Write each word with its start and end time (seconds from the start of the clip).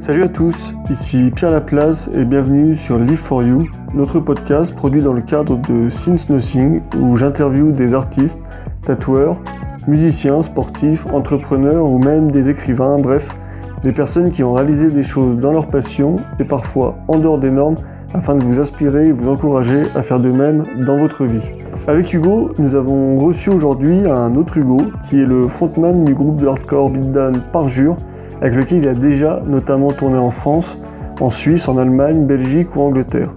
Salut 0.00 0.24
à 0.24 0.28
tous, 0.28 0.74
ici 0.90 1.30
Pierre 1.32 1.52
Laplace 1.52 2.10
et 2.14 2.24
bienvenue 2.24 2.74
sur 2.74 2.98
Live 2.98 3.18
for 3.18 3.42
You, 3.44 3.68
notre 3.94 4.18
podcast 4.18 4.74
produit 4.74 5.02
dans 5.02 5.12
le 5.12 5.20
cadre 5.20 5.56
de 5.56 5.88
Since 5.88 6.28
Nothing 6.30 6.80
où 6.98 7.16
j'interviewe 7.16 7.72
des 7.72 7.94
artistes, 7.94 8.42
tatoueurs, 8.82 9.40
musiciens, 9.86 10.42
sportifs, 10.42 11.06
entrepreneurs 11.12 11.86
ou 11.86 11.98
même 11.98 12.32
des 12.32 12.50
écrivains, 12.50 12.98
bref, 12.98 13.38
des 13.84 13.92
personnes 13.92 14.32
qui 14.32 14.42
ont 14.42 14.52
réalisé 14.52 14.90
des 14.90 15.04
choses 15.04 15.38
dans 15.38 15.52
leur 15.52 15.68
passion 15.68 16.16
et 16.40 16.44
parfois 16.44 16.96
en 17.06 17.18
dehors 17.18 17.38
des 17.38 17.50
normes 17.50 17.76
afin 18.14 18.34
de 18.34 18.42
vous 18.42 18.58
inspirer 18.58 19.08
et 19.08 19.12
vous 19.12 19.28
encourager 19.28 19.82
à 19.94 20.02
faire 20.02 20.18
de 20.18 20.32
même 20.32 20.64
dans 20.84 20.96
votre 20.96 21.24
vie. 21.24 21.69
Avec 21.86 22.12
Hugo, 22.12 22.50
nous 22.58 22.74
avons 22.74 23.16
reçu 23.16 23.48
aujourd'hui 23.48 24.06
un 24.06 24.36
autre 24.36 24.58
Hugo 24.58 24.78
qui 25.08 25.20
est 25.20 25.24
le 25.24 25.48
frontman 25.48 26.04
du 26.04 26.14
groupe 26.14 26.36
de 26.36 26.46
hardcore 26.46 26.90
Beatdown 26.90 27.40
Parjure 27.52 27.96
avec 28.42 28.54
lequel 28.54 28.78
il 28.78 28.88
a 28.88 28.94
déjà 28.94 29.42
notamment 29.46 29.90
tourné 29.90 30.18
en 30.18 30.30
France, 30.30 30.78
en 31.20 31.30
Suisse, 31.30 31.68
en 31.68 31.78
Allemagne, 31.78 32.26
Belgique 32.26 32.76
ou 32.76 32.82
Angleterre. 32.82 33.32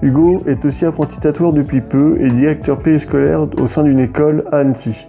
Hugo 0.00 0.42
est 0.46 0.64
aussi 0.64 0.86
apprenti 0.86 1.18
tatoueur 1.18 1.52
depuis 1.52 1.80
peu 1.80 2.16
et 2.20 2.30
directeur 2.30 2.78
périscolaire 2.78 3.46
au 3.60 3.66
sein 3.66 3.82
d'une 3.82 4.00
école 4.00 4.44
à 4.52 4.58
Annecy. 4.58 5.08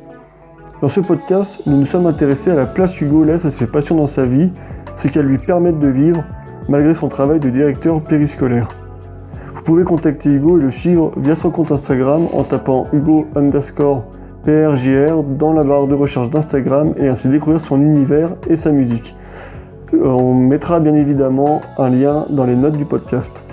Dans 0.82 0.88
ce 0.88 1.00
podcast, 1.00 1.62
nous 1.68 1.78
nous 1.78 1.86
sommes 1.86 2.08
intéressés 2.08 2.52
à 2.52 2.56
la 2.56 2.66
place 2.66 3.00
Hugo 3.00 3.24
laisse 3.24 3.46
à 3.46 3.50
ses 3.52 3.68
passions 3.68 3.96
dans 3.96 4.08
sa 4.08 4.26
vie, 4.26 4.52
ce 4.96 5.08
qu'elles 5.08 5.28
lui 5.28 5.38
permettent 5.38 5.80
de 5.80 5.88
vivre 5.88 6.24
malgré 6.68 6.96
son 6.96 7.08
travail 7.08 7.40
de 7.40 7.50
directeur 7.50 8.02
périscolaire. 8.02 8.68
Vous 9.64 9.72
pouvez 9.72 9.86
contacter 9.86 10.30
Hugo 10.30 10.60
et 10.60 10.62
le 10.62 10.72
suivre 10.72 11.14
via 11.16 11.36
son 11.36 11.50
compte 11.50 11.72
Instagram 11.72 12.28
en 12.34 12.44
tapant 12.44 12.88
Hugo 12.92 13.28
underscore 13.34 14.04
PRJR 14.44 15.24
dans 15.24 15.54
la 15.54 15.64
barre 15.64 15.88
de 15.88 15.96
recherche 15.96 16.30
d'Instagram 16.30 16.94
et 16.98 17.08
ainsi 17.08 17.30
découvrir 17.30 17.62
son 17.62 17.80
univers 17.80 18.32
et 18.50 18.58
sa 18.58 18.74
musique. 18.74 19.16
On 19.94 20.34
mettra 20.34 20.82
bien 20.82 20.94
évidemment 20.94 21.62
un 21.78 21.90
lien 21.92 22.26
dans 22.30 22.44
les 22.44 22.58
notes 22.58 22.76
du 22.76 22.84
podcast. 22.84 23.46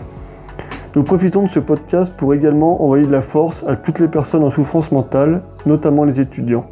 Nous 0.96 1.04
profitons 1.04 1.44
de 1.44 1.48
ce 1.48 1.60
podcast 1.60 2.12
pour 2.16 2.34
également 2.34 2.82
envoyer 2.82 3.06
de 3.06 3.12
la 3.12 3.22
force 3.22 3.64
à 3.68 3.76
toutes 3.76 4.00
les 4.00 4.08
personnes 4.08 4.42
en 4.42 4.50
souffrance 4.50 4.90
mentale, 4.90 5.42
notamment 5.64 6.02
les 6.02 6.18
étudiants. 6.18 6.66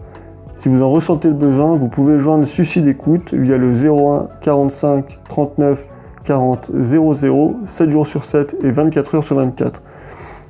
Si 0.57 0.69
vous 0.69 0.83
en 0.83 0.91
ressentez 0.91 1.29
le 1.29 1.35
besoin, 1.35 1.77
vous 1.77 1.89
pouvez 1.89 2.19
joindre 2.19 2.45
Suicide 2.45 2.89
Écoute 2.89 3.33
via 3.33 3.57
le 3.57 3.71
01 3.71 4.31
45 4.41 5.21
39 5.29 5.87
40 6.29 6.73
00 6.75 7.61
7 7.65 7.91
jours 7.91 8.07
sur 8.07 8.23
7 8.23 8.57
et 8.63 8.71
24 8.71 9.15
heures 9.15 9.25
sur 9.25 9.37
24. 9.37 9.83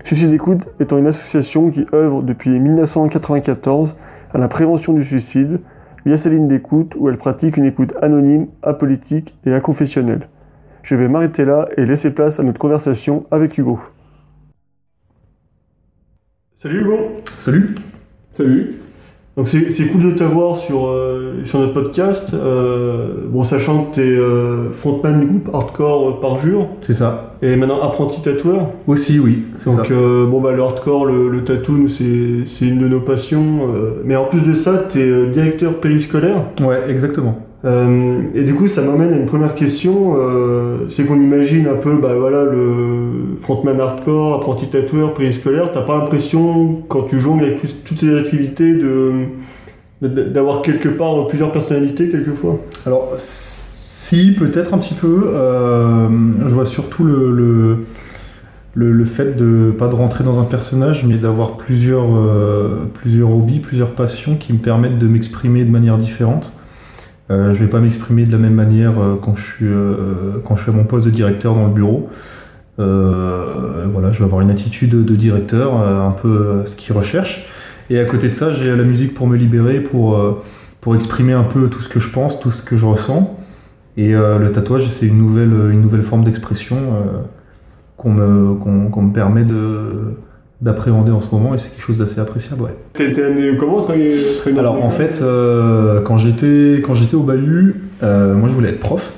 Suicide 0.02 0.32
Écoute 0.32 0.66
étant 0.80 0.98
une 0.98 1.06
association 1.06 1.70
qui 1.70 1.86
œuvre 1.94 2.22
depuis 2.24 2.58
1994 2.58 3.94
à 4.34 4.38
la 4.38 4.48
prévention 4.48 4.92
du 4.92 5.04
suicide, 5.04 5.60
via 6.04 6.16
sa 6.16 6.30
ligne 6.30 6.48
d'écoute 6.48 6.94
où 6.98 7.08
elle 7.08 7.16
pratique 7.16 7.56
une 7.56 7.64
écoute 7.64 7.94
anonyme, 8.02 8.48
apolitique 8.64 9.36
et 9.46 9.54
inconfessionnelle. 9.54 10.28
Je 10.82 10.96
vais 10.96 11.06
m'arrêter 11.06 11.44
là 11.44 11.68
et 11.76 11.86
laisser 11.86 12.10
place 12.10 12.40
à 12.40 12.42
notre 12.42 12.58
conversation 12.58 13.26
avec 13.30 13.56
Hugo. 13.56 13.78
Salut 16.56 16.80
Hugo 16.80 16.98
Salut 17.38 17.76
Salut 18.32 18.77
donc 19.38 19.46
c'est 19.48 19.86
cool 19.86 20.02
de 20.02 20.10
t'avoir 20.10 20.56
sur, 20.56 20.88
euh, 20.88 21.44
sur 21.44 21.60
notre 21.60 21.72
podcast. 21.72 22.34
Euh, 22.34 23.06
bon, 23.28 23.44
sachant 23.44 23.84
que 23.84 23.94
tu 23.94 24.00
es 24.00 24.18
euh, 24.18 24.72
frontman 24.72 25.20
du 25.20 25.26
groupe 25.26 25.50
Hardcore 25.54 26.20
Parjure. 26.20 26.66
C'est 26.82 26.92
ça. 26.92 27.36
Et 27.40 27.54
maintenant 27.54 27.80
apprenti 27.80 28.20
tatoueur. 28.20 28.70
Aussi, 28.88 29.20
oui. 29.20 29.44
Donc 29.64 29.92
bon, 29.92 30.40
bah, 30.40 30.50
le 30.50 30.60
hardcore, 30.60 31.06
le, 31.06 31.28
le 31.28 31.44
tattoo, 31.44 31.86
c'est 31.86 32.66
une 32.66 32.80
de 32.80 32.88
nos 32.88 33.00
passions. 33.00 33.60
mais 34.04 34.16
en 34.16 34.24
plus 34.24 34.40
de 34.40 34.54
ça, 34.54 34.86
tu 34.90 35.00
es 35.00 35.26
directeur 35.28 35.74
périscolaire. 35.74 36.42
Ouais, 36.60 36.90
exactement. 36.90 37.47
Euh, 37.64 38.22
et 38.34 38.44
du 38.44 38.54
coup, 38.54 38.68
ça 38.68 38.82
m'amène 38.82 39.12
à 39.12 39.16
une 39.16 39.26
première 39.26 39.54
question. 39.54 40.16
Euh, 40.18 40.88
c'est 40.88 41.04
qu'on 41.04 41.20
imagine 41.20 41.66
un 41.66 41.76
peu, 41.76 41.96
bah 41.96 42.14
voilà, 42.16 42.44
le 42.44 43.36
frontman 43.42 43.80
hardcore, 43.80 44.36
apprenti 44.36 44.68
tatoueur, 44.68 45.14
périscolaire. 45.14 45.72
T'as 45.72 45.82
pas 45.82 45.98
l'impression, 45.98 46.82
quand 46.88 47.02
tu 47.02 47.20
jongles 47.20 47.44
avec 47.44 47.84
toutes 47.84 48.00
ces 48.00 48.16
activités, 48.16 48.72
de 48.72 49.12
d'avoir 50.00 50.62
quelque 50.62 50.88
part 50.88 51.26
plusieurs 51.26 51.50
personnalités 51.50 52.08
quelquefois? 52.08 52.60
Alors, 52.86 53.14
si, 53.16 54.30
peut-être 54.30 54.72
un 54.72 54.78
petit 54.78 54.94
peu. 54.94 55.24
Euh, 55.26 56.08
je 56.46 56.54
vois 56.54 56.66
surtout 56.66 57.02
le, 57.02 57.32
le, 58.74 58.92
le, 58.92 59.04
fait 59.04 59.36
de 59.36 59.72
pas 59.76 59.88
de 59.88 59.96
rentrer 59.96 60.22
dans 60.22 60.38
un 60.38 60.44
personnage, 60.44 61.04
mais 61.04 61.16
d'avoir 61.16 61.56
plusieurs, 61.56 62.06
plusieurs 62.94 63.28
hobbies, 63.28 63.58
plusieurs 63.58 63.90
passions 63.90 64.36
qui 64.36 64.52
me 64.52 64.58
permettent 64.58 65.00
de 65.00 65.08
m'exprimer 65.08 65.64
de 65.64 65.70
manière 65.72 65.98
différente. 65.98 66.52
Euh, 67.30 67.52
je 67.54 67.60
ne 67.60 67.64
vais 67.64 67.70
pas 67.70 67.80
m'exprimer 67.80 68.24
de 68.24 68.32
la 68.32 68.38
même 68.38 68.54
manière 68.54 68.98
euh, 68.98 69.16
quand, 69.20 69.36
je 69.36 69.42
suis, 69.42 69.66
euh, 69.66 70.40
quand 70.44 70.56
je 70.56 70.70
à 70.70 70.72
mon 70.72 70.84
poste 70.84 71.04
de 71.04 71.10
directeur 71.10 71.54
dans 71.54 71.66
le 71.66 71.72
bureau. 71.72 72.08
voilà, 72.78 74.12
je 74.12 74.18
vais 74.18 74.24
avoir 74.24 74.40
une 74.40 74.50
attitude 74.50 74.90
de 74.90 75.16
directeur, 75.16 75.74
un 75.76 76.12
peu 76.12 76.62
ce 76.64 76.76
qu'il 76.76 76.94
recherche. 76.94 77.46
Et 77.90 77.98
à 77.98 78.04
côté 78.04 78.28
de 78.28 78.34
ça, 78.34 78.52
j'ai 78.52 78.74
la 78.74 78.84
musique 78.84 79.14
pour 79.14 79.26
me 79.26 79.36
libérer, 79.36 79.80
pour, 79.80 80.18
pour 80.80 80.94
exprimer 80.94 81.32
un 81.32 81.42
peu 81.42 81.68
tout 81.68 81.80
ce 81.80 81.88
que 81.88 82.00
je 82.00 82.08
pense, 82.10 82.38
tout 82.38 82.50
ce 82.50 82.62
que 82.62 82.76
je 82.76 82.86
ressens. 82.86 83.36
Et 83.96 84.12
le 84.12 84.52
tatouage, 84.52 84.88
c'est 84.90 85.06
une 85.06 85.18
nouvelle, 85.18 85.52
une 85.72 85.80
nouvelle 85.80 86.04
forme 86.04 86.22
d'expression 86.22 86.76
qu'on 87.96 88.12
me, 88.12 88.54
qu'on 88.54 89.02
me 89.02 89.12
permet 89.12 89.42
de, 89.42 90.14
d'appréhender 90.60 91.12
en 91.12 91.20
ce 91.20 91.32
moment 91.32 91.54
et 91.54 91.58
c'est 91.58 91.70
quelque 91.70 91.84
chose 91.84 91.98
d'assez 91.98 92.20
appréciable. 92.20 92.62
Ouais. 92.62 92.74
T'es 92.94 93.22
amené 93.22 93.56
comment 93.56 93.86
Alors 94.58 94.84
en 94.84 94.90
fait, 94.90 95.20
euh, 95.22 96.00
quand 96.02 96.18
j'étais 96.18 96.82
quand 96.84 96.94
j'étais 96.94 97.14
au 97.14 97.22
Bahut, 97.22 97.76
euh, 98.02 98.34
moi 98.34 98.48
je 98.48 98.54
voulais 98.54 98.70
être 98.70 98.80
prof 98.80 99.12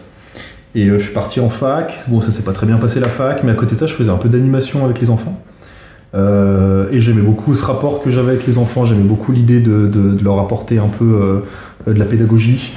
et 0.74 0.86
euh, 0.86 0.98
je 0.98 1.04
suis 1.04 1.14
parti 1.14 1.40
en 1.40 1.48
fac. 1.48 2.04
Bon, 2.08 2.20
ça 2.20 2.30
s'est 2.30 2.42
pas 2.42 2.52
très 2.52 2.66
bien 2.66 2.76
passé 2.76 3.00
la 3.00 3.08
fac, 3.08 3.42
mais 3.42 3.52
à 3.52 3.54
côté 3.54 3.74
de 3.74 3.80
ça, 3.80 3.86
je 3.86 3.94
faisais 3.94 4.10
un 4.10 4.16
peu 4.16 4.28
d'animation 4.28 4.84
avec 4.84 5.00
les 5.00 5.08
enfants. 5.08 5.40
et 6.14 7.00
j'aimais 7.00 7.22
beaucoup 7.22 7.54
ce 7.54 7.64
rapport 7.64 8.02
que 8.02 8.10
j'avais 8.10 8.32
avec 8.32 8.46
les 8.46 8.58
enfants. 8.58 8.84
J'aimais 8.84 9.02
beaucoup 9.02 9.32
l'idée 9.32 9.60
de, 9.60 9.86
de, 9.86 10.12
de, 10.12 10.22
leur 10.24 10.38
apporter 10.38 10.78
un 10.78 10.88
peu 10.88 11.42
de 11.86 11.98
la 11.98 12.04
pédagogie. 12.04 12.74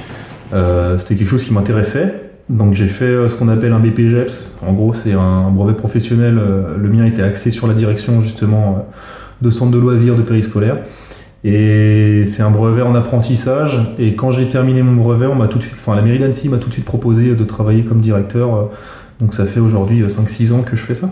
C'était 0.98 1.16
quelque 1.16 1.28
chose 1.28 1.44
qui 1.44 1.52
m'intéressait. 1.52 2.23
Donc 2.50 2.74
j'ai 2.74 2.88
fait 2.88 3.06
euh, 3.06 3.28
ce 3.28 3.36
qu'on 3.36 3.48
appelle 3.48 3.72
un 3.72 3.80
BPGEPS. 3.80 4.60
En 4.66 4.72
gros, 4.72 4.94
c'est 4.94 5.12
un 5.12 5.50
brevet 5.50 5.74
professionnel. 5.74 6.38
Euh, 6.38 6.76
le 6.76 6.88
mien 6.88 7.06
était 7.06 7.22
axé 7.22 7.50
sur 7.50 7.66
la 7.66 7.74
direction 7.74 8.20
justement 8.20 8.76
euh, 8.76 8.80
de 9.40 9.50
centre 9.50 9.70
de 9.70 9.78
loisirs 9.78 10.16
de 10.16 10.22
périscolaire. 10.22 10.78
Et 11.42 12.24
c'est 12.26 12.42
un 12.42 12.50
brevet 12.50 12.82
en 12.82 12.94
apprentissage. 12.94 13.78
Et 13.98 14.14
quand 14.14 14.30
j'ai 14.30 14.48
terminé 14.48 14.82
mon 14.82 14.94
brevet, 14.94 15.26
on 15.26 15.34
m'a 15.34 15.48
tout 15.48 15.58
de 15.58 15.62
suite, 15.62 15.76
enfin 15.78 15.94
la 15.94 16.02
mairie 16.02 16.18
d'Annecy 16.18 16.48
m'a 16.48 16.58
tout 16.58 16.68
de 16.68 16.72
suite 16.72 16.86
proposé 16.86 17.34
de 17.34 17.44
travailler 17.44 17.82
comme 17.82 18.00
directeur. 18.00 18.70
Donc 19.20 19.34
ça 19.34 19.44
fait 19.44 19.60
aujourd'hui 19.60 20.02
5-6 20.02 20.52
ans 20.52 20.62
que 20.62 20.74
je 20.74 20.82
fais 20.82 20.94
ça. 20.94 21.10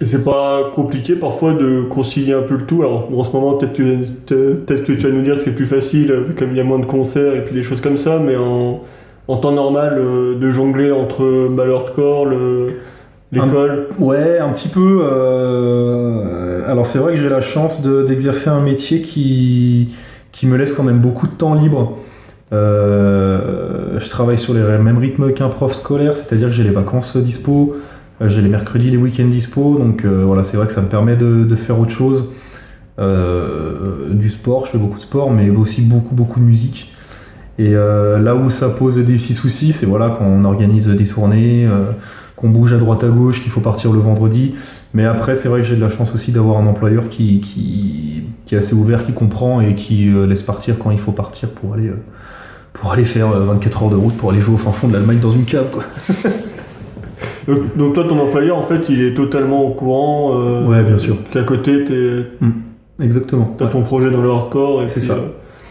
Et 0.00 0.04
c'est 0.04 0.24
pas 0.24 0.72
compliqué 0.74 1.14
parfois 1.14 1.52
de 1.54 1.82
concilier 1.82 2.32
un 2.32 2.42
peu 2.42 2.56
le 2.56 2.66
tout? 2.66 2.82
Alors 2.82 3.08
en 3.16 3.22
ce 3.22 3.30
moment, 3.30 3.54
peut-être 3.54 3.74
que, 3.74 4.64
que 4.66 4.92
tu 4.92 4.96
vas 4.96 5.10
nous 5.10 5.22
dire 5.22 5.36
que 5.36 5.42
c'est 5.42 5.54
plus 5.54 5.66
facile, 5.66 6.12
comme 6.36 6.50
il 6.50 6.56
y 6.56 6.60
a 6.60 6.64
moins 6.64 6.80
de 6.80 6.86
concerts 6.86 7.36
et 7.36 7.44
puis 7.44 7.54
des 7.54 7.62
choses 7.62 7.80
comme 7.80 7.96
ça, 7.96 8.18
mais 8.18 8.34
en, 8.34 8.80
en 9.28 9.36
temps 9.36 9.52
normal 9.52 9.98
euh, 9.98 10.38
de 10.38 10.50
jongler 10.50 10.90
entre 10.90 11.48
bah, 11.48 11.64
corps, 11.94 12.26
l'école 13.30 13.88
Ouais, 13.98 14.38
un 14.38 14.50
petit 14.50 14.68
peu. 14.68 15.00
Euh, 15.02 16.70
alors 16.70 16.86
c'est 16.86 16.98
vrai 16.98 17.14
que 17.14 17.20
j'ai 17.20 17.28
la 17.28 17.40
chance 17.40 17.82
d'exercer 17.82 18.50
un 18.50 18.60
métier 18.60 19.02
qui, 19.02 19.94
me 20.42 20.56
laisse 20.56 20.72
quand 20.72 20.82
même 20.82 21.00
beaucoup 21.00 21.26
de 21.26 21.32
temps 21.32 21.54
libre. 21.54 21.98
Euh, 22.52 23.98
je 23.98 24.08
travaille 24.10 24.38
sur 24.38 24.52
les 24.52 24.60
mêmes 24.60 24.98
rythmes 24.98 25.32
qu'un 25.32 25.48
prof 25.48 25.72
scolaire, 25.74 26.16
c'est-à-dire 26.16 26.48
que 26.48 26.54
j'ai 26.54 26.64
les 26.64 26.70
vacances 26.70 27.16
dispo, 27.16 27.76
j'ai 28.20 28.42
les 28.42 28.48
mercredis, 28.48 28.90
les 28.90 28.98
week-ends 28.98 29.28
dispo, 29.28 29.78
donc 29.78 30.04
voilà, 30.04 30.44
c'est 30.44 30.56
vrai 30.56 30.66
que 30.66 30.72
ça 30.72 30.82
me 30.82 30.88
permet 30.88 31.16
de, 31.16 31.44
de 31.44 31.56
faire 31.56 31.78
autre 31.78 31.92
chose. 31.92 32.30
du 32.98 34.30
sport, 34.30 34.66
je 34.66 34.72
fais 34.72 34.78
beaucoup 34.78 34.98
de 34.98 35.02
sport, 35.02 35.30
mais 35.30 35.48
aussi 35.48 35.80
beaucoup 35.80 36.14
beaucoup 36.14 36.40
de 36.40 36.44
musique. 36.44 36.91
Et 37.62 37.76
euh, 37.76 38.18
là 38.18 38.34
où 38.34 38.50
ça 38.50 38.68
pose 38.70 38.96
des 38.96 39.14
petits 39.14 39.34
soucis, 39.34 39.70
c'est 39.70 39.86
voilà, 39.86 40.16
quand 40.18 40.24
on 40.24 40.42
organise 40.44 40.88
des 40.88 41.06
tournées, 41.06 41.64
euh, 41.64 41.92
qu'on 42.34 42.48
bouge 42.48 42.72
à 42.72 42.76
droite 42.76 43.04
à 43.04 43.08
gauche, 43.08 43.40
qu'il 43.40 43.52
faut 43.52 43.60
partir 43.60 43.92
le 43.92 44.00
vendredi. 44.00 44.56
Mais 44.94 45.04
après, 45.04 45.36
c'est 45.36 45.48
vrai 45.48 45.60
que 45.60 45.66
j'ai 45.68 45.76
de 45.76 45.80
la 45.80 45.88
chance 45.88 46.12
aussi 46.12 46.32
d'avoir 46.32 46.58
un 46.58 46.66
employeur 46.66 47.08
qui, 47.08 47.40
qui, 47.40 48.24
qui, 48.46 48.54
est 48.56 48.58
assez 48.58 48.74
ouvert, 48.74 49.06
qui 49.06 49.12
comprend 49.12 49.60
et 49.60 49.76
qui 49.76 50.08
euh, 50.08 50.26
laisse 50.26 50.42
partir 50.42 50.76
quand 50.76 50.90
il 50.90 50.98
faut 50.98 51.12
partir 51.12 51.50
pour 51.50 51.74
aller, 51.74 51.92
pour 52.72 52.90
aller 52.90 53.04
faire 53.04 53.28
24 53.28 53.84
heures 53.84 53.90
de 53.90 53.96
route, 53.96 54.16
pour 54.16 54.32
aller 54.32 54.40
jouer 54.40 54.54
au 54.54 54.58
fin 54.58 54.72
fond 54.72 54.88
de 54.88 54.94
l'Allemagne 54.94 55.20
dans 55.20 55.30
une 55.30 55.44
cave. 55.44 55.70
Quoi. 55.70 55.84
donc, 57.76 57.92
toi, 57.94 58.04
ton 58.08 58.18
employeur, 58.18 58.58
en 58.58 58.64
fait, 58.64 58.88
il 58.88 59.02
est 59.02 59.14
totalement 59.14 59.64
au 59.64 59.70
courant. 59.70 60.66
ouais, 60.66 60.82
bien 60.82 60.98
sûr. 60.98 61.16
Qu'à 61.30 61.44
côté, 61.44 61.84
t'es. 61.84 62.26
Mmh. 62.40 62.50
Exactement. 63.00 63.54
T'as 63.56 63.68
ton 63.68 63.82
projet 63.82 64.10
dans 64.10 64.20
le 64.20 64.30
hardcore. 64.30 64.82
C'est 64.88 65.00
ça. 65.00 65.16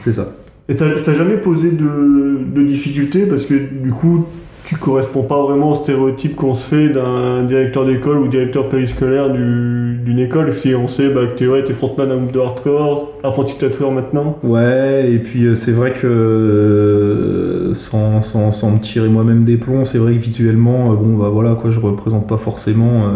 C'est 0.05 0.13
ça. 0.13 0.27
Et 0.71 0.77
ça 0.77 0.85
n'a 0.87 1.17
jamais 1.17 1.35
posé 1.35 1.69
de, 1.69 2.63
difficultés 2.63 3.25
parce 3.25 3.43
que 3.43 3.55
du 3.55 3.91
coup, 3.91 4.25
tu 4.63 4.77
corresponds 4.77 5.23
pas 5.23 5.41
vraiment 5.43 5.71
au 5.71 5.75
stéréotype 5.75 6.37
qu'on 6.37 6.53
se 6.53 6.63
fait 6.63 6.87
d'un 6.87 7.43
directeur 7.43 7.85
d'école 7.85 8.19
ou 8.19 8.27
directeur 8.29 8.69
périscolaire 8.69 9.29
du- 9.33 9.99
d'une 10.05 10.19
école. 10.19 10.53
Si 10.53 10.73
on 10.73 10.87
sait 10.87 11.09
bah, 11.09 11.25
que 11.25 11.37
t'es 11.37 11.45
ouais, 11.45 11.65
t'es 11.65 11.73
frontman 11.73 12.07
d'un 12.07 12.15
groupe 12.15 12.31
de 12.31 12.39
hardcore, 12.39 13.11
apprenti 13.21 13.57
tatoueur 13.57 13.91
maintenant. 13.91 14.39
Ouais, 14.43 15.11
et 15.11 15.19
puis 15.19 15.43
euh, 15.43 15.55
c'est 15.55 15.73
vrai 15.73 15.91
que 15.91 16.07
euh, 16.07 17.75
sans, 17.75 18.21
sans, 18.21 18.53
sans 18.53 18.71
me 18.71 18.79
tirer 18.79 19.09
moi-même 19.09 19.43
des 19.43 19.57
plombs, 19.57 19.83
c'est 19.83 19.97
vrai 19.97 20.13
que 20.13 20.19
visuellement, 20.19 20.93
euh, 20.93 20.95
bon 20.95 21.17
bah 21.17 21.27
voilà 21.27 21.55
quoi, 21.55 21.71
je 21.71 21.79
représente 21.81 22.29
pas 22.29 22.37
forcément 22.37 23.11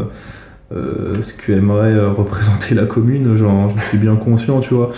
euh, 0.74 1.22
ce 1.22 1.34
que 1.34 1.54
aimerait 1.54 1.94
euh, 1.94 2.12
représenter 2.12 2.76
la 2.76 2.86
commune, 2.86 3.38
genre 3.38 3.72
je 3.78 3.86
suis 3.86 3.98
bien 3.98 4.18
conscient, 4.18 4.60
tu 4.60 4.74
vois. 4.74 4.92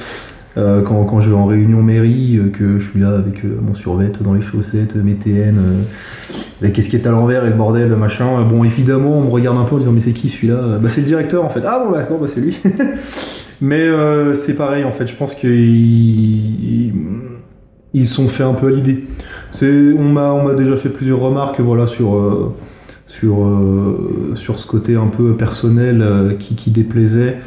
Euh, 0.57 0.81
quand, 0.81 1.21
je 1.21 1.30
vais 1.30 1.36
en 1.36 1.45
réunion 1.45 1.83
mairie, 1.83 2.38
euh, 2.38 2.50
que 2.50 2.80
je 2.80 2.89
suis 2.89 3.00
là 3.00 3.15
avec 3.18 3.45
euh, 3.45 3.59
mon 3.62 3.75
survêt 3.75 4.12
dans 4.21 4.33
les 4.33 4.42
chaussettes, 4.42 4.95
mes 4.95 5.13
TN, 5.13 5.59
avec 6.62 6.74
casquette 6.74 7.06
à 7.06 7.12
l'envers 7.12 7.45
et 7.45 7.50
le 7.50 7.56
bordel, 7.56 7.89
machin. 7.95 8.42
Bon, 8.42 8.63
évidemment, 8.63 9.19
on 9.19 9.25
me 9.25 9.30
regarde 9.30 9.57
un 9.57 9.65
peu 9.65 9.75
en 9.75 9.80
disant, 9.80 9.92
mais 9.92 10.01
c'est 10.01 10.13
qui 10.13 10.30
celui-là? 10.30 10.80
Bah, 10.81 10.89
c'est 10.89 11.01
le 11.01 11.07
directeur 11.07 11.45
en 11.45 11.50
fait. 11.50 11.62
Ah 11.63 11.83
bon, 11.86 11.92
d'accord, 11.92 12.18
bah, 12.18 12.27
c'est 12.33 12.39
lui. 12.39 12.57
mais 13.62 13.88
c'est 14.33 14.56
pareil 14.56 14.83
en 14.83 14.92
fait, 14.92 15.07
je 15.07 15.15
pense 15.15 15.36
qu'ils 15.36 16.94
ils 17.94 18.07
sont 18.07 18.27
fait 18.27 18.44
un 18.44 18.53
peu 18.53 18.68
à 18.68 18.71
l'idée. 18.71 19.06
On 19.62 20.12
m'a, 20.12 20.56
déjà 20.56 20.75
fait 20.75 20.89
plusieurs 20.89 21.19
remarques, 21.19 21.60
voilà, 21.60 21.86
sur. 21.86 22.53
sur, 23.07 23.36
sur 24.36 24.60
ce 24.60 24.65
côté 24.65 24.95
un 24.95 25.07
peu 25.07 25.36
personnel 25.36 26.36
qui, 26.39 26.56
qui 26.56 26.71
déplaisait. 26.71 27.38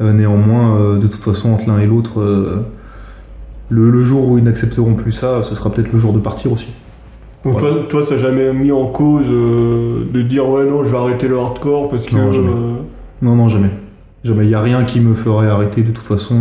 Euh, 0.00 0.12
néanmoins, 0.12 0.76
euh, 0.78 0.98
de 0.98 1.06
toute 1.08 1.24
façon, 1.24 1.50
entre 1.52 1.68
l'un 1.68 1.78
et 1.78 1.86
l'autre, 1.86 2.20
euh, 2.20 2.64
le, 3.70 3.90
le 3.90 4.02
jour 4.04 4.28
où 4.28 4.38
ils 4.38 4.44
n'accepteront 4.44 4.94
plus 4.94 5.12
ça, 5.12 5.42
ce 5.42 5.54
sera 5.54 5.70
peut-être 5.70 5.92
le 5.92 5.98
jour 5.98 6.12
de 6.12 6.18
partir 6.20 6.52
aussi. 6.52 6.68
Donc 7.44 7.58
Voilà. 7.58 7.76
toi, 7.76 7.84
toi, 7.88 8.04
ça 8.06 8.14
n'a 8.14 8.20
jamais 8.20 8.52
mis 8.52 8.70
en 8.72 8.86
cause 8.86 9.26
euh, 9.28 10.04
de 10.12 10.22
dire 10.22 10.48
ouais 10.48 10.64
non, 10.64 10.84
je 10.84 10.90
vais 10.90 10.96
arrêter 10.96 11.28
le 11.28 11.38
hardcore 11.38 11.90
parce 11.90 12.06
que. 12.06 12.14
Non, 12.14 12.32
jamais. 12.32 12.50
Non, 13.22 13.34
non, 13.36 13.48
jamais. 13.48 13.70
Jamais. 14.24 14.44
Il 14.44 14.48
n'y 14.48 14.54
a 14.54 14.60
rien 14.60 14.84
qui 14.84 15.00
me 15.00 15.14
ferait 15.14 15.48
arrêter 15.48 15.82
de 15.82 15.90
toute 15.92 16.06
façon. 16.06 16.36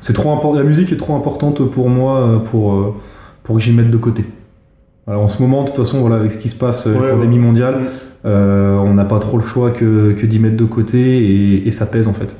c'est 0.00 0.12
trop 0.14 0.32
important. 0.32 0.54
La 0.58 0.64
musique 0.64 0.92
est 0.92 0.96
trop 0.96 1.14
importante 1.16 1.62
pour 1.70 1.88
moi 1.90 2.42
pour, 2.50 2.96
pour 3.42 3.56
que 3.56 3.62
j'y 3.62 3.72
mette 3.72 3.90
de 3.90 3.96
côté. 3.98 4.24
Alors, 5.06 5.22
en 5.22 5.28
ce 5.28 5.42
moment, 5.42 5.62
de 5.62 5.68
toute 5.68 5.76
façon, 5.76 6.00
voilà, 6.00 6.16
avec 6.16 6.32
ce 6.32 6.38
qui 6.38 6.48
se 6.48 6.58
passe, 6.58 6.86
Ouais, 6.86 7.10
pandémie 7.10 7.36
ouais. 7.36 7.42
mondiale, 7.42 7.74
Mm. 7.74 8.26
euh, 8.26 8.78
on 8.78 8.94
n'a 8.94 9.04
pas 9.04 9.18
trop 9.18 9.36
le 9.36 9.44
choix 9.44 9.70
que, 9.70 10.12
que 10.12 10.24
d'y 10.24 10.38
mettre 10.38 10.56
de 10.56 10.64
côté 10.64 10.98
et, 10.98 11.68
et 11.68 11.72
ça 11.72 11.84
pèse 11.84 12.08
en 12.08 12.14
fait. 12.14 12.34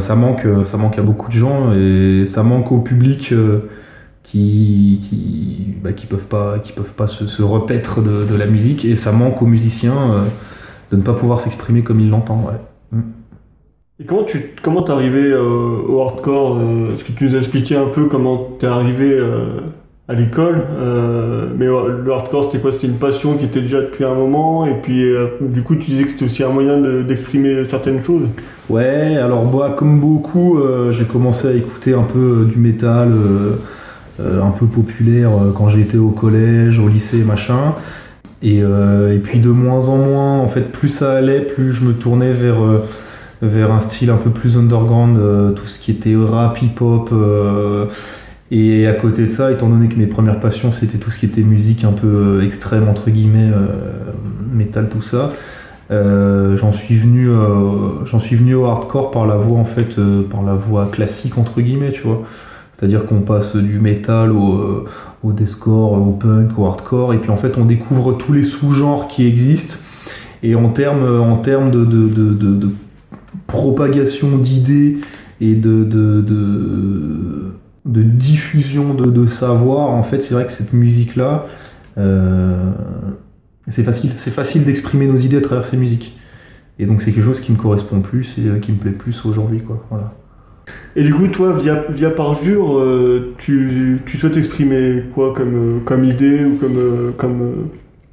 Ça 0.00 0.14
manque, 0.14 0.44
euh, 0.44 0.66
ça 0.66 0.76
manque 0.76 0.98
à 0.98 1.02
beaucoup 1.02 1.30
de 1.30 1.36
gens 1.36 1.72
et 1.72 2.26
ça 2.26 2.42
manque 2.42 2.70
au 2.70 2.80
public 2.80 3.32
euh, 3.32 3.70
qui 4.22 5.00
qui, 5.02 5.74
bah, 5.82 5.94
qui 5.94 6.06
peuvent 6.06 6.26
pas 6.26 6.58
qui 6.58 6.72
peuvent 6.72 6.92
pas 6.92 7.06
se, 7.06 7.26
se 7.26 7.42
repaître 7.42 8.02
de, 8.02 8.26
de 8.26 8.36
la 8.36 8.46
musique 8.46 8.84
et 8.84 8.94
ça 8.94 9.10
manque 9.10 9.40
aux 9.40 9.46
musiciens 9.46 10.12
euh, 10.12 10.24
de 10.90 10.96
ne 10.96 11.02
pas 11.02 11.14
pouvoir 11.14 11.40
s'exprimer 11.40 11.82
comme 11.82 12.00
ils 12.00 12.10
l'entendent. 12.10 12.44
Ouais. 12.44 12.98
Et 14.00 14.04
comment 14.04 14.24
tu 14.24 14.54
comment 14.62 14.82
t'es 14.82 14.92
arrivé 14.92 15.34
au 15.34 16.02
hardcore 16.02 16.60
Est-ce 16.92 17.04
que 17.04 17.12
tu 17.12 17.24
nous 17.24 17.34
as 17.34 17.38
expliqué 17.38 17.74
un 17.74 17.88
peu 17.88 18.06
comment 18.06 18.36
t'es 18.58 18.66
arrivé 18.66 19.18
à 20.06 20.12
l'école 20.12 20.62
euh, 20.78 21.46
Mais 21.56 21.66
euh, 21.66 22.02
le 22.04 22.12
hardcore 22.12 22.44
c'était 22.44 22.58
quoi? 22.58 22.72
C'était 22.72 22.86
une 22.88 22.98
passion 22.98 23.36
qui 23.36 23.46
était 23.46 23.62
déjà 23.62 23.80
depuis 23.80 24.04
un 24.04 24.14
moment 24.14 24.66
et 24.66 24.74
puis 24.82 25.02
euh, 25.02 25.28
du 25.40 25.62
coup 25.62 25.76
tu 25.76 25.90
disais 25.90 26.04
que 26.04 26.10
c'était 26.10 26.26
aussi 26.26 26.42
un 26.42 26.50
moyen 26.50 26.78
de- 26.78 27.02
d'exprimer 27.02 27.64
certaines 27.64 28.04
choses. 28.04 28.28
Ouais, 28.68 29.16
alors 29.16 29.44
moi, 29.44 29.74
comme 29.78 30.00
beaucoup, 30.00 30.58
j'ai 30.90 31.04
commencé 31.04 31.48
à 31.48 31.52
écouter 31.52 31.92
un 31.92 32.02
peu 32.02 32.46
du 32.50 32.56
métal, 32.56 33.12
un 34.18 34.50
peu 34.52 34.64
populaire 34.64 35.30
quand 35.54 35.68
j'étais 35.68 35.98
au 35.98 36.08
collège, 36.08 36.78
au 36.78 36.88
lycée, 36.88 37.24
machin. 37.24 37.74
Et, 38.42 38.60
et 38.60 39.18
puis 39.22 39.38
de 39.38 39.50
moins 39.50 39.90
en 39.90 39.98
moins, 39.98 40.38
en 40.38 40.48
fait, 40.48 40.72
plus 40.72 40.88
ça 40.88 41.12
allait, 41.12 41.42
plus 41.42 41.74
je 41.74 41.84
me 41.84 41.92
tournais 41.92 42.32
vers, 42.32 42.56
vers 43.42 43.70
un 43.70 43.80
style 43.80 44.08
un 44.08 44.16
peu 44.16 44.30
plus 44.30 44.56
underground, 44.56 45.18
tout 45.54 45.66
ce 45.66 45.78
qui 45.78 45.90
était 45.90 46.16
rap, 46.16 46.62
hip-hop. 46.62 47.10
Et 48.50 48.86
à 48.86 48.92
côté 48.92 49.24
de 49.24 49.30
ça, 49.30 49.50
étant 49.50 49.68
donné 49.68 49.88
que 49.88 49.96
mes 49.96 50.06
premières 50.06 50.38
passions, 50.38 50.70
c'était 50.70 50.98
tout 50.98 51.10
ce 51.10 51.18
qui 51.18 51.26
était 51.26 51.40
musique 51.40 51.84
un 51.84 51.92
peu 51.92 52.06
euh, 52.06 52.46
extrême, 52.46 52.88
entre 52.88 53.10
guillemets, 53.10 53.50
euh, 53.50 53.66
métal, 54.52 54.88
tout 54.90 55.02
ça. 55.02 55.32
Euh, 55.90 56.56
j'en 56.56 56.72
suis 56.72 56.96
venu 56.96 57.28
suis 58.20 58.36
venu 58.36 58.54
au 58.54 58.64
hardcore 58.64 59.10
par 59.10 59.26
la 59.26 59.36
voie 59.36 59.58
en 59.58 59.66
fait 59.66 59.96
par 60.30 60.42
la 60.42 60.54
voie 60.54 60.88
classique 60.90 61.36
entre 61.36 61.60
guillemets 61.60 61.92
tu 61.92 62.00
vois 62.04 62.22
c'est 62.72 62.86
à 62.86 62.88
dire 62.88 63.04
qu'on 63.04 63.20
passe 63.20 63.54
du 63.54 63.78
metal 63.78 64.32
au, 64.32 64.86
au 65.22 65.32
deathcore 65.32 65.92
au 65.92 66.12
punk 66.12 66.58
au 66.58 66.64
hardcore 66.64 67.12
et 67.12 67.18
puis 67.18 67.28
en 67.28 67.36
fait 67.36 67.58
on 67.58 67.66
découvre 67.66 68.14
tous 68.14 68.32
les 68.32 68.44
sous-genres 68.44 69.08
qui 69.08 69.26
existent 69.26 69.76
et 70.42 70.54
en 70.54 70.70
termes 70.70 71.04
en 71.20 71.36
de 71.36 72.70
propagation 73.46 74.38
d'idées 74.38 75.00
et 75.40 75.54
de, 75.54 75.84
de, 77.84 78.02
diffusion 78.02 78.94
de, 78.94 79.10
de 79.10 79.26
savoir 79.26 79.90
en 79.90 80.02
fait 80.02 80.22
c'est 80.22 80.34
vrai 80.34 80.46
que 80.46 80.52
cette 80.52 80.72
musique 80.72 81.16
là 81.16 81.46
c'est 83.68 83.82
facile, 83.82 84.10
c'est 84.18 84.30
facile 84.30 84.64
d'exprimer 84.64 85.06
nos 85.06 85.16
idées 85.16 85.38
à 85.38 85.40
travers 85.40 85.64
ces 85.64 85.76
musiques. 85.76 86.16
Et 86.78 86.86
donc 86.86 87.02
c'est 87.02 87.12
quelque 87.12 87.24
chose 87.24 87.40
qui 87.40 87.52
me 87.52 87.56
correspond 87.56 88.00
plus 88.00 88.36
et 88.38 88.48
euh, 88.48 88.58
qui 88.58 88.72
me 88.72 88.76
plaît 88.78 88.90
plus 88.90 89.24
aujourd'hui, 89.24 89.60
quoi. 89.62 89.84
Voilà. 89.90 90.12
Et 90.96 91.02
du 91.02 91.14
coup 91.14 91.28
toi 91.28 91.56
via 91.56 91.84
via 91.90 92.10
parjure 92.10 92.78
euh, 92.78 93.34
tu, 93.38 94.02
tu 94.06 94.16
souhaites 94.16 94.36
exprimer 94.36 95.04
quoi 95.14 95.34
comme 95.34 95.54
euh, 95.54 95.80
comme 95.84 96.04
idée 96.04 96.44
ou 96.44 96.56
comme 96.56 96.76
euh, 96.76 97.10
comme 97.16 97.42
euh, 97.42 97.54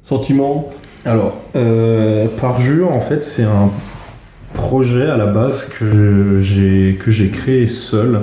sentiment? 0.04 0.72
Alors, 1.04 1.42
euh, 1.56 2.28
Parjure, 2.40 2.92
en 2.92 3.00
fait, 3.00 3.24
c'est 3.24 3.42
un 3.42 3.70
projet 4.54 5.08
à 5.08 5.16
la 5.16 5.26
base 5.26 5.68
que 5.78 6.40
j'ai 6.40 6.96
que 7.02 7.10
j'ai 7.10 7.28
créé 7.28 7.66
seul. 7.66 8.20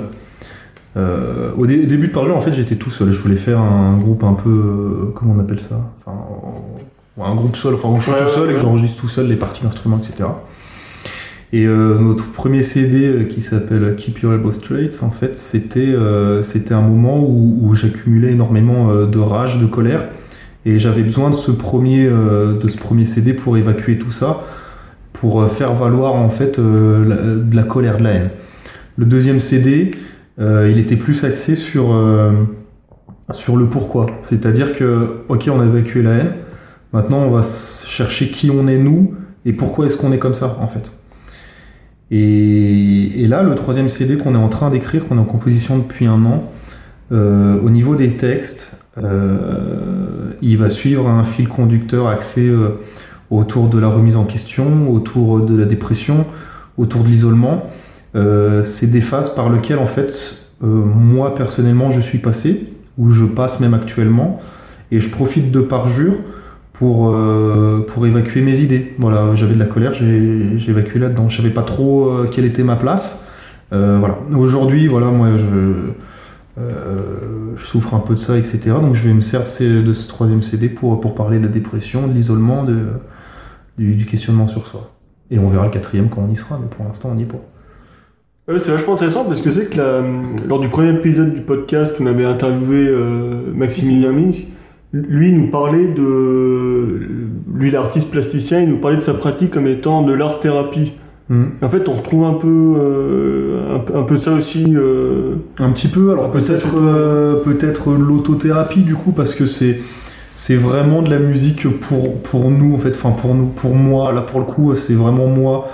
Euh, 0.96 1.52
au, 1.56 1.66
dé- 1.66 1.82
au 1.84 1.86
début 1.86 2.08
de 2.08 2.12
Parjure, 2.12 2.36
en 2.36 2.40
fait, 2.40 2.52
j'étais 2.52 2.74
tout 2.76 2.90
seul. 2.90 3.12
Je 3.12 3.20
voulais 3.20 3.36
faire 3.36 3.60
un 3.60 3.96
groupe 3.96 4.24
un 4.24 4.34
peu, 4.34 4.50
euh, 4.50 5.12
comment 5.14 5.34
on 5.36 5.40
appelle 5.40 5.60
ça? 5.60 5.92
Enfin, 6.04 6.18
un 7.24 7.34
groupe 7.34 7.56
seul. 7.56 7.74
Enfin, 7.74 7.98
suis 8.00 8.10
Ouais, 8.10 8.22
tout 8.24 8.28
seul 8.28 8.46
ouais, 8.46 8.50
et 8.52 8.54
que 8.54 8.60
j'enregistre 8.60 9.00
tout 9.00 9.08
seul 9.08 9.28
les 9.28 9.36
parties 9.36 9.62
d'instruments, 9.62 9.98
etc. 9.98 10.28
Et 11.52 11.64
euh, 11.66 11.98
notre 11.98 12.30
premier 12.30 12.62
CD 12.62 13.26
qui 13.28 13.40
s'appelle 13.40 13.96
Keep 13.96 14.20
Your 14.20 14.34
Elbow 14.34 14.52
Straight, 14.52 14.98
en 15.02 15.10
fait, 15.10 15.36
c'était 15.36 15.94
c'était 16.42 16.74
un 16.74 16.80
moment 16.80 17.20
où, 17.20 17.58
où 17.62 17.74
j'accumulais 17.74 18.32
énormément 18.32 18.94
de 19.04 19.18
rage, 19.18 19.58
de 19.60 19.66
colère, 19.66 20.04
et 20.64 20.78
j'avais 20.78 21.02
besoin 21.02 21.30
de 21.30 21.34
ce 21.34 21.50
premier 21.50 22.06
de 22.08 22.68
ce 22.68 22.78
premier 22.78 23.04
CD 23.04 23.32
pour 23.32 23.56
évacuer 23.56 23.98
tout 23.98 24.12
ça, 24.12 24.42
pour 25.12 25.44
faire 25.50 25.74
valoir 25.74 26.14
en 26.14 26.30
fait 26.30 26.56
la, 26.58 26.62
de 26.62 27.56
la 27.56 27.62
colère, 27.64 27.98
de 27.98 28.04
la 28.04 28.10
haine. 28.10 28.30
Le 28.96 29.04
deuxième 29.04 29.40
CD, 29.40 29.92
il 30.40 30.78
était 30.78 30.96
plus 30.96 31.22
axé 31.24 31.54
sur 31.54 31.92
euh, 31.92 32.32
sur 33.32 33.56
le 33.56 33.66
pourquoi, 33.66 34.06
c'est-à-dire 34.22 34.74
que 34.74 35.22
ok, 35.28 35.48
on 35.52 35.60
a 35.60 35.66
évacué 35.66 36.02
la 36.02 36.12
haine, 36.12 36.32
maintenant 36.92 37.18
on 37.18 37.30
va 37.30 37.42
chercher 37.42 38.30
qui 38.30 38.50
on 38.50 38.66
est 38.66 38.78
nous 38.78 39.14
et 39.44 39.52
pourquoi 39.52 39.86
est-ce 39.86 39.96
qu'on 39.96 40.12
est 40.12 40.18
comme 40.18 40.34
ça 40.34 40.56
en 40.60 40.66
fait. 40.66 40.92
Et, 42.10 43.26
là, 43.28 43.42
le 43.42 43.54
troisième 43.54 43.88
CD 43.88 44.16
qu'on 44.16 44.34
est 44.34 44.38
en 44.38 44.48
train 44.48 44.70
d'écrire, 44.70 45.06
qu'on 45.06 45.16
est 45.16 45.20
en 45.20 45.24
composition 45.24 45.78
depuis 45.78 46.06
un 46.06 46.24
an, 46.24 46.50
euh, 47.12 47.60
au 47.62 47.70
niveau 47.70 47.94
des 47.94 48.16
textes, 48.16 48.76
euh, 48.98 50.32
il 50.42 50.58
va 50.58 50.70
suivre 50.70 51.08
un 51.08 51.22
fil 51.22 51.48
conducteur 51.48 52.08
axé 52.08 52.48
euh, 52.48 52.80
autour 53.30 53.68
de 53.68 53.78
la 53.78 53.88
remise 53.88 54.16
en 54.16 54.24
question, 54.24 54.92
autour 54.92 55.40
de 55.40 55.56
la 55.56 55.64
dépression, 55.64 56.26
autour 56.78 57.04
de 57.04 57.08
l'isolement. 57.08 57.70
Euh, 58.14 58.64
c'est 58.64 58.88
des 58.88 59.00
phases 59.00 59.34
par 59.34 59.50
lesquelles, 59.50 59.78
en 59.78 59.86
fait, 59.86 60.36
euh, 60.62 60.66
moi 60.66 61.34
personnellement, 61.34 61.90
je 61.90 62.00
suis 62.00 62.18
passé, 62.18 62.72
ou 62.98 63.10
je 63.10 63.24
passe 63.24 63.60
même 63.60 63.74
actuellement, 63.74 64.40
et 64.90 65.00
je 65.00 65.08
profite 65.10 65.50
de 65.50 65.60
parjure 65.60 66.14
pour, 66.80 67.10
euh, 67.10 67.86
pour 67.86 68.06
évacuer 68.06 68.40
mes 68.40 68.58
idées. 68.60 68.94
Voilà, 68.98 69.34
j'avais 69.34 69.52
de 69.54 69.58
la 69.58 69.66
colère, 69.66 69.92
j'ai 69.92 70.58
évacué 70.66 70.98
là-dedans. 70.98 71.28
Je 71.28 71.36
savais 71.36 71.50
pas 71.50 71.62
trop 71.62 72.08
euh, 72.08 72.30
quelle 72.32 72.46
était 72.46 72.62
ma 72.62 72.76
place. 72.76 73.26
Euh, 73.72 73.98
voilà. 73.98 74.18
Aujourd'hui, 74.34 74.88
voilà, 74.88 75.08
moi, 75.08 75.36
je, 75.36 75.90
je 76.56 77.64
souffre 77.66 77.94
un 77.94 78.00
peu 78.00 78.14
de 78.14 78.18
ça, 78.18 78.38
etc. 78.38 78.60
Donc, 78.80 78.94
je 78.94 79.02
vais 79.02 79.12
me 79.12 79.20
servir 79.20 79.84
de 79.84 79.92
ce 79.92 80.08
troisième 80.08 80.42
CD 80.42 80.70
pour, 80.70 81.00
pour 81.00 81.14
parler 81.14 81.38
de 81.38 81.44
la 81.44 81.52
dépression, 81.52 82.08
de 82.08 82.14
l'isolement, 82.14 82.64
du, 83.76 83.94
du 83.94 84.06
questionnement 84.06 84.46
sur 84.46 84.66
soi. 84.66 84.90
Et 85.30 85.38
on 85.38 85.50
verra 85.50 85.66
le 85.66 85.70
quatrième 85.70 86.08
quand 86.08 86.22
on 86.26 86.32
y 86.32 86.36
sera, 86.36 86.58
mais 86.58 86.66
pour 86.66 86.86
l'instant, 86.86 87.10
on 87.12 87.14
n'y 87.14 87.22
est 87.24 87.26
pas. 87.26 87.40
Ouais, 88.48 88.58
c'est 88.58 88.72
vachement 88.72 88.94
intéressant 88.94 89.24
parce 89.24 89.40
que 89.40 89.50
c'est 89.52 89.66
que 89.66 89.76
la- 89.76 90.02
lors 90.48 90.60
du 90.60 90.68
premier 90.68 90.90
épisode 90.90 91.34
du 91.34 91.40
podcast, 91.40 91.94
on 92.00 92.06
avait 92.06 92.24
interviewé 92.24 92.86
euh, 92.88 93.34
Maximilien 93.54 94.12
Mins. 94.12 94.32
Lui 94.92 95.30
nous 95.32 95.48
parlait 95.48 95.86
de. 95.86 97.00
Lui, 97.54 97.70
l'artiste 97.70 98.10
plasticien, 98.10 98.60
il 98.60 98.70
nous 98.70 98.78
parlait 98.78 98.96
de 98.96 99.02
sa 99.02 99.14
pratique 99.14 99.52
comme 99.52 99.68
étant 99.68 100.02
de 100.02 100.12
l'art 100.12 100.40
thérapie. 100.40 100.94
Mhm. 101.28 101.50
En 101.62 101.68
fait, 101.68 101.88
on 101.88 101.92
retrouve 101.92 102.24
un 102.24 102.32
peu, 102.32 102.48
euh, 102.48 103.76
un, 103.76 103.78
peu- 103.78 103.96
un 103.96 104.02
peu 104.02 104.16
ça 104.16 104.32
aussi. 104.32 104.64
euh, 104.74 105.34
Un 105.60 105.70
petit 105.70 105.86
peu, 105.86 106.10
alors 106.10 106.32
peut-être 106.32 106.66
peut-être 107.44 107.92
l'autothérapie 107.92 108.80
du 108.80 108.94
coup, 108.96 109.12
parce 109.12 109.34
que 109.34 109.46
c'est 109.46 109.78
c'est 110.34 110.56
vraiment 110.56 111.02
de 111.02 111.10
la 111.10 111.18
musique 111.20 111.68
pour, 111.80 112.20
pour 112.22 112.50
nous, 112.50 112.74
en 112.74 112.78
fait, 112.78 112.90
enfin 112.92 113.10
pour 113.10 113.34
nous, 113.36 113.46
pour 113.46 113.74
moi, 113.76 114.10
là 114.12 114.22
pour 114.22 114.40
le 114.40 114.46
coup, 114.46 114.74
c'est 114.74 114.94
vraiment 114.94 115.26
moi, 115.28 115.68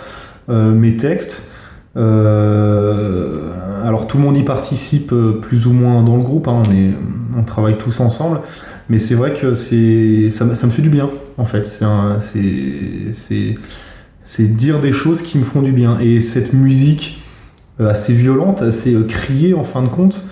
mes 0.48 0.96
textes. 0.98 1.48
Euh, 1.96 3.50
alors 3.84 4.06
tout 4.06 4.18
le 4.18 4.24
monde 4.24 4.36
y 4.36 4.42
participe 4.42 5.12
euh, 5.12 5.38
plus 5.40 5.66
ou 5.66 5.72
moins 5.72 6.02
dans 6.02 6.16
le 6.16 6.22
groupe, 6.22 6.48
hein, 6.48 6.62
on, 6.66 6.72
est, 6.72 6.92
on 7.38 7.42
travaille 7.42 7.78
tous 7.78 8.00
ensemble, 8.00 8.40
mais 8.88 8.98
c'est 8.98 9.14
vrai 9.14 9.34
que 9.34 9.54
c'est, 9.54 10.30
ça, 10.30 10.54
ça, 10.54 10.66
me 10.66 10.72
fait 10.72 10.82
du 10.82 10.90
bien, 10.90 11.10
en 11.38 11.46
fait. 11.46 11.66
C'est, 14.24 14.44
dire 14.44 14.80
des 14.80 14.92
choses 14.92 15.22
qui 15.22 15.38
me 15.38 15.44
font 15.44 15.62
du 15.62 15.72
bien. 15.72 15.98
Et 16.00 16.20
cette 16.20 16.52
musique 16.52 17.22
assez 17.78 18.12
violente, 18.12 18.62
assez 18.62 18.96
criée 19.06 19.54
en 19.54 19.64
fin 19.64 19.82
de 19.82 19.88
compte, 19.88 20.26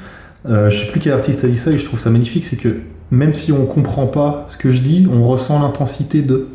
je 0.46 0.70
sais 0.70 0.90
plus 0.90 1.00
quel 1.00 1.12
artiste 1.12 1.44
a 1.44 1.48
dit 1.48 1.56
ça 1.56 1.70
et 1.70 1.78
je 1.78 1.84
trouve 1.84 2.00
ça 2.00 2.10
magnifique, 2.10 2.44
c'est 2.44 2.56
que 2.56 2.76
même 3.10 3.34
si 3.34 3.52
on 3.52 3.66
comprend 3.66 4.06
pas 4.06 4.46
ce 4.50 4.56
que 4.56 4.72
je 4.72 4.80
dis, 4.80 5.06
on 5.10 5.22
ressent 5.22 5.60
l'intensité 5.60 6.22
de. 6.22 6.48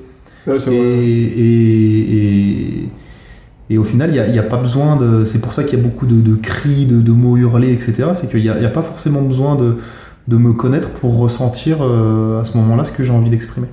et, 0.47 0.67
et, 0.67 2.89
au 3.77 3.83
final, 3.83 4.09
il 4.13 4.31
n'y 4.31 4.39
a, 4.39 4.43
pas 4.43 4.57
besoin 4.57 4.95
de. 4.95 5.25
C'est 5.25 5.41
pour 5.41 5.53
ça 5.53 5.63
qu'il 5.63 5.77
y 5.77 5.81
a 5.81 5.85
beaucoup 5.85 6.05
de, 6.05 6.35
cris, 6.35 6.85
de, 6.85 7.11
mots 7.11 7.37
hurlés, 7.37 7.71
etc. 7.71 8.09
C'est 8.13 8.29
qu'il 8.29 8.41
n'y 8.41 8.49
a, 8.49 8.69
pas 8.69 8.81
forcément 8.81 9.21
besoin 9.21 9.55
de, 9.55 9.77
me 10.35 10.53
connaître 10.53 10.89
pour 10.89 11.17
ressentir 11.17 11.77
euh, 11.81 12.41
à 12.41 12.45
ce 12.45 12.55
moment-là 12.57 12.83
ce 12.83 12.91
que 12.91 13.03
j'ai 13.03 13.11
envie 13.11 13.31
d'exprimer 13.31 13.67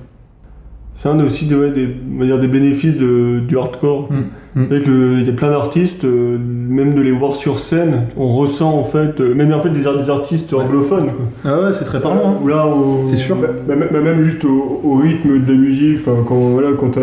c'est 0.97 1.09
un 1.09 1.19
aussi 1.19 1.45
des, 1.45 1.95
dire, 2.25 2.39
des 2.39 2.47
bénéfices 2.47 2.95
du 2.95 3.57
hardcore. 3.57 4.11
Mm, 4.11 4.15
mm. 4.61 5.21
Il 5.21 5.25
y 5.25 5.29
a 5.29 5.33
plein 5.33 5.49
d'artistes, 5.49 6.03
euh, 6.03 6.37
même 6.37 6.95
de 6.95 7.01
les 7.01 7.11
voir 7.11 7.35
sur 7.35 7.59
scène, 7.59 8.07
on 8.17 8.35
ressent 8.35 8.73
en 8.73 8.83
fait, 8.83 9.19
euh, 9.19 9.33
même 9.33 9.53
en 9.53 9.61
fait 9.61 9.69
des, 9.69 9.81
des 9.81 10.09
artistes 10.09 10.53
anglophones. 10.53 11.11
Ah 11.45 11.61
ouais, 11.61 11.73
c'est 11.73 11.85
très 11.85 12.01
parlant. 12.01 12.39
Hein. 12.43 12.47
Là, 12.47 12.67
c'est 13.05 13.17
sûr. 13.17 13.35
Bah, 13.35 13.47
bah, 13.67 13.75
bah, 13.91 14.01
même 14.01 14.23
juste 14.23 14.43
au, 14.45 14.95
rythme 14.95 15.45
de 15.45 15.51
la 15.51 15.57
musique, 15.57 15.99
quand, 16.05 16.35
voilà, 16.35 16.69
quand, 16.77 16.97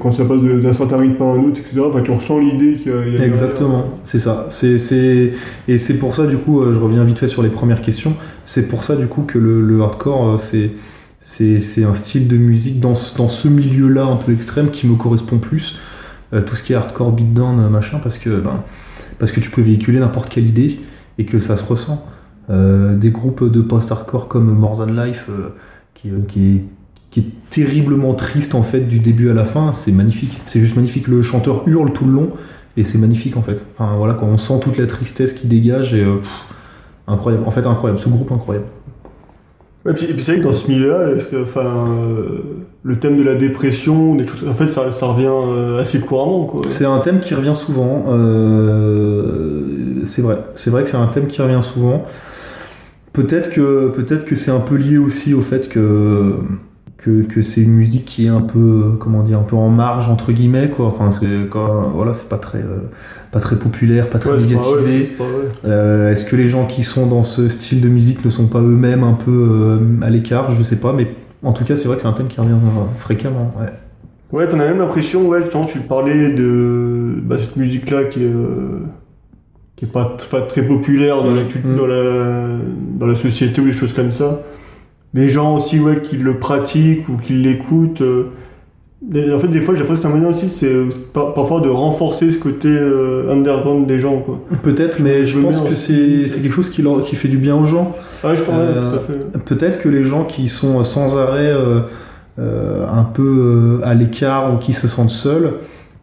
quand 0.00 0.12
ça 0.12 0.24
passe 0.24 0.40
d'un 0.40 0.72
certain 0.72 0.96
rythme 0.96 1.22
à 1.22 1.26
un 1.26 1.38
autre, 1.38 1.60
etc., 1.60 1.82
tu 2.04 2.10
ressens 2.10 2.38
l'idée 2.38 2.74
qu'il 2.74 2.92
y, 2.92 3.22
a. 3.22 3.24
Exactement, 3.24 3.84
c'est 4.04 4.18
ça. 4.18 4.46
C'est, 4.50 5.32
et 5.68 5.78
c'est 5.78 5.98
pour 5.98 6.14
ça, 6.14 6.26
du 6.26 6.36
coup, 6.36 6.60
euh, 6.60 6.74
je 6.74 6.78
reviens 6.78 7.04
vite 7.04 7.18
fait 7.18 7.28
sur 7.28 7.42
les 7.42 7.48
premières 7.48 7.82
questions, 7.82 8.14
c'est 8.44 8.68
pour 8.68 8.84
ça, 8.84 8.96
du 8.96 9.06
coup, 9.06 9.22
que 9.22 9.38
le, 9.38 9.60
le 9.60 9.82
hardcore, 9.82 10.40
c'est 10.40 10.70
c'est 11.26 11.84
un 11.84 11.94
style 11.94 12.28
de 12.28 12.36
musique 12.36 12.80
dans, 12.80 12.94
dans 13.16 13.28
ce 13.28 13.48
milieu-là 13.48 14.04
un 14.04 14.16
peu 14.16 14.32
extrême 14.32 14.70
qui 14.70 14.86
me 14.86 14.94
correspond 14.94 15.38
plus. 15.38 15.76
Euh, 16.34 16.42
tout 16.42 16.56
ce 16.56 16.62
qui 16.62 16.72
est 16.72 16.76
hardcore, 16.76 17.12
beatdown, 17.12 17.60
euh, 17.60 17.68
machin, 17.68 18.00
parce 18.02 18.18
que, 18.18 18.40
ben, 18.40 18.62
parce 19.18 19.32
que 19.32 19.40
tu 19.40 19.50
peux 19.50 19.62
véhiculer 19.62 20.00
n'importe 20.00 20.28
quelle 20.28 20.46
idée 20.46 20.80
et 21.18 21.24
que 21.24 21.38
ça 21.38 21.56
se 21.56 21.64
ressent. 21.64 22.04
Euh, 22.50 22.96
des 22.96 23.10
groupes 23.10 23.44
de 23.44 23.60
post-hardcore 23.62 24.28
comme 24.28 24.52
More 24.52 24.78
Than 24.78 24.92
Life, 24.92 25.30
qui, 25.94 26.10
qui, 26.28 26.56
est, 27.16 27.24
terriblement 27.48 28.14
triste 28.14 28.56
en 28.56 28.64
fait 28.64 28.80
du 28.80 28.98
début 28.98 29.30
à 29.30 29.34
la 29.34 29.44
fin, 29.44 29.72
c'est 29.72 29.92
magnifique. 29.92 30.40
C'est 30.46 30.58
juste 30.58 30.74
magnifique. 30.74 31.06
Le 31.06 31.22
chanteur 31.22 31.62
hurle 31.68 31.92
tout 31.92 32.04
le 32.04 32.12
long 32.12 32.30
et 32.76 32.82
c'est 32.82 32.98
magnifique 32.98 33.36
en 33.36 33.42
fait. 33.42 33.62
Enfin, 33.78 33.96
voilà, 33.96 34.14
quand 34.14 34.26
on 34.26 34.36
sent 34.36 34.58
toute 34.60 34.76
la 34.78 34.88
tristesse 34.88 35.32
qui 35.32 35.46
dégage 35.46 35.94
et 35.94 36.04
incroyable. 37.06 37.44
En 37.46 37.52
fait, 37.52 37.66
incroyable. 37.66 38.00
Ce 38.00 38.08
groupe 38.08 38.32
incroyable. 38.32 38.66
Et 39.86 39.92
puis, 39.92 40.06
c'est 40.18 40.32
vrai 40.32 40.40
que 40.40 40.46
dans 40.46 40.52
ce 40.54 40.70
milieu-là, 40.70 41.10
enfin, 41.42 41.86
euh, 41.88 42.64
le 42.84 42.98
thème 42.98 43.16
de 43.16 43.22
la 43.22 43.34
dépression, 43.34 44.14
des 44.14 44.26
choses, 44.26 44.46
en 44.46 44.52
fait, 44.52 44.68
ça, 44.68 44.92
ça 44.92 45.06
revient 45.06 45.26
euh, 45.26 45.80
assez 45.80 46.00
couramment. 46.00 46.52
C'est 46.68 46.84
un 46.84 46.98
thème 46.98 47.20
qui 47.20 47.34
revient 47.34 47.54
souvent. 47.54 48.04
Euh, 48.08 50.02
c'est 50.04 50.20
vrai. 50.20 50.38
C'est 50.54 50.68
vrai 50.68 50.82
que 50.82 50.90
c'est 50.90 50.98
un 50.98 51.06
thème 51.06 51.26
qui 51.26 51.40
revient 51.40 51.62
souvent. 51.62 52.04
Peut-être 53.14 53.50
que, 53.50 53.88
peut-être 53.88 54.26
que 54.26 54.36
c'est 54.36 54.50
un 54.50 54.60
peu 54.60 54.74
lié 54.74 54.98
aussi 54.98 55.32
au 55.32 55.40
fait 55.40 55.68
que 55.68 56.34
que, 57.28 57.42
c'est 57.42 57.60
une 57.60 57.74
musique 57.74 58.06
qui 58.06 58.24
est 58.24 58.30
un 58.30 58.40
peu 58.40 58.92
comment 58.98 59.22
dire 59.22 59.38
un 59.38 59.42
peu 59.42 59.56
en 59.56 59.68
marge 59.68 60.08
entre 60.08 60.32
guillemets 60.32 60.70
quoi 60.70 60.86
enfin 60.86 61.10
c'est 61.10 61.26
voilà 61.94 62.14
c'est 62.14 62.30
pas 62.30 62.38
très 62.38 62.60
euh, 62.60 62.88
pas 63.30 63.40
très 63.40 63.56
populaire 63.56 64.08
pas 64.08 64.18
très 64.18 64.34
médiatisé 64.38 65.14
est-ce 65.66 66.24
que 66.24 66.34
les 66.34 66.48
gens 66.48 66.66
qui 66.66 66.82
sont 66.82 67.06
dans 67.06 67.22
ce 67.22 67.50
style 67.50 67.82
de 67.82 67.90
musique 67.90 68.24
ne 68.24 68.30
sont 68.30 68.46
pas 68.46 68.60
eux-mêmes 68.60 69.04
un 69.04 69.12
peu 69.12 69.78
à 70.00 70.08
l'écart? 70.08 70.50
Je 70.52 70.62
sais 70.62 70.76
pas 70.76 70.94
mais 70.94 71.08
en 71.44 71.52
tout 71.52 71.64
cas 71.64 71.76
c'est 71.76 71.86
vrai 71.86 71.96
que 71.96 72.02
c'est 72.02 72.08
un 72.08 72.12
thème 72.12 72.28
qui 72.28 72.40
revient 72.40 72.56
fréquemment 72.98 73.54
ouais 73.58 73.72
ouais 74.32 74.48
t'en 74.48 74.58
as 74.60 74.66
même 74.66 74.78
l'impression 74.78 75.26
ouais 75.28 75.42
justement 75.42 75.66
tu 75.66 75.80
parlais 75.80 76.30
de 76.30 77.14
bah, 77.22 77.36
cette 77.38 77.56
musique 77.56 77.90
là 77.90 78.04
qui 78.04 78.24
est 78.24 78.32
qui 79.76 79.86
est 79.86 79.88
pas, 79.88 80.16
très 80.48 80.62
populaire 80.62 81.22
dans, 81.22 81.34
la, 81.34 81.42
mm. 81.42 81.76
dans, 81.76 81.86
la, 81.86 82.58
dans 82.98 83.06
la 83.06 83.14
société 83.16 83.60
ou 83.60 83.64
des 83.64 83.72
choses 83.72 83.92
comme 83.92 84.12
ça 84.12 84.42
les 85.14 85.28
gens 85.28 85.54
aussi 85.56 85.78
ouais, 85.78 86.02
qui 86.02 86.16
le 86.16 86.38
pratiquent 86.38 87.08
ou 87.08 87.16
qui 87.16 87.32
l'écoutent. 87.32 88.02
Euh, 88.02 88.32
en 89.12 89.38
fait, 89.38 89.48
des 89.48 89.60
fois, 89.60 89.74
j'ai 89.74 89.80
l'impression 89.80 89.94
que 89.94 90.00
c'est 90.00 90.06
un 90.06 90.10
moyen 90.10 90.28
aussi, 90.28 90.48
c'est 90.48 90.66
euh, 90.66 90.88
parfois 91.12 91.60
de 91.60 91.68
renforcer 91.68 92.30
ce 92.30 92.38
côté 92.38 92.68
euh, 92.68 93.30
underground 93.30 93.86
des 93.86 93.98
gens. 93.98 94.24
Peut-être, 94.62 95.00
mais 95.00 95.26
je, 95.26 95.38
pense 95.38 95.56
que 95.60 95.74
c'est 95.74 96.40
quelque 96.40 96.52
chose 96.52 96.70
qui, 96.70 96.82
leur, 96.82 97.02
qui 97.02 97.16
fait 97.16 97.28
du 97.28 97.36
bien 97.36 97.54
aux 97.54 97.66
gens. 97.66 97.94
Ah, 98.22 98.34
je 98.34 98.42
crois, 98.42 98.56
tout 98.56 98.96
à 98.96 99.00
fait. 99.00 99.38
Peut-être 99.44 99.80
que 99.80 99.88
les 99.88 100.04
gens 100.04 100.24
qui 100.24 100.48
sont 100.48 100.82
sans 100.84 101.18
arrêt 101.18 101.52
un 102.38 103.04
peu 103.04 103.80
à 103.84 103.94
l'écart 103.94 104.54
ou 104.54 104.58
qui 104.58 104.72
se 104.72 104.88
sentent 104.88 105.10
seuls, 105.10 105.54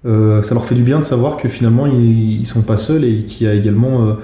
ça 0.05 0.53
leur 0.53 0.65
fait 0.65 0.75
du 0.75 0.83
bien 0.83 0.99
de 0.99 1.03
savoir 1.03 1.37
que 1.37 1.49
finalement, 1.49 1.87
ils, 1.87 2.41
ne 2.41 2.45
sont 2.45 2.61
pas 2.61 2.77
seuls 2.77 3.03
et 3.03 3.25
qu'il 3.25 3.47
y 3.47 3.49
a 3.49 3.53
également 3.53 4.15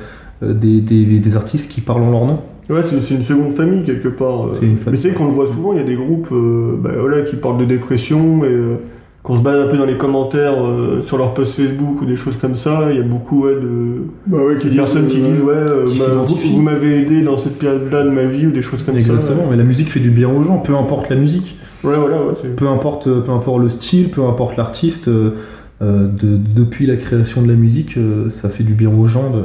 des, 0.41 0.81
des, 0.81 1.19
des 1.19 1.35
artistes 1.35 1.71
qui 1.71 1.81
parlent 1.81 2.03
en 2.03 2.11
leur 2.11 2.25
nom. 2.25 2.39
Ouais, 2.69 2.81
c'est 2.83 3.15
une 3.15 3.23
seconde 3.23 3.53
famille 3.53 3.83
quelque 3.83 4.09
part. 4.09 4.47
Euh. 4.47 4.75
Mais 4.87 4.97
c'est 4.97 5.11
qu'on 5.11 5.27
le 5.27 5.31
voit 5.31 5.47
souvent, 5.47 5.71
il 5.73 5.79
y 5.79 5.81
a 5.81 5.85
des 5.85 5.95
groupes 5.95 6.27
euh, 6.31 6.75
bah, 6.77 6.91
voilà, 6.99 7.21
qui 7.21 7.37
parlent 7.37 7.57
de 7.57 7.65
dépression 7.65 8.43
et 8.43 8.49
euh, 8.49 8.75
qu'on 9.23 9.37
se 9.37 9.41
balade 9.41 9.67
un 9.67 9.71
peu 9.71 9.77
dans 9.77 9.85
les 9.85 9.97
commentaires 9.97 10.57
sur 11.05 11.17
leur 11.17 11.33
post 11.33 11.53
Facebook 11.53 12.01
ou 12.01 12.05
des 12.05 12.17
choses 12.17 12.35
comme 12.37 12.55
ça. 12.55 12.87
Il 12.91 12.97
y 12.97 12.99
a 12.99 13.03
beaucoup 13.03 13.45
ouais, 13.45 13.55
de 13.55 14.03
bah 14.25 14.37
personnes 14.75 15.07
qui 15.07 15.17
disent 15.17 15.41
Ouais, 15.41 15.55
vous, 16.53 16.61
m'avez 16.61 17.01
aidé 17.01 17.21
dans 17.21 17.37
cette 17.37 17.57
période-là 17.57 18.03
de 18.03 18.09
ma 18.09 18.25
vie 18.25 18.47
ou 18.47 18.51
des 18.51 18.61
choses 18.61 18.83
comme 18.83 18.95
ça. 18.95 18.99
Exactement, 18.99 19.47
mais 19.49 19.57
la 19.57 19.63
musique 19.63 19.89
fait 19.89 19.99
du 19.99 20.11
bien 20.11 20.29
aux 20.29 20.43
gens, 20.43 20.57
peu 20.57 20.75
importe 20.75 21.09
la 21.09 21.17
musique. 21.17 21.57
Ouais, 21.83 21.95
voilà, 21.95 22.19
peu, 22.55 22.67
importe, 22.67 23.09
peu 23.09 23.31
importe 23.31 23.61
le 23.61 23.69
style, 23.69 24.09
peu 24.09 24.23
importe 24.23 24.57
l'artiste. 24.57 25.09
depuis 25.81 26.85
la 26.85 26.95
création 26.95 27.41
de 27.41 27.47
la 27.47 27.55
musique, 27.55 27.97
ça 28.29 28.49
fait 28.49 28.63
du 28.63 28.73
bien 28.73 28.89
aux 28.89 29.07
gens 29.07 29.29
de 29.29 29.43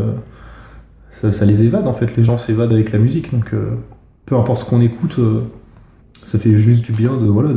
ça, 1.12 1.44
les 1.44 1.64
évade 1.64 1.86
en 1.86 1.92
fait, 1.92 2.16
les 2.16 2.22
gens 2.22 2.38
s'évadent 2.38 2.72
avec 2.72 2.92
la 2.92 2.98
musique, 2.98 3.32
donc 3.32 3.52
euh, 3.52 3.72
peu 4.26 4.36
importe 4.36 4.60
ce 4.60 4.64
qu'on 4.64 4.80
écoute, 4.80 5.16
euh, 5.18 5.42
ça 6.24 6.38
fait 6.38 6.56
juste 6.58 6.84
du 6.84 6.92
bien 6.92 7.16
de 7.16 7.26
voilà 7.26 7.50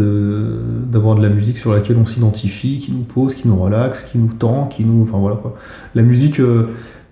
d'avoir 0.88 1.16
de, 1.16 1.22
la 1.22 1.30
musique 1.30 1.58
sur 1.58 1.74
laquelle 1.74 1.98
on 1.98 2.06
s'identifie, 2.06 2.80
qui 2.80 2.92
nous 2.92 3.04
pose, 3.04 3.34
qui 3.34 3.48
nous 3.48 3.56
relaxe, 3.56 4.04
qui 4.04 4.18
nous 4.18 4.34
tend, 4.34 4.68
qui 4.68 4.84
nous, 4.84 5.04
enfin 5.04 5.18
voilà 5.18 5.38
quoi. 5.38 5.56
La 5.94 6.02
musique 6.02 6.40
euh, 6.40 6.68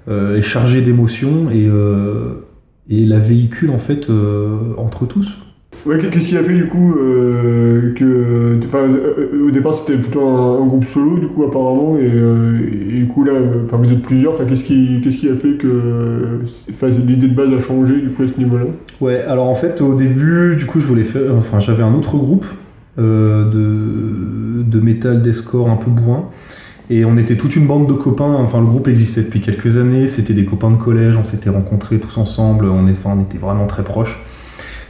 est 0.08 0.42
chargée 0.42 0.82
d'émotions 0.82 1.50
et, 1.50 1.70
et 2.90 3.06
la 3.06 3.20
véhicule 3.20 3.70
en 3.70 3.80
fait 3.80 4.08
entre 4.78 5.06
tous. 5.06 5.38
Ouais, 5.86 5.98
qu'est-ce 5.98 6.30
qui 6.30 6.38
a 6.38 6.44
fait 6.44 6.54
du 6.54 6.68
coup 6.68 6.94
au 6.94 7.92
départ 9.52 9.76
c'était 9.76 9.98
plutôt 9.98 10.26
un, 10.26 10.66
groupe 10.66 10.86
solo 10.86 11.18
du 11.18 11.28
coup 11.28 11.44
apparemment 11.44 11.98
et, 11.98 12.12
coup 13.14 13.24
là, 13.24 13.34
enfin 13.66 13.78
vous 13.78 13.92
êtes 13.92 14.02
plusieurs, 14.02 14.34
enfin 14.34 14.46
qu'est-ce 14.46 14.64
qui, 14.64 15.02
qu'est-ce 15.04 15.18
qui 15.18 15.30
a 15.30 15.36
fait 15.36 15.58
que 15.58 16.42
l'idée 17.06 17.28
de 17.28 17.36
base 17.36 17.54
a 17.54 17.60
changé 17.60 18.02
du 18.02 18.10
coup 18.10 18.24
à 18.24 18.28
ce 18.28 18.38
niveau-là? 18.38 18.66
Ouais, 19.02 19.22
alors 19.22 19.48
en 19.48 19.56
fait 19.56 19.82
au 19.82 19.96
début 19.96 20.56
du 20.56 20.66
coup 20.66 20.80
je 20.80 20.88
voulais 20.88 21.04
faire. 21.04 21.34
Enfin 21.38 21.60
j'avais 21.60 21.84
un 21.84 21.94
autre 21.94 22.18
groupe 22.18 22.46
de, 22.98 24.64
de 24.66 24.80
métal 24.80 25.22
d'escore 25.22 25.70
un 25.70 25.78
peu 25.78 25.92
bourrin. 25.92 26.26
Et 26.90 27.06
on 27.06 27.18
était 27.18 27.38
toute 27.38 27.56
une 27.56 27.66
bande 27.66 27.88
de 27.88 27.94
copains, 27.94 28.26
enfin 28.26 28.60
le 28.60 28.66
groupe 28.66 28.90
existait 28.90 29.24
depuis 29.24 29.40
quelques 29.40 29.78
années, 29.78 30.06
c'était 30.06 30.34
des 30.34 30.44
copains 30.44 30.70
de 30.70 30.76
collège, 30.76 31.16
on 31.16 31.24
s'était 31.24 31.50
rencontrés 31.50 31.98
tous 31.98 32.18
ensemble, 32.18 32.66
on, 32.66 32.88
est, 32.88 32.92
enfin, 32.92 33.12
on 33.18 33.22
était 33.22 33.38
vraiment 33.38 33.68
très 33.68 33.84
proches. 33.84 34.20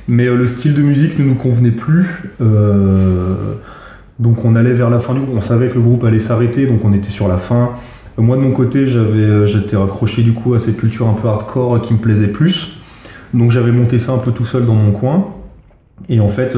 Mais 0.08 0.25
euh, 0.25 0.36
le 0.36 0.48
style 0.48 0.74
de 0.74 0.82
musique 0.82 1.20
ne 1.20 1.24
nous 1.24 1.36
convenait 1.36 1.72
plus. 1.72 2.24
Euh, 2.42 3.53
donc 4.20 4.44
on 4.44 4.56
allait 4.56 4.74
vers 4.74 4.89
la 4.89 5.00
fin 5.00 5.13
du 5.13 5.20
groupe. 5.20 5.36
On 5.38 5.42
savait 5.42 5.68
que 5.68 5.75
le 5.75 5.82
groupe 5.82 6.03
allait 6.03 6.20
s'arrêter, 6.20 6.65
donc 6.65 6.84
on 6.84 6.94
était 6.94 7.12
sur 7.12 7.27
la 7.27 7.38
fin. 7.38 7.74
Moi 8.17 8.38
de 8.38 8.41
mon 8.41 8.51
côté, 8.51 8.86
j'avais, 8.86 9.20
euh, 9.20 9.46
j'étais 9.46 9.75
raccroché 9.75 10.22
du 10.22 10.34
coup 10.34 10.53
à 10.53 10.60
cette 10.60 10.77
culture 10.77 11.08
un 11.08 11.13
peu 11.13 11.27
hardcore 11.27 11.82
qui 11.82 11.93
me 11.93 12.00
plaisait 12.00 12.27
plus. 12.27 12.77
Donc 13.34 13.51
j'avais 13.51 13.72
monté 13.72 13.98
ça 13.98 14.12
un 14.12 14.20
peu 14.20 14.32
tout 14.32 14.46
seul 14.46 14.65
dans 14.65 14.75
mon 14.75 14.91
coin. 14.91 15.27
Et 16.10 16.20
en 16.20 16.29
fait, 16.29 16.58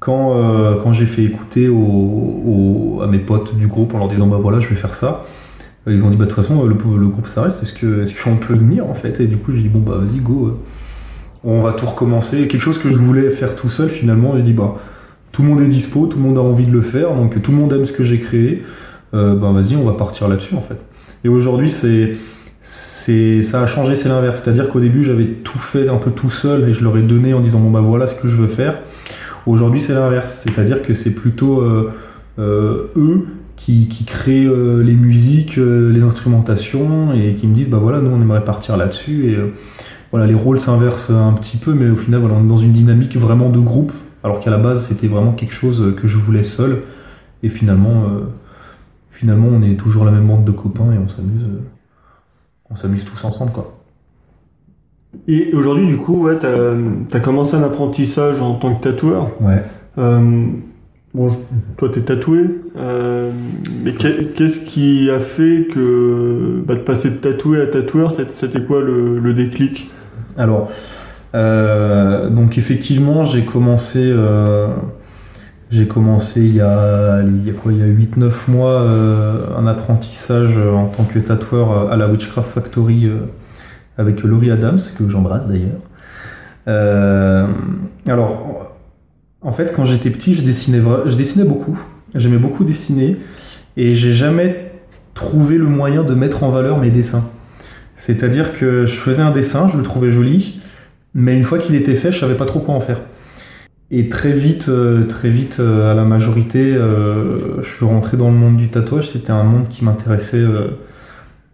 quand, 0.00 0.76
quand 0.82 0.92
j'ai 0.92 1.06
fait 1.06 1.24
écouter 1.24 1.66
à 1.66 3.06
mes 3.06 3.18
potes 3.18 3.54
du 3.56 3.66
groupe 3.66 3.94
en 3.94 3.98
leur 3.98 4.08
disant 4.08 4.26
bah 4.26 4.38
voilà, 4.40 4.60
je 4.60 4.68
vais 4.68 4.76
faire 4.76 4.94
ça, 4.94 5.26
ils 5.86 6.02
ont 6.02 6.08
dit 6.08 6.16
bah 6.16 6.24
de 6.24 6.30
toute 6.30 6.42
façon 6.42 6.64
le, 6.64 6.74
groupe 6.74 7.26
s'arrête, 7.26 7.52
est-ce 7.62 7.72
que 7.72 8.02
est-ce 8.02 8.14
qu'on 8.22 8.36
peut 8.36 8.54
venir 8.54 8.86
en 8.86 8.94
fait? 8.94 9.20
Et 9.20 9.26
du 9.26 9.36
coup 9.36 9.52
j'ai 9.52 9.62
dit 9.62 9.68
bon 9.68 9.80
bah 9.80 9.98
vas-y 9.98 10.20
go 10.20 10.58
on 11.44 11.60
va 11.60 11.72
tout 11.72 11.86
recommencer. 11.86 12.48
Quelque 12.48 12.60
chose 12.60 12.78
que 12.78 12.90
je 12.90 12.96
voulais 12.96 13.30
faire 13.30 13.56
tout 13.56 13.70
seul, 13.70 13.88
finalement, 13.88 14.36
j'ai 14.36 14.42
dit, 14.42 14.52
bah, 14.52 14.76
tout 15.32 15.42
le 15.42 15.48
monde 15.48 15.60
est 15.60 15.68
dispo, 15.68 16.06
tout 16.06 16.18
le 16.18 16.24
monde 16.24 16.38
a 16.38 16.42
envie 16.42 16.66
de 16.66 16.72
le 16.72 16.82
faire, 16.82 17.14
donc 17.14 17.40
tout 17.40 17.52
le 17.52 17.56
monde 17.56 17.72
aime 17.72 17.86
ce 17.86 17.92
que 17.92 18.02
j'ai 18.02 18.18
créé, 18.18 18.64
euh, 19.14 19.34
ben 19.34 19.52
vas-y, 19.52 19.76
on 19.76 19.84
va 19.84 19.94
partir 19.94 20.28
là-dessus, 20.28 20.54
en 20.54 20.60
fait. 20.60 20.78
Et 21.24 21.28
aujourd'hui, 21.28 21.70
c'est, 21.70 22.16
c'est 22.62 23.42
ça 23.42 23.62
a 23.62 23.66
changé, 23.66 23.96
c'est 23.96 24.08
l'inverse. 24.08 24.42
C'est-à-dire 24.42 24.68
qu'au 24.68 24.80
début, 24.80 25.02
j'avais 25.02 25.26
tout 25.26 25.58
fait 25.58 25.88
un 25.88 25.96
peu 25.96 26.10
tout 26.10 26.30
seul 26.30 26.68
et 26.68 26.72
je 26.72 26.84
leur 26.84 26.96
ai 26.96 27.02
donné 27.02 27.34
en 27.34 27.40
disant 27.40 27.60
bon 27.60 27.70
bah 27.70 27.80
voilà 27.80 28.06
ce 28.06 28.14
que 28.14 28.28
je 28.28 28.36
veux 28.36 28.48
faire. 28.48 28.78
Aujourd'hui, 29.46 29.80
c'est 29.80 29.94
l'inverse. 29.94 30.44
C'est-à-dire 30.44 30.82
que 30.82 30.92
c'est 30.92 31.14
plutôt 31.14 31.60
euh, 31.60 31.92
euh, 32.38 32.90
eux 32.96 33.26
qui, 33.56 33.88
qui 33.88 34.04
créent 34.04 34.46
les 34.46 34.94
musiques, 34.94 35.56
les 35.56 36.02
instrumentations 36.02 37.12
et 37.12 37.34
qui 37.34 37.48
me 37.48 37.56
disent 37.56 37.68
bah 37.68 37.78
voilà 37.78 38.00
nous 38.00 38.10
on 38.10 38.20
aimerait 38.20 38.44
partir 38.44 38.76
là-dessus 38.76 39.32
et 39.32 39.38
voilà 40.12 40.26
les 40.26 40.34
rôles 40.34 40.60
s'inversent 40.60 41.10
un 41.10 41.32
petit 41.32 41.56
peu, 41.56 41.74
mais 41.74 41.90
au 41.90 41.96
final 41.96 42.20
voilà 42.20 42.36
on 42.36 42.44
est 42.44 42.48
dans 42.48 42.58
une 42.58 42.70
dynamique 42.70 43.16
vraiment 43.16 43.48
de 43.48 43.58
groupe. 43.58 43.90
Alors 44.22 44.38
qu'à 44.38 44.52
la 44.52 44.58
base 44.58 44.86
c'était 44.86 45.08
vraiment 45.08 45.32
quelque 45.32 45.54
chose 45.54 45.92
que 46.00 46.06
je 46.06 46.16
voulais 46.18 46.44
seul 46.44 46.82
et 47.42 47.48
finalement 47.48 48.04
finalement 49.18 49.48
on 49.48 49.62
est 49.62 49.74
toujours 49.74 50.04
la 50.04 50.12
même 50.12 50.26
bande 50.26 50.44
de 50.44 50.52
copains 50.52 50.92
et 50.92 50.98
on 50.98 51.08
s'amuse 51.08 51.44
on 52.70 52.76
s'amuse 52.76 53.04
tous 53.04 53.24
ensemble, 53.24 53.52
quoi. 53.52 53.74
Et 55.26 55.52
aujourd'hui, 55.54 55.86
du 55.86 55.96
coup, 55.96 56.26
ouais, 56.26 56.38
tu 56.38 56.46
as, 56.46 57.20
commencé 57.20 57.56
un 57.56 57.62
apprentissage 57.62 58.40
en 58.40 58.54
tant 58.54 58.74
que 58.74 58.82
tatoueur. 58.82 59.30
Ouais. 59.40 59.64
Euh, 59.96 60.46
bon, 61.14 61.30
toi, 61.78 61.88
tu 61.90 62.00
es 62.00 62.02
tatoué. 62.02 62.40
Euh, 62.76 63.32
mais 63.82 63.92
qu'est-ce 63.94 64.60
qui 64.60 65.10
a 65.10 65.18
fait 65.18 65.66
que 65.72 66.62
bah, 66.66 66.74
de 66.74 66.80
passer 66.80 67.10
de 67.10 67.16
tatoué 67.16 67.62
à 67.62 67.66
tatoueur, 67.66 68.12
c'était 68.12 68.60
quoi 68.60 68.82
le, 68.82 69.32
déclic? 69.32 69.90
Alors, 70.36 70.70
euh, 71.34 72.28
donc 72.28 72.58
effectivement, 72.58 73.24
j'ai 73.24 73.44
commencé 73.46 74.12
j'ai 75.70 75.86
commencé 75.86 76.40
il 76.40 76.54
y 76.54 76.60
a, 76.60 77.16
a 77.16 77.22
quoi, 77.62 77.72
il 77.72 77.78
y 77.78 77.82
a 77.82 77.86
8-9 77.86 78.32
mois 78.48 78.72
euh, 78.72 79.46
un 79.56 79.66
apprentissage 79.66 80.56
en 80.56 80.86
tant 80.86 81.04
que 81.04 81.18
tatoueur 81.18 81.90
à 81.92 81.96
la 81.96 82.08
Witchcraft 82.08 82.50
Factory 82.50 83.06
euh, 83.06 83.26
avec 83.98 84.22
Laurie 84.22 84.50
Adams, 84.50 84.80
que 84.96 85.08
j'embrasse 85.10 85.46
d'ailleurs. 85.46 85.80
Euh, 86.68 87.46
alors, 88.06 88.74
en 89.42 89.52
fait, 89.52 89.72
quand 89.74 89.84
j'étais 89.84 90.10
petit, 90.10 90.34
je 90.34 90.42
dessinais, 90.42 90.80
je 91.06 91.14
dessinais 91.16 91.44
beaucoup. 91.44 91.78
J'aimais 92.14 92.38
beaucoup 92.38 92.64
dessiner 92.64 93.18
et 93.76 93.94
j'ai 93.94 94.14
jamais 94.14 94.72
trouvé 95.12 95.58
le 95.58 95.66
moyen 95.66 96.02
de 96.02 96.14
mettre 96.14 96.44
en 96.44 96.50
valeur 96.50 96.78
mes 96.78 96.90
dessins. 96.90 97.30
C'est-à-dire 97.96 98.54
que 98.56 98.86
je 98.86 98.94
faisais 98.94 99.22
un 99.22 99.32
dessin, 99.32 99.68
je 99.68 99.76
le 99.76 99.82
trouvais 99.82 100.10
joli, 100.10 100.60
mais 101.14 101.36
une 101.36 101.44
fois 101.44 101.58
qu'il 101.58 101.74
était 101.74 101.94
fait, 101.94 102.12
je 102.12 102.20
savais 102.20 102.36
pas 102.36 102.46
trop 102.46 102.60
quoi 102.60 102.74
en 102.74 102.80
faire. 102.80 103.00
Et 103.90 104.10
très 104.10 104.32
vite, 104.32 104.68
euh, 104.68 105.04
très 105.04 105.30
vite, 105.30 105.60
euh, 105.60 105.90
à 105.90 105.94
la 105.94 106.04
majorité, 106.04 106.74
euh, 106.74 107.62
je 107.62 107.68
suis 107.70 107.86
rentré 107.86 108.18
dans 108.18 108.30
le 108.30 108.36
monde 108.36 108.58
du 108.58 108.68
tatouage. 108.68 109.08
C'était 109.08 109.30
un 109.30 109.44
monde 109.44 109.68
qui 109.68 109.82
m'intéressait 109.82 110.44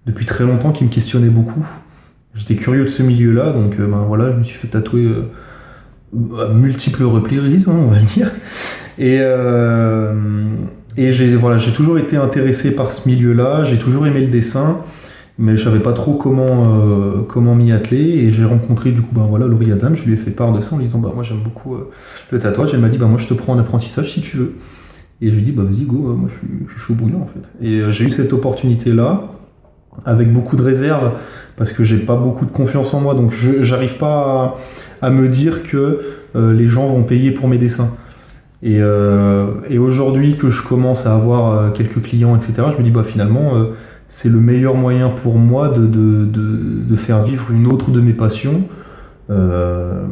depuis 0.06 0.26
très 0.26 0.44
longtemps, 0.44 0.72
qui 0.72 0.84
me 0.84 0.90
questionnait 0.90 1.28
beaucoup. 1.28 1.64
J'étais 2.34 2.56
curieux 2.56 2.84
de 2.84 2.88
ce 2.88 3.04
milieu-là, 3.04 3.52
donc 3.52 3.78
ben 3.78 4.04
voilà, 4.08 4.32
je 4.32 4.36
me 4.36 4.42
suis 4.42 4.58
fait 4.58 4.66
tatouer 4.66 5.08
à 6.12 6.48
multiples 6.52 7.04
reprises, 7.04 7.68
hein, 7.68 7.76
on 7.76 7.86
va 7.86 7.98
dire. 8.14 8.32
Et, 8.98 9.20
et 10.96 11.12
j'ai 11.12 11.36
voilà, 11.36 11.56
j'ai 11.58 11.72
toujours 11.72 11.98
été 11.98 12.16
intéressé 12.16 12.74
par 12.74 12.90
ce 12.90 13.08
milieu-là. 13.08 13.62
J'ai 13.62 13.78
toujours 13.78 14.08
aimé 14.08 14.20
le 14.20 14.26
dessin 14.26 14.82
mais 15.38 15.56
je 15.56 15.64
savais 15.64 15.80
pas 15.80 15.92
trop 15.92 16.14
comment 16.14 16.76
euh, 16.76 17.22
comment 17.28 17.54
m'y 17.54 17.72
atteler 17.72 18.02
et 18.02 18.30
j'ai 18.30 18.44
rencontré 18.44 18.92
du 18.92 19.02
coup 19.02 19.12
ben 19.12 19.26
voilà 19.28 19.46
Laurie 19.46 19.72
Adam 19.72 19.94
je 19.94 20.04
lui 20.04 20.14
ai 20.14 20.16
fait 20.16 20.30
part 20.30 20.52
de 20.52 20.60
ça 20.60 20.74
en 20.74 20.78
lui 20.78 20.86
disant 20.86 21.00
bah 21.00 21.10
moi 21.12 21.24
j'aime 21.24 21.40
beaucoup 21.42 21.74
euh, 21.74 21.90
le 22.30 22.38
tatouage. 22.38 22.72
Elle 22.72 22.80
m'a 22.80 22.88
dit 22.88 22.98
bah 22.98 23.06
moi 23.06 23.18
je 23.18 23.26
te 23.26 23.34
prends 23.34 23.54
en 23.54 23.58
apprentissage 23.58 24.12
si 24.12 24.20
tu 24.20 24.36
veux. 24.36 24.52
Et 25.20 25.28
je 25.28 25.34
lui 25.34 25.42
ai 25.42 25.44
dit 25.44 25.52
bah 25.52 25.64
vas-y 25.64 25.84
go 25.84 25.96
moi 25.96 26.30
je 26.32 26.72
suis, 26.72 26.78
chaud 26.78 26.94
bouillant 26.94 27.20
en 27.20 27.26
fait. 27.26 27.50
Et 27.60 27.80
euh, 27.80 27.90
j'ai 27.90 28.04
eu 28.04 28.10
cette 28.10 28.32
opportunité 28.32 28.92
là 28.92 29.24
avec 30.04 30.32
beaucoup 30.32 30.56
de 30.56 30.62
réserve 30.62 31.12
parce 31.56 31.72
que 31.72 31.82
j'ai 31.82 31.98
pas 31.98 32.16
beaucoup 32.16 32.44
de 32.44 32.50
confiance 32.52 32.94
en 32.94 33.00
moi. 33.00 33.14
Donc 33.14 33.32
j'arrive 33.32 33.96
pas 33.96 34.56
à, 35.00 35.10
me 35.10 35.28
dire 35.28 35.62
que 35.62 36.00
les 36.34 36.68
gens 36.68 36.88
vont 36.88 37.04
payer 37.04 37.30
pour 37.30 37.46
mes 37.46 37.58
dessins. 37.58 37.90
Et, 38.64 38.78
et 38.78 39.78
aujourd'hui 39.78 40.36
que 40.36 40.50
je 40.50 40.62
commence 40.62 41.06
à 41.06 41.14
avoir 41.14 41.72
quelques 41.74 42.02
clients 42.02 42.34
etc 42.34 42.54
je 42.72 42.78
me 42.78 42.82
dis 42.82 42.90
bah 42.90 43.04
finalement 43.04 43.52
c'est 44.14 44.28
le 44.28 44.38
meilleur 44.38 44.76
moyen 44.76 45.11
pour 45.11 45.38
moi 45.38 45.71
de, 45.71 45.88
de, 45.88 46.25
de, 46.25 46.97
faire 46.97 47.25
vivre 47.25 47.50
une 47.50 47.66
autre 47.66 47.90
de 47.90 48.00
mes 48.00 48.12
passions 48.12 48.62
euh, 49.28 50.06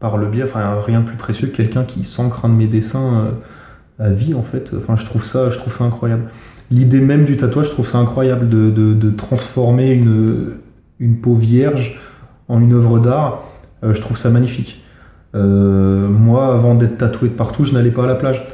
par 0.00 0.16
le 0.16 0.26
biais, 0.26 0.42
enfin 0.42 0.80
rien 0.84 1.00
de 1.00 1.06
plus 1.06 1.16
précieux 1.16 1.46
que 1.46 1.56
quelqu'un 1.56 1.84
qui 1.84 2.02
s'ancre 2.02 2.44
un 2.44 2.48
de 2.48 2.54
mes 2.54 2.66
dessins 2.66 3.30
euh, 4.00 4.04
à 4.04 4.10
vie 4.10 4.34
en 4.34 4.42
fait. 4.42 4.72
Enfin 4.76 4.96
je 4.96 5.04
trouve 5.04 5.22
ça, 5.22 5.48
incroyable. 5.78 6.24
L'idée 6.72 7.00
même 7.00 7.24
du 7.24 7.36
tatouage, 7.36 7.66
je 7.66 7.70
trouve 7.70 7.86
ça 7.86 7.98
incroyable 7.98 8.48
de, 8.48 9.10
transformer 9.16 9.92
une, 9.92 10.54
une 10.98 11.20
peau 11.20 11.36
vierge 11.36 12.00
en 12.48 12.60
une 12.60 12.72
œuvre 12.72 12.98
d'art. 12.98 13.44
Euh, 13.84 13.94
je 13.94 14.00
trouve 14.00 14.16
ça 14.16 14.28
magnifique. 14.28 14.82
moi, 15.34 16.52
avant 16.52 16.74
d'être 16.74 16.98
tatoué 16.98 17.28
de 17.28 17.34
partout, 17.34 17.64
je 17.64 17.72
n'allais 17.72 17.92
pas 17.92 18.02
à 18.02 18.08
la 18.08 18.16
plage. 18.16 18.44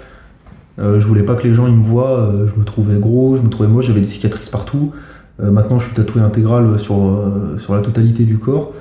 Euh, 0.82 1.00
je 1.00 1.06
voulais 1.06 1.22
pas 1.22 1.36
que 1.36 1.46
les 1.46 1.54
gens 1.54 1.68
ils 1.68 1.76
me 1.76 1.84
voient, 1.84 2.18
euh, 2.18 2.48
je 2.52 2.58
me 2.58 2.64
trouvais 2.64 2.98
gros, 2.98 3.36
je 3.36 3.42
me 3.42 3.48
trouvais 3.48 3.68
moche, 3.68 3.86
j'avais 3.86 4.00
des 4.00 4.06
cicatrices 4.06 4.48
partout. 4.48 4.92
Euh, 5.40 5.50
maintenant 5.50 5.78
je 5.78 5.86
suis 5.86 5.94
tatoué 5.94 6.20
intégral 6.20 6.78
sur, 6.78 6.96
sur 7.58 7.74
la 7.74 7.80
totalité 7.80 8.24
du 8.24 8.38
corps. 8.38 8.72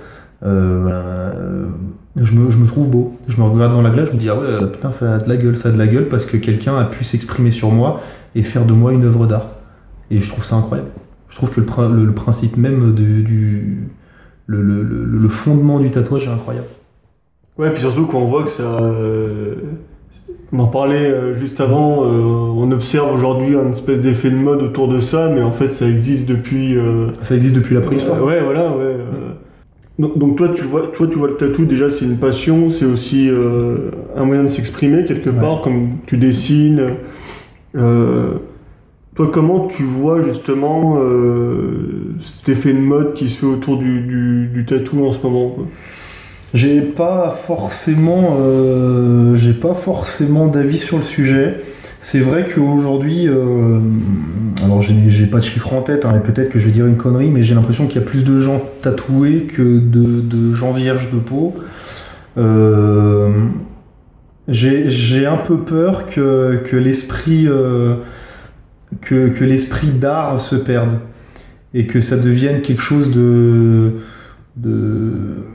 je, 0.44 0.48
me, 0.48 2.50
je, 2.50 2.58
me, 2.58 2.66
trouve 2.66 2.90
beau. 2.90 3.18
Je 3.28 3.38
me 3.38 3.44
regarde 3.44 3.74
dans 3.74 3.82
la 3.82 3.92
glace, 3.92 4.10
je 4.10 4.14
me 4.14 4.18
dis 4.18 4.30
ah 4.30 4.40
ouais 4.40 4.68
putain 4.72 4.92
ça 4.92 5.16
a 5.16 5.18
de 5.20 5.30
la 5.30 5.38
gueule, 5.38 5.58
ça 5.58 5.70
a 5.70 5.72
de 5.72 5.78
la 5.78 5.88
gueule 5.88 6.10
parce 6.10 6.26
que 6.26 6.38
quelqu'un 6.38 6.76
a 6.76 6.86
pu 6.86 7.04
s'exprimer 7.04 7.52
sur 7.52 7.72
moi 7.72 8.02
et 8.36 8.44
faire 8.44 8.66
de 8.66 8.74
moi 8.74 8.94
une 8.94 9.06
œuvre 9.06 9.28
d'art. 9.28 9.50
Et 10.10 10.22
je 10.22 10.30
trouve 10.30 10.44
ça 10.44 10.56
incroyable. 10.56 10.90
Je 11.30 11.36
trouve 11.36 11.52
que 11.52 11.62
le, 11.62 12.14
principe 12.14 12.58
même 12.58 12.94
du 12.94 13.88
le, 14.48 14.62
le, 14.62 15.30
fondement 15.30 15.80
du 15.80 15.92
tatouage 15.92 16.26
est 16.26 16.32
incroyable. 16.32 16.68
Ouais, 17.58 17.72
puis 17.72 17.82
surtout 17.82 18.06
quand 18.06 18.18
on 18.18 18.28
voit 18.28 18.44
que 18.44 18.50
ça 18.50 18.80
on 20.54 20.60
en 20.60 20.68
parlait 20.68 21.10
euh, 21.10 21.34
juste 21.36 21.62
avant, 21.62 22.04
euh, 22.04 22.08
on 22.10 22.72
observe 22.72 23.14
aujourd'hui 23.14 23.56
un 23.56 23.72
espèce 23.72 24.02
d'effet 24.02 24.30
de 24.30 24.36
mode 24.36 24.62
autour 24.62 24.88
de 24.90 25.00
ça, 25.00 25.30
mais 25.34 25.42
en 25.42 25.52
fait 25.52 25.70
ça 25.70 25.88
existe 25.88 26.26
depuis... 26.26 26.78
Euh, 26.78 27.08
ça 27.24 27.36
existe 27.36 27.56
depuis 27.56 27.76
la 27.76 27.82
préhistoire 27.82 28.22
Ouais, 28.24 28.42
voilà, 28.42 28.76
ouais. 28.76 28.98
Donc, 30.00 30.36
toi, 30.36 30.50
tu 30.50 30.64
vois, 30.64 30.88
toi, 30.88 31.06
tu 31.06 31.20
vois 31.20 31.28
le 31.28 31.36
tatou, 31.36 31.66
déjà 31.66 31.92
c'est 31.92 32.06
une 32.06 32.18
passion, 32.18 32.72
c'est 32.72 32.86
aussi 32.86 33.30
un 34.16 34.24
moyen 34.24 34.46
de 34.46 34.48
s'exprimer 34.48 35.06
quelque 35.06 35.30
part, 35.30 35.62
comme 35.62 35.98
tu 36.08 36.18
dessines. 36.18 36.96
toi, 37.74 39.30
comment 39.32 39.68
tu 39.68 39.84
vois 39.84 40.24
justement 40.24 40.98
cet 42.20 42.50
effet 42.50 42.74
de 42.74 42.80
mode 42.80 43.14
qui 43.14 43.30
se 43.30 43.38
fait 43.38 43.46
autour 43.46 43.78
du, 43.78 44.48
du, 44.52 44.66
tatou 44.66 45.06
en 45.06 45.12
ce 45.12 45.22
moment 45.22 45.56
j'ai 46.54 46.82
pas 46.82 47.40
forcément, 47.48 48.38
euh, 48.40 49.36
j'ai 49.38 49.54
pas 49.54 49.74
forcément 49.74 50.48
d'avis 50.48 50.80
sur 50.80 50.98
le 50.98 51.04
sujet. 51.04 51.62
C'est 52.02 52.20
vrai 52.20 52.48
qu'aujourd'hui, 52.54 53.28
euh, 53.28 53.80
alors 54.64 54.82
j'ai 54.82 55.28
pas 55.28 55.38
de 55.38 55.44
chiffre 55.44 55.72
en 55.74 55.82
tête, 55.82 56.04
hein, 56.04 56.18
et 56.18 56.20
peut-être 56.20 56.50
que 56.50 56.60
je 56.60 56.66
vais 56.66 56.72
dire 56.72 56.88
une 56.88 56.98
connerie, 56.98 57.30
mais 57.30 57.44
j'ai 57.44 57.54
l'impression 57.54 57.88
qu'il 57.88 58.02
y 58.02 58.04
a 58.04 58.08
plus 58.08 58.24
de 58.24 58.42
gens 58.42 58.62
tatoués 58.82 59.44
que 59.44 59.80
de, 59.80 60.54
gens 60.54 60.74
vierges 60.74 61.12
de 61.12 61.20
peau. 61.20 61.56
Euh, 62.38 63.30
j'ai 64.48 65.26
un 65.26 65.38
peu 65.38 65.60
peur 65.60 66.08
que, 66.08 66.76
l'esprit 66.76 67.46
que, 69.02 69.28
que 69.28 69.44
l'esprit 69.44 69.92
d'art 69.92 70.42
se 70.42 70.56
perde 70.56 70.98
et 71.74 71.86
que 71.86 72.02
ça 72.02 72.18
devienne 72.18 72.62
quelque 72.62 72.82
chose 72.82 73.12
de, 73.12 73.92
de 74.58 75.46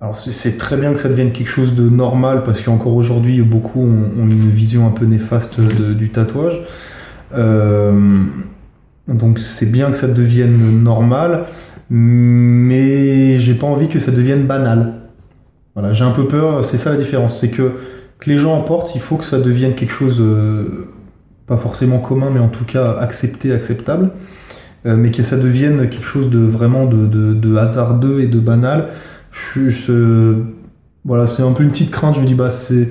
alors 0.00 0.16
c'est 0.18 0.58
très 0.58 0.76
bien 0.76 0.92
que 0.92 1.00
ça 1.00 1.08
devienne 1.08 1.32
quelque 1.32 1.48
chose 1.48 1.74
de 1.74 1.88
normal 1.88 2.42
parce 2.44 2.60
qu'encore 2.60 2.94
aujourd'hui 2.94 3.40
beaucoup 3.40 3.80
ont, 3.80 4.28
une 4.28 4.50
vision 4.50 4.86
un 4.86 4.90
peu 4.90 5.06
néfaste 5.06 5.58
du 5.60 6.10
tatouage. 6.10 6.60
Euh, 7.34 8.24
donc 9.08 9.38
c'est 9.38 9.70
bien 9.70 9.90
que 9.90 9.96
ça 9.96 10.08
devienne 10.08 10.82
normal, 10.82 11.46
mais 11.88 13.38
j'ai 13.38 13.54
pas 13.54 13.66
envie 13.66 13.88
que 13.88 13.98
ça 13.98 14.12
devienne 14.12 14.46
banal. 14.46 14.94
Voilà, 15.74 15.94
j'ai 15.94 16.04
un 16.04 16.10
peu 16.10 16.28
peur, 16.28 16.64
c'est 16.64 16.76
ça 16.76 16.90
la 16.90 16.96
différence, 16.96 17.38
c'est 17.38 17.50
que, 17.50 17.72
que 18.18 18.30
les 18.30 18.38
gens 18.38 18.54
en 18.54 18.62
portent, 18.62 18.94
il 18.94 19.00
faut 19.00 19.16
que 19.16 19.24
ça 19.24 19.38
devienne 19.38 19.74
quelque 19.74 19.92
chose, 19.92 20.20
euh, 20.20 20.88
pas 21.46 21.56
forcément 21.56 21.98
commun, 21.98 22.30
mais 22.32 22.40
en 22.40 22.48
tout 22.48 22.64
cas 22.64 22.96
accepté, 22.98 23.52
acceptable, 23.52 24.10
euh, 24.84 24.96
mais 24.96 25.10
que 25.10 25.22
ça 25.22 25.36
devienne 25.36 25.88
quelque 25.88 26.06
chose 26.06 26.28
de 26.30 26.38
vraiment 26.38 26.86
de, 26.86 27.06
de 27.06 27.56
hasardeux 27.56 28.20
et 28.20 28.26
de 28.26 28.40
banal 28.40 28.88
je, 29.36 30.42
voilà, 31.04 31.26
c'est 31.26 31.42
un 31.42 31.52
peu 31.52 31.62
une 31.62 31.70
petite 31.70 31.90
crainte. 31.90 32.16
Je 32.16 32.20
me 32.20 32.26
dis, 32.26 32.34
bah, 32.34 32.50
c'est 32.50 32.88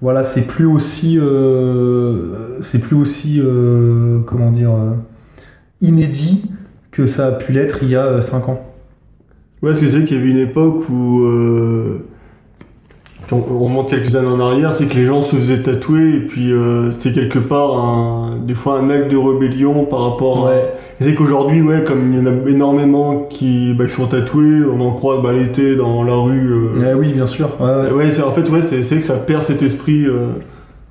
voilà, 0.00 0.24
c'est 0.24 0.46
plus 0.46 0.66
aussi, 0.66 1.18
euh, 1.18 2.60
c'est 2.62 2.80
plus 2.80 2.96
aussi, 2.96 3.40
euh, 3.40 4.18
comment 4.26 4.50
dire, 4.50 4.72
euh, 4.72 4.94
inédit 5.80 6.42
que 6.90 7.06
ça 7.06 7.28
a 7.28 7.32
pu 7.32 7.52
l'être 7.52 7.78
il 7.82 7.90
y 7.90 7.96
a 7.96 8.20
5 8.20 8.48
ans. 8.48 8.64
Ouais, 9.62 9.70
parce 9.70 9.78
que 9.78 9.88
c'est 9.88 10.04
qu'il 10.04 10.16
y 10.16 10.20
avait 10.20 10.30
une 10.30 10.38
époque 10.38 10.88
où 10.90 11.24
on, 13.32 13.58
remonte 13.58 13.88
quelques 13.88 14.14
années 14.14 14.28
en 14.28 14.40
arrière, 14.40 14.72
c'est 14.72 14.86
que 14.86 14.94
les 14.94 15.06
gens 15.06 15.20
se 15.20 15.36
faisaient 15.36 15.62
tatouer 15.62 16.16
et 16.16 16.20
puis 16.20 16.52
euh, 16.52 16.90
c'était 16.92 17.12
quelque 17.12 17.38
part 17.38 17.78
un, 17.78 18.21
des 18.42 18.54
fois 18.54 18.78
un 18.80 18.90
acte 18.90 19.10
de 19.10 19.16
rébellion 19.16 19.84
par 19.84 20.10
rapport 20.12 20.46
Ouais. 20.46 20.52
à. 20.52 21.04
C'est 21.04 21.14
qu'aujourd'hui, 21.14 21.62
ouais, 21.62 21.82
comme 21.84 22.12
il 22.12 22.18
y 22.18 22.22
en 22.22 22.26
a 22.26 22.48
énormément 22.48 23.26
qui, 23.28 23.74
bah, 23.74 23.86
qui 23.86 23.92
sont 23.92 24.06
tatoués, 24.06 24.60
on 24.72 24.80
en 24.80 24.92
croise 24.92 25.20
bah, 25.22 25.32
l'été 25.32 25.74
dans 25.74 26.04
la 26.04 26.14
rue. 26.14 26.52
euh. 26.78 26.94
Oui, 26.96 27.12
bien 27.12 27.26
sûr. 27.26 27.48
Ouais, 27.60 27.90
ouais, 27.92 28.20
en 28.20 28.30
fait, 28.30 28.48
ouais, 28.50 28.60
c'est 28.60 28.96
que 28.96 29.02
ça 29.04 29.16
perd 29.16 29.42
cet 29.42 29.62
esprit. 29.62 30.04
euh. 30.06 30.28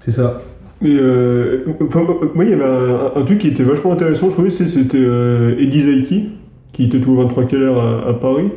c'est 0.02 0.12
ça. 0.12 0.42
Mais 0.82 0.96
euh, 0.96 1.60
enfin, 1.86 2.02
moi, 2.34 2.44
il 2.44 2.50
y 2.50 2.54
avait 2.54 2.64
un, 2.64 3.12
un 3.16 3.24
truc 3.24 3.38
qui 3.40 3.48
était 3.48 3.64
vachement 3.64 3.94
intéressant, 3.94 4.28
je 4.30 4.34
trouvais, 4.34 4.50
c'était 4.50 4.98
euh, 4.98 5.56
Eddie 5.60 5.84
Zaiki, 5.84 6.30
qui 6.74 6.86
était 6.86 7.06
au 7.08 7.16
23 7.16 7.44
Keller 7.46 7.72
à, 7.78 8.10
à 8.10 8.14
Paris. 8.14 8.50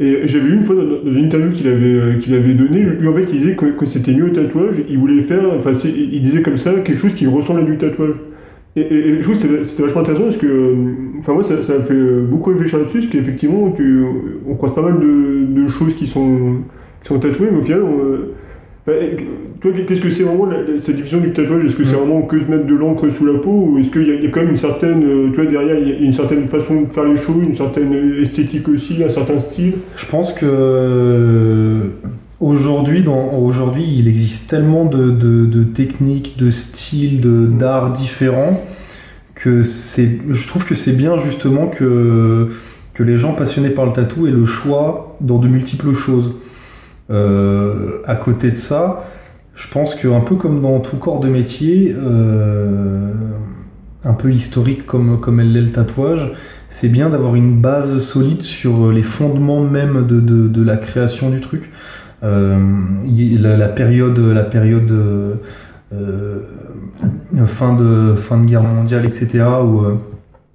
Et 0.00 0.22
j'avais 0.26 0.44
vu 0.46 0.54
une 0.56 0.64
fois 0.64 0.74
dans, 0.74 1.10
une 1.12 1.24
interview 1.26 1.52
qu'il 1.52 1.68
avait, 1.68 1.84
euh, 1.86 2.18
qu'il 2.18 2.34
avait 2.34 2.52
donnée, 2.54 2.80
lui 2.80 3.08
en 3.08 3.14
fait 3.14 3.22
il 3.32 3.38
disait 3.40 3.54
que, 3.56 3.64
que 3.66 3.86
c'était 3.86 4.12
mieux 4.12 4.26
au 4.26 4.28
tatouage, 4.30 4.76
il 4.90 4.98
voulait 4.98 5.22
faire, 5.22 5.40
enfin 5.56 5.72
il 5.84 6.20
disait 6.22 6.42
comme 6.42 6.58
ça, 6.58 6.72
quelque 6.84 6.98
chose 6.98 7.14
qui 7.14 7.26
ressemble 7.26 7.60
à 7.60 7.64
du 7.64 7.78
tatouage. 7.78 8.14
Et, 8.76 8.80
et- 8.82 9.08
et 9.08 9.16
je 9.16 9.22
trouve 9.22 9.36
que 9.42 9.62
c'était- 9.64 9.82
vachement 9.82 10.02
intéressant 10.02 10.24
parce 10.24 10.36
que, 10.36 10.46
euh, 10.46 10.74
enfin 11.20 11.32
moi 11.32 11.42
ça, 11.42 11.62
ça 11.62 11.80
fait 11.80 11.94
euh, 11.94 12.22
beaucoup 12.28 12.50
réfléchir 12.50 12.78
là-dessus, 12.78 12.98
parce 12.98 13.10
qu'effectivement 13.10 13.70
tu- 13.72 14.04
on 14.48 14.54
croise 14.54 14.74
pas 14.74 14.82
mal 14.82 15.00
de, 15.00 15.62
de 15.62 15.68
choses 15.68 15.94
qui 15.94 16.06
sont, 16.06 16.56
qui 17.02 17.08
sont 17.08 17.18
tatouées, 17.18 17.48
mais 17.52 17.58
au 17.58 17.62
final, 17.62 17.82
on, 17.82 17.98
euh, 18.04 18.34
bah, 18.86 18.92
toi, 19.62 19.70
qu'est-ce 19.88 20.00
que 20.02 20.10
c'est 20.10 20.22
vraiment 20.24 20.44
la- 20.46 20.78
cette 20.78 20.94
division 20.96 21.18
du 21.20 21.32
tatouage? 21.32 21.64
Est-ce 21.64 21.74
que 21.74 21.84
c'est 21.84 21.94
Mm. 21.96 22.00
vraiment 22.00 22.22
que 22.22 22.38
se 22.38 22.44
mettre 22.44 22.66
de 22.66 22.74
l'encre 22.74 23.08
sous 23.08 23.24
la 23.24 23.38
peau 23.38 23.70
ou 23.72 23.78
est-ce 23.78 23.88
qu'il 23.90 24.06
y, 24.06 24.10
a- 24.10 24.14
il 24.14 24.22
y 24.24 24.26
a 24.26 24.30
quand 24.30 24.40
même 24.40 24.50
une 24.50 24.56
certaine, 24.58 25.02
tu 25.30 25.34
vois, 25.40 25.46
derrière, 25.46 25.78
il 25.78 25.88
y 25.88 25.92
a 25.92 25.96
une 25.98 26.12
certaine 26.12 26.46
façon 26.46 26.82
de 26.82 26.86
faire 26.92 27.04
les 27.04 27.16
choses, 27.16 27.42
une 27.48 27.56
certaine 27.56 27.92
esthétique 28.20 28.68
aussi, 28.68 29.02
un 29.02 29.08
certain 29.08 29.40
style? 29.40 29.72
Je 29.96 30.06
pense 30.06 30.34
que 30.34 31.80
aujourd'hui, 32.40 33.84
il 33.98 34.08
existe 34.08 34.48
tellement 34.50 34.84
de, 34.84 35.10
de- 35.10 35.46
de 35.46 35.64
techniques, 35.64 36.36
de 36.38 36.50
styles, 36.50 37.20
de- 37.20 37.46
d'arts 37.46 37.92
différents 37.92 38.62
que 39.34 39.62
c'est, 39.62 40.18
je 40.30 40.48
trouve 40.48 40.64
que 40.64 40.74
c'est 40.74 40.92
bien 40.96 41.16
justement 41.16 41.66
que, 41.68 42.48
que 42.94 43.02
les 43.02 43.18
gens 43.18 43.34
passionnés 43.34 43.70
par 43.70 43.86
le 43.86 43.92
tatou 43.92 44.26
aient 44.26 44.30
le 44.30 44.46
choix 44.46 45.16
dans 45.20 45.38
de 45.38 45.48
multiples 45.48 45.94
choses. 45.94 46.34
Euh, 47.10 47.98
à 48.06 48.16
côté 48.16 48.50
de 48.50 48.56
ça, 48.56 49.04
je 49.54 49.68
pense 49.68 49.94
que 49.94 50.08
un 50.08 50.20
peu 50.20 50.36
comme 50.36 50.60
dans 50.62 50.80
tout 50.80 50.96
corps 50.96 51.20
de 51.20 51.28
métier, 51.28 51.94
euh, 51.96 53.12
un 54.04 54.12
peu 54.14 54.32
historique 54.32 54.86
comme, 54.86 55.20
comme 55.20 55.40
elle 55.40 55.52
l'est 55.52 55.60
le 55.62 55.72
tatouage, 55.72 56.32
c'est 56.70 56.88
bien 56.88 57.08
d'avoir 57.10 57.34
une 57.34 57.60
base 57.60 58.00
solide 58.00 58.42
sur 58.42 58.90
les 58.90 59.02
fondements 59.02 59.62
même 59.62 60.06
de, 60.06 60.20
de- 60.20 60.48
de 60.48 60.62
la 60.62 60.76
création 60.76 61.30
du 61.30 61.40
truc. 61.40 61.70
Euh, 62.26 62.58
la, 63.38 63.68
période, 63.68 64.18
la 64.18 64.42
période 64.42 64.90
euh, 64.90 65.34
euh, 65.94 66.40
fin, 67.46 67.74
de, 67.74 68.14
fin 68.14 68.38
de 68.38 68.46
guerre 68.46 68.62
mondiale, 68.62 69.06
etc., 69.06 69.44
où 69.62 69.82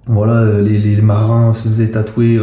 voilà, 0.06 0.60
les, 0.60 1.00
marins 1.00 1.54
se 1.54 1.68
faisaient 1.68 1.88
tatouer 1.88 2.38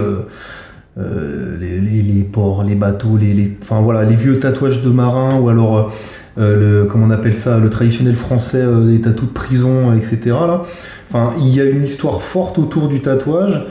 les, 0.97 2.23
ports, 2.31 2.63
les 2.63 2.75
bateaux, 2.75 3.17
les, 3.17 3.57
enfin, 3.61 3.81
voilà, 3.81 4.03
les 4.03 4.15
vieux 4.15 4.39
tatouages 4.39 4.81
de 4.81 4.89
marins, 4.89 5.37
ou 5.39 5.49
alors, 5.49 5.93
le, 6.37 6.87
comment 6.89 7.05
on 7.05 7.11
appelle 7.11 7.35
ça, 7.35 7.59
le 7.59 7.69
traditionnel 7.69 8.15
français, 8.15 8.65
des 8.87 9.01
tatous 9.01 9.27
de 9.27 9.33
prison, 9.33 9.93
etc. 9.93 10.19
Là. 10.25 10.63
Enfin, 11.09 11.33
il 11.39 11.49
y 11.49 11.59
a 11.59 11.65
une 11.65 11.83
histoire 11.83 12.21
forte 12.21 12.57
autour 12.57 12.87
du 12.87 13.01
tatouage. 13.01 13.65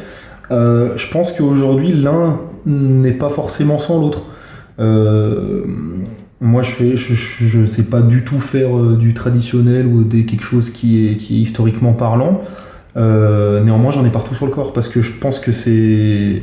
Je 0.51 1.11
pense 1.11 1.33
qu'aujourd'hui, 1.33 1.93
l'un 1.93 2.41
n'est 2.67 3.13
pas 3.13 3.31
forcément 3.31 3.79
sans 3.79 4.01
l'autre. 4.01 4.25
Euh, 4.79 5.65
moi, 6.41 6.63
je 6.63 6.71
fais, 6.71 6.97
je, 6.97 7.15
je, 7.15 7.47
je 7.47 7.67
sais 7.67 7.85
pas 7.85 8.01
du 8.01 8.25
tout 8.25 8.39
faire 8.39 8.77
euh, 8.77 8.97
du 8.97 9.15
traditionnel 9.15 9.87
ou 9.87 10.05
des, 10.05 10.25
quelque 10.25 10.45
chose 10.45 10.71
qui 10.71 11.09
est, 11.09 11.17
qui 11.17 11.39
est 11.39 11.41
historiquement 11.41 11.93
parlant. 11.93 12.43
Euh, 12.97 13.63
néanmoins, 13.63 13.91
j'en 13.91 14.05
ai 14.05 14.11
partout 14.11 14.35
sur 14.35 14.47
le 14.47 14.53
corps 14.53 14.73
parce 14.73 14.89
que 14.89 15.03
je 15.03 15.13
pense 15.13 15.41
que 15.41 15.53
c'est, 15.53 16.43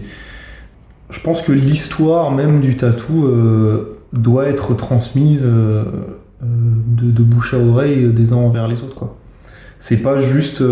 je 1.10 1.20
pense 1.22 1.42
que 1.42 1.52
l'histoire 1.52 2.32
même 2.32 2.62
du 2.62 2.76
tatou 2.76 3.30
doit 4.14 4.48
être 4.48 4.74
transmise 4.74 5.44
de, 5.44 7.24
bouche 7.24 7.54
à 7.54 7.58
oreille 7.58 8.12
des 8.14 8.34
uns 8.34 8.38
envers 8.38 8.68
les 8.68 8.82
autres, 8.82 8.96
quoi. 8.96 9.18
C'est 9.80 9.98
pas 9.98 10.20
juste. 10.20 10.64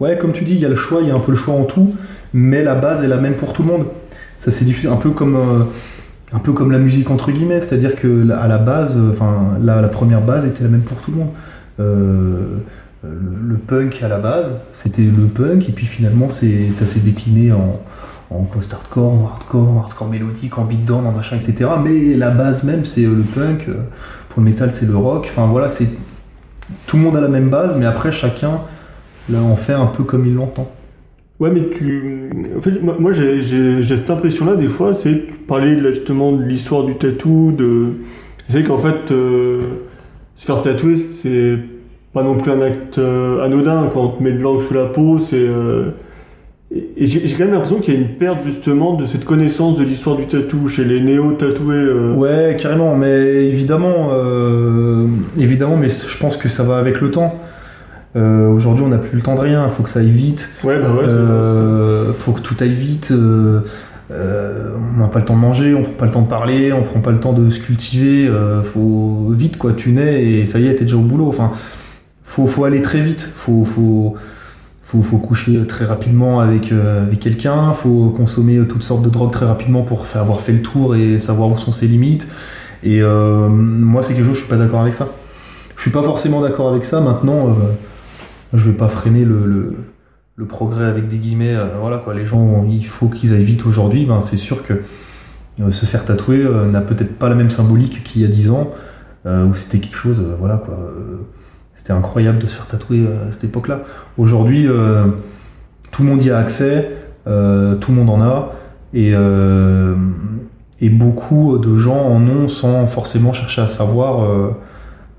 ouais, 0.00 0.18
comme 0.18 0.32
tu 0.32 0.44
dis, 0.44 0.54
il 0.54 0.60
y 0.60 0.66
a 0.66 0.68
le 0.68 0.74
choix, 0.76 1.00
il 1.02 1.08
y 1.08 1.10
a 1.10 1.14
un 1.14 1.20
peu 1.20 1.32
le 1.32 1.38
choix 1.38 1.54
en 1.54 1.64
tout, 1.64 1.94
mais 2.32 2.62
la 2.62 2.74
base 2.74 3.02
est 3.02 3.08
la 3.08 3.16
même 3.16 3.34
pour 3.34 3.52
tout 3.52 3.62
le 3.62 3.68
monde. 3.68 3.86
Ça 4.36 4.50
c'est 4.50 4.64
difficile, 4.64 4.90
un 4.90 4.96
peu 4.96 5.10
comme. 5.10 5.68
Un 6.32 6.38
peu 6.38 6.52
comme 6.52 6.70
la 6.70 6.78
musique 6.78 7.10
entre 7.10 7.30
guillemets, 7.30 7.60
c'est-à-dire 7.62 7.96
que 7.96 8.06
la- 8.06 8.58
base, 8.58 8.94
euh, 8.96 9.12
la, 9.62 9.88
première 9.88 10.20
base 10.20 10.44
était 10.44 10.62
la 10.62 10.68
même 10.68 10.82
pour 10.82 10.98
tout 10.98 11.10
le 11.10 11.16
monde. 11.18 11.30
Euh, 11.80 12.58
le, 13.02 13.56
punk 13.56 14.02
à 14.02 14.08
la 14.08 14.18
base, 14.18 14.60
c'était 14.72 15.02
le 15.02 15.26
punk, 15.26 15.68
et 15.68 15.72
puis 15.72 15.86
finalement 15.86 16.28
c'est, 16.30 16.70
ça 16.72 16.86
s'est 16.86 17.00
décliné 17.00 17.52
en, 17.52 18.42
post-hardcore, 18.52 19.12
en 19.12 19.26
hardcore, 19.26 19.70
en 19.70 19.78
hardcore 19.80 20.08
mélodique, 20.08 20.58
en 20.58 20.64
beatdown, 20.64 21.06
en 21.06 21.12
machin, 21.12 21.36
etc. 21.36 21.70
Mais 21.82 22.14
la 22.14 22.30
base 22.30 22.64
même 22.64 22.84
c'est 22.84 23.04
euh, 23.04 23.14
le 23.14 23.22
punk, 23.22 23.66
pour 24.28 24.42
le 24.42 24.50
métal 24.50 24.72
c'est 24.72 24.86
le 24.86 24.96
rock, 24.96 25.28
enfin 25.30 25.46
voilà, 25.46 25.68
c'est 25.68 25.88
tout 26.86 26.96
le 26.98 27.02
monde 27.02 27.16
a 27.16 27.20
la 27.20 27.28
même 27.28 27.48
base, 27.48 27.76
mais 27.78 27.86
après 27.86 28.12
chacun 28.12 28.60
là, 29.30 29.40
en 29.40 29.56
fait 29.56 29.72
un 29.72 29.86
peu 29.86 30.04
comme 30.04 30.26
il 30.26 30.34
l'entend. 30.34 30.70
Ouais, 31.40 31.50
mais 31.52 31.62
tu. 31.70 32.30
En 32.56 32.60
fait, 32.60 32.80
moi, 32.82 33.12
j'ai 33.12 33.40
j'ai- 33.42 33.82
j'ai 33.82 33.96
cette 33.96 34.10
impression-là, 34.10 34.56
des 34.56 34.66
fois, 34.68 34.92
c'est 34.92 35.22
là, 35.48 35.92
justement 35.92 36.32
de 36.32 36.42
l'histoire 36.42 36.84
du 36.84 36.94
tatou, 36.96 37.52
de. 37.56 37.90
C'est 38.48 38.64
qu'en 38.64 38.78
fait, 38.78 39.10
euh, 39.12 39.60
se 40.36 40.46
faire 40.46 40.62
tatouer, 40.62 40.96
c'est 40.96 41.58
pas 42.12 42.22
non 42.24 42.36
plus 42.38 42.50
un 42.50 42.60
acte 42.60 42.98
euh, 42.98 43.44
anodin. 43.44 43.88
Quand 43.92 44.02
on 44.04 44.08
te 44.08 44.22
met 44.22 44.32
de 44.32 44.38
l'encre 44.40 44.62
sous 44.66 44.74
la 44.74 44.86
peau, 44.86 45.18
c'est. 45.20 45.36
euh, 45.38 45.90
Et, 46.74 47.06
j'ai 47.06 47.26
j'ai 47.26 47.34
quand 47.36 47.44
même 47.44 47.52
l'impression 47.54 47.80
qu'il 47.80 47.94
y 47.94 47.96
a 47.96 48.00
une 48.00 48.08
perte, 48.18 48.38
justement, 48.44 48.94
de 48.94 49.06
cette 49.06 49.24
connaissance 49.24 49.78
de 49.78 49.84
l'histoire 49.84 50.16
du 50.16 50.26
tatou 50.26 50.68
chez 50.68 50.84
les 50.84 51.00
néo-tatoués. 51.00 51.92
Ouais, 52.16 52.56
carrément, 52.60 52.94
mais 52.96 53.46
évidemment, 53.46 54.10
évidemment, 55.38 55.76
mais 55.76 55.88
je 55.88 56.18
pense 56.18 56.36
que 56.36 56.48
ça 56.48 56.64
va 56.64 56.78
avec 56.78 57.00
le 57.00 57.10
temps. 57.10 57.34
Euh, 58.16 58.48
Aujourd'hui, 58.48 58.84
on 58.84 58.88
n'a 58.88 58.98
plus 58.98 59.16
le 59.16 59.22
temps 59.22 59.34
de 59.34 59.40
rien, 59.40 59.66
il 59.66 59.70
faut 59.72 59.82
que 59.82 59.90
ça 59.90 60.00
aille 60.00 60.10
vite, 60.10 60.50
Ouais, 60.64 60.80
bah 60.80 60.90
ouais, 60.90 61.04
euh, 61.06 62.12
faut 62.14 62.32
que 62.32 62.40
tout 62.40 62.56
aille 62.60 62.70
vite. 62.70 63.10
euh, 63.10 63.60
euh, 64.10 64.74
on 64.96 65.00
n'a 65.00 65.08
pas 65.08 65.18
le 65.18 65.24
temps 65.26 65.34
de 65.36 65.40
manger, 65.40 65.74
on 65.74 65.82
prend 65.82 65.92
pas 65.92 66.06
le 66.06 66.12
temps 66.12 66.22
de 66.22 66.28
parler, 66.28 66.72
on 66.72 66.82
prend 66.82 67.00
pas 67.00 67.10
le 67.10 67.20
temps 67.20 67.34
de 67.34 67.50
se 67.50 67.60
cultiver. 67.60 68.30
faut 68.72 69.26
vite 69.36 69.58
quoi, 69.58 69.72
tu 69.74 69.92
nais 69.92 70.24
et 70.24 70.46
ça 70.46 70.58
y 70.58 70.66
est, 70.66 70.74
t'es 70.76 70.84
déjà 70.84 70.96
au 70.96 71.00
boulot. 71.00 71.28
Enfin, 71.28 71.52
faut, 72.24 72.46
faut 72.46 72.64
aller 72.64 72.80
très 72.80 73.00
vite. 73.00 73.30
Faut, 73.36 73.66
faut, 73.66 74.16
faut, 74.86 75.02
faut 75.02 75.18
coucher 75.18 75.66
très 75.66 75.84
rapidement 75.84 76.40
avec, 76.40 76.72
euh, 76.72 77.04
avec 77.04 77.20
quelqu'un. 77.20 77.72
Faut 77.74 78.08
consommer 78.16 78.58
toutes 78.66 78.82
sortes 78.84 79.02
de 79.02 79.10
drogues 79.10 79.32
très 79.32 79.44
rapidement 79.46 79.82
pour 79.82 80.06
faire, 80.06 80.22
avoir 80.22 80.40
fait 80.40 80.52
le 80.52 80.62
tour 80.62 80.96
et 80.96 81.18
savoir 81.18 81.50
où 81.50 81.58
sont 81.58 81.72
ses 81.72 81.86
limites. 81.86 82.26
Et 82.82 83.02
euh, 83.02 83.48
moi, 83.48 84.02
c'est 84.02 84.14
quelque 84.14 84.24
chose, 84.24 84.36
je 84.36 84.40
suis 84.40 84.48
pas 84.48 84.56
d'accord 84.56 84.80
avec 84.80 84.94
ça. 84.94 85.08
Je 85.76 85.82
suis 85.82 85.90
pas 85.90 86.02
forcément 86.02 86.40
d'accord 86.40 86.70
avec 86.70 86.86
ça. 86.86 87.00
Maintenant, 87.02 87.48
euh, 87.48 87.52
je 88.52 88.64
vais 88.64 88.76
pas 88.76 88.88
freiner 88.88 89.24
le, 89.24 89.76
progrès 90.48 90.86
avec 90.86 91.08
des 91.08 91.18
guillemets. 91.18 91.54
euh, 91.54 91.78
voilà 91.80 91.98
quoi, 91.98 92.14
les 92.14 92.26
gens, 92.26 92.64
il 92.68 92.86
faut 92.86 93.08
qu'ils 93.08 93.32
aillent 93.32 93.44
vite 93.44 93.66
aujourd'hui. 93.66 94.06
Ben, 94.06 94.20
c'est 94.20 94.36
sûr 94.36 94.62
que 94.62 94.82
euh, 95.60 95.72
se 95.72 95.84
faire 95.84 96.04
tatouer 96.04 96.44
euh, 96.44 96.66
n'a 96.66 96.80
peut-être 96.80 97.18
pas 97.18 97.28
la 97.28 97.34
même 97.34 97.50
symbolique 97.50 98.04
qu'il 98.04 98.22
y 98.22 98.24
a 98.24 98.28
10 98.28 98.50
ans, 98.50 98.70
où 99.26 99.54
c'était 99.56 99.78
quelque 99.78 99.96
chose, 99.96 100.24
voilà 100.38 100.56
quoi. 100.56 100.78
c'était 101.74 101.92
incroyable 101.92 102.38
de 102.38 102.46
se 102.46 102.54
faire 102.54 102.66
tatouer 102.66 103.06
à 103.06 103.30
cette 103.30 103.44
époque-là. 103.44 103.82
Aujourd'hui, 104.16 104.66
tout 105.90 106.02
le 106.02 106.08
monde 106.08 106.22
y 106.22 106.30
a 106.30 106.38
accès, 106.38 106.96
tout 107.26 107.30
le 107.90 107.92
monde 107.92 108.08
en 108.08 108.22
a, 108.22 108.54
et, 108.94 109.12
et 110.80 110.88
beaucoup 110.88 111.58
de 111.58 111.76
gens 111.76 112.00
en 112.00 112.26
ont 112.26 112.48
sans 112.48 112.86
forcément 112.86 113.34
chercher 113.34 113.60
à 113.60 113.68
savoir 113.68 114.54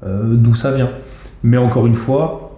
d'où 0.01 0.55
ça 0.55 0.71
vient. 0.71 0.89
Mais 1.43 1.57
encore 1.57 1.85
une 1.85 1.95
fois, 1.95 2.48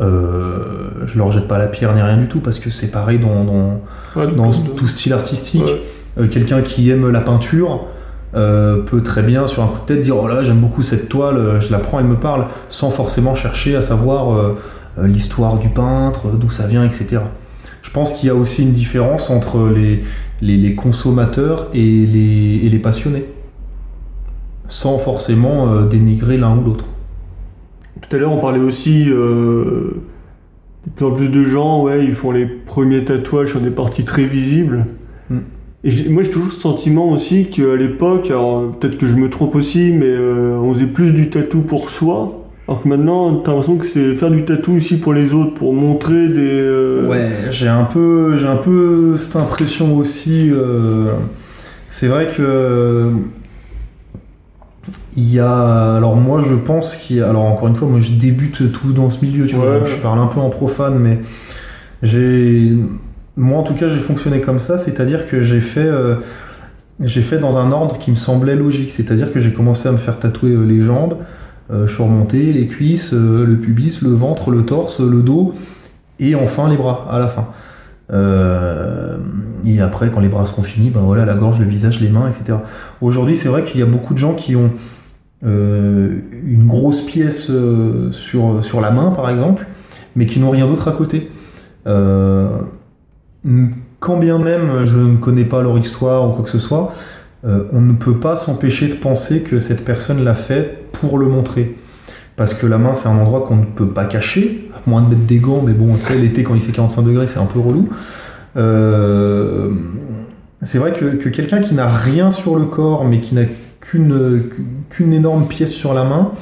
euh, 0.00 1.06
je 1.06 1.16
leur 1.18 1.30
jette 1.32 1.48
pas 1.48 1.58
la 1.58 1.68
pierre 1.68 1.94
ni 1.94 2.02
rien 2.02 2.16
du 2.16 2.28
tout, 2.28 2.40
parce 2.40 2.58
que 2.58 2.70
c'est 2.70 2.90
pareil 2.90 3.18
dans, 3.18 3.44
dans, 3.44 3.80
Ouais, 4.16 4.26
dans 4.28 4.50
donc, 4.50 4.76
tout 4.76 4.86
style 4.88 5.12
artistique. 5.12 5.64
Ouais. 5.64 5.82
Euh, 6.18 6.28
Quelqu'un 6.28 6.62
qui 6.62 6.90
aime 6.90 7.10
la 7.10 7.20
peinture 7.20 7.86
euh, 8.34 8.82
peut 8.82 9.02
très 9.02 9.22
bien, 9.22 9.46
sur 9.46 9.62
un 9.62 9.66
coup 9.66 9.80
de 9.80 9.86
tête, 9.86 10.02
dire 10.02 10.16
Oh 10.16 10.28
là, 10.28 10.42
j'aime 10.42 10.60
beaucoup 10.60 10.82
cette 10.82 11.08
toile, 11.08 11.36
euh, 11.36 11.60
je 11.60 11.72
la 11.72 11.78
prends, 11.78 11.98
elle 11.98 12.06
me 12.06 12.16
parle, 12.16 12.46
sans 12.68 12.90
forcément 12.90 13.34
chercher 13.34 13.76
à 13.76 13.82
savoir 13.82 14.54
l'histoire 15.02 15.58
du 15.58 15.68
peintre, 15.68 16.28
d'où 16.38 16.50
ça 16.50 16.66
vient, 16.66 16.84
etc. 16.84 17.18
Je 17.82 17.90
pense 17.90 18.12
qu'il 18.12 18.28
y 18.28 18.30
a 18.30 18.34
aussi 18.34 18.62
une 18.62 18.72
différence 18.72 19.28
entre 19.28 19.68
les, 19.68 20.04
les, 20.40 20.56
les 20.56 20.74
consommateurs 20.74 21.66
et 21.74 22.06
les, 22.06 22.60
et 22.62 22.68
les 22.68 22.78
passionnés, 22.78 23.26
sans 24.68 24.98
forcément 24.98 25.82
dénigrer 25.82 26.36
l'un 26.38 26.56
ou 26.56 26.62
l'autre. 26.64 26.84
Tout 28.08 28.16
à 28.16 28.18
l'heure, 28.18 28.32
on 28.32 28.40
parlait 28.40 28.60
aussi 28.60 29.06
euh, 29.08 29.96
de 30.86 30.90
plus 30.94 31.06
en 31.06 31.12
plus 31.12 31.28
de 31.28 31.44
gens, 31.44 31.82
ouais, 31.84 32.04
ils 32.04 32.14
font 32.14 32.30
les 32.32 32.46
premiers 32.46 33.04
tatouages 33.04 33.50
sur 33.50 33.60
des 33.60 33.70
parties 33.70 34.04
très 34.04 34.24
visibles. 34.24 34.86
Mm. 35.30 35.38
Et 35.84 36.08
moi 36.08 36.22
j'ai 36.22 36.30
toujours 36.30 36.52
ce 36.52 36.60
sentiment 36.60 37.10
aussi 37.10 37.46
qu'à 37.46 37.76
l'époque, 37.76 38.30
alors 38.30 38.72
peut-être 38.72 38.96
que 38.98 39.06
je 39.06 39.16
me 39.16 39.28
trompe 39.28 39.54
aussi, 39.54 39.92
mais 39.92 40.06
euh, 40.08 40.56
on 40.58 40.72
faisait 40.74 40.86
plus 40.86 41.12
du 41.12 41.28
tatou 41.30 41.60
pour 41.60 41.90
soi. 41.90 42.40
Alors 42.66 42.82
que 42.82 42.88
maintenant, 42.88 43.34
t'as 43.36 43.50
l'impression 43.52 43.76
que 43.76 43.84
c'est 43.84 44.14
faire 44.14 44.30
du 44.30 44.44
tatou 44.46 44.78
ici 44.78 44.96
pour 44.96 45.12
les 45.12 45.34
autres, 45.34 45.52
pour 45.52 45.74
montrer 45.74 46.28
des. 46.28 46.48
euh, 46.52 47.06
Ouais, 47.06 47.30
j'ai 47.50 47.68
un 47.68 47.84
peu, 47.84 48.38
j'ai 48.38 48.46
un 48.46 48.56
peu 48.56 49.18
cette 49.18 49.36
impression 49.36 49.96
aussi. 49.98 50.50
euh, 50.50 51.12
c'est 51.90 52.06
vrai 52.08 52.28
que 52.34 53.10
il 55.16 55.32
y 55.32 55.38
a, 55.38 55.94
alors 55.94 56.16
moi 56.16 56.42
je 56.42 56.54
pense 56.54 56.96
qu'il 56.96 57.16
y 57.16 57.20
a, 57.20 57.28
alors 57.28 57.44
encore 57.44 57.68
une 57.68 57.76
fois, 57.76 57.88
moi 57.88 58.00
je 58.00 58.12
débute 58.12 58.72
tout 58.72 58.92
dans 58.92 59.10
ce 59.10 59.24
milieu, 59.24 59.46
tu 59.46 59.56
vois, 59.56 59.78
donc 59.78 59.86
je 59.86 59.96
parle 59.96 60.18
un 60.18 60.26
peu 60.26 60.40
en 60.40 60.50
profane, 60.50 60.98
mais 60.98 61.20
j'ai, 62.02 62.76
moi 63.36 63.58
en 63.58 63.62
tout 63.62 63.74
cas 63.74 63.88
j'ai 63.88 64.00
fonctionné 64.00 64.40
comme 64.40 64.58
ça, 64.58 64.78
c'est-à-dire 64.78 65.28
que 65.28 65.42
j'ai 65.42 65.60
fait, 65.60 65.86
euh, 65.86 66.16
j'ai 67.00 67.22
fait 67.22 67.38
dans 67.38 67.58
un 67.58 67.72
ordre 67.72 67.98
qui 67.98 68.10
me 68.10 68.16
semblait 68.16 68.56
logique, 68.56 68.92
c'est-à-dire 68.92 69.32
que 69.32 69.40
j'ai 69.40 69.52
commencé 69.52 69.88
à 69.88 69.92
me 69.92 69.98
faire 69.98 70.18
tatouer 70.18 70.50
euh, 70.50 70.64
les 70.64 70.82
jambes, 70.82 71.18
euh, 71.70 71.86
je 71.86 71.94
suis 71.94 72.02
remonté, 72.02 72.52
les 72.52 72.66
cuisses, 72.66 73.12
le 73.12 73.56
pubis, 73.56 74.00
le 74.02 74.10
ventre, 74.10 74.50
le 74.50 74.64
torse, 74.66 75.00
le 75.00 75.22
dos, 75.22 75.54
et 76.20 76.34
enfin 76.34 76.68
les 76.68 76.76
bras 76.76 77.08
à 77.10 77.18
la 77.18 77.28
fin. 77.28 77.48
Euh, 78.12 79.16
et 79.64 79.80
après, 79.80 80.10
quand 80.10 80.20
les 80.20 80.28
bras 80.28 80.46
seront 80.46 80.62
finis, 80.62 80.90
ben 80.90 81.00
voilà, 81.00 81.24
la 81.24 81.34
gorge, 81.34 81.58
le 81.58 81.64
visage, 81.64 82.00
les 82.00 82.10
mains, 82.10 82.28
etc. 82.28 82.58
Aujourd'hui, 83.00 83.36
c'est 83.36 83.48
vrai 83.48 83.64
qu'il 83.64 83.80
y 83.80 83.82
a 83.82 83.86
beaucoup 83.86 84.14
de 84.14 84.18
gens 84.18 84.34
qui 84.34 84.56
ont 84.56 84.72
une 85.44 86.66
grosse 86.66 87.02
pièce 87.02 87.48
euh, 87.50 88.10
sur, 88.12 88.64
sur 88.64 88.80
la 88.80 88.90
main, 88.90 89.10
par 89.10 89.28
exemple, 89.30 89.66
mais 90.16 90.26
qui 90.26 90.40
n'ont 90.40 90.50
rien 90.50 90.66
d'autre 90.66 90.88
à 90.88 90.92
côté. 90.92 91.30
Euh, 91.86 92.48
quand 94.00 94.16
bien 94.18 94.38
même 94.38 94.84
je 94.84 94.98
ne 94.98 95.16
connais 95.16 95.44
pas 95.44 95.62
leur 95.62 95.78
histoire 95.78 96.28
ou 96.28 96.32
quoi 96.32 96.44
que 96.44 96.50
ce 96.50 96.58
soit, 96.58 96.94
euh, 97.44 97.64
on 97.72 97.80
ne 97.80 97.92
peut 97.92 98.16
pas 98.16 98.36
s'empêcher 98.36 98.88
de 98.88 98.94
penser 98.94 99.42
que 99.42 99.58
cette 99.58 99.84
personne 99.84 100.24
l'a 100.24 100.34
fait 100.34 100.88
pour 100.92 101.18
le 101.18 101.26
montrer. 101.26 101.76
Parce 102.36 102.54
que 102.54 102.66
la 102.66 102.78
main, 102.78 102.94
c'est 102.94 103.08
un 103.08 103.16
endroit 103.16 103.42
qu'on 103.42 103.56
ne 103.56 103.64
peut 103.64 103.88
pas 103.88 104.06
cacher, 104.06 104.70
à 104.74 104.88
moins 104.88 105.02
de 105.02 105.10
mettre 105.10 105.26
des 105.26 105.38
gants, 105.38 105.62
mais 105.64 105.72
bon, 105.72 105.94
tu 105.96 106.04
sais, 106.04 106.18
l'été, 106.18 106.42
quand 106.42 106.54
il 106.54 106.62
fait 106.62 106.72
45 106.72 107.02
degrés, 107.02 107.26
c'est 107.26 107.38
un 107.38 107.46
peu 107.46 107.60
relou. 107.60 107.90
Euh, 108.56 109.70
c'est 110.62 110.78
vrai 110.78 110.94
que, 110.94 111.16
que 111.16 111.28
quelqu'un 111.28 111.60
qui 111.60 111.74
n'a 111.74 111.88
rien 111.88 112.30
sur 112.30 112.56
le 112.56 112.64
corps, 112.64 113.04
mais 113.04 113.20
qui 113.20 113.34
n'a 113.34 113.42
qu'une 113.84 114.42
qu'une 114.90 115.12
énorme 115.12 115.46
pièce 115.46 115.72
sur 115.72 115.94
la 115.94 116.04
main, 116.04 116.32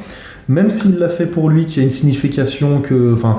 même 0.48 0.70
s'il 0.70 0.96
l'a 0.98 1.09
fait 1.09 1.26
pour 1.26 1.50
lui, 1.50 1.66
qu'il 1.66 1.78
y 1.78 1.81
a 1.81 1.85
une 1.85 1.90
signification, 1.90 2.81
que, 2.81 3.12
enfin, 3.14 3.38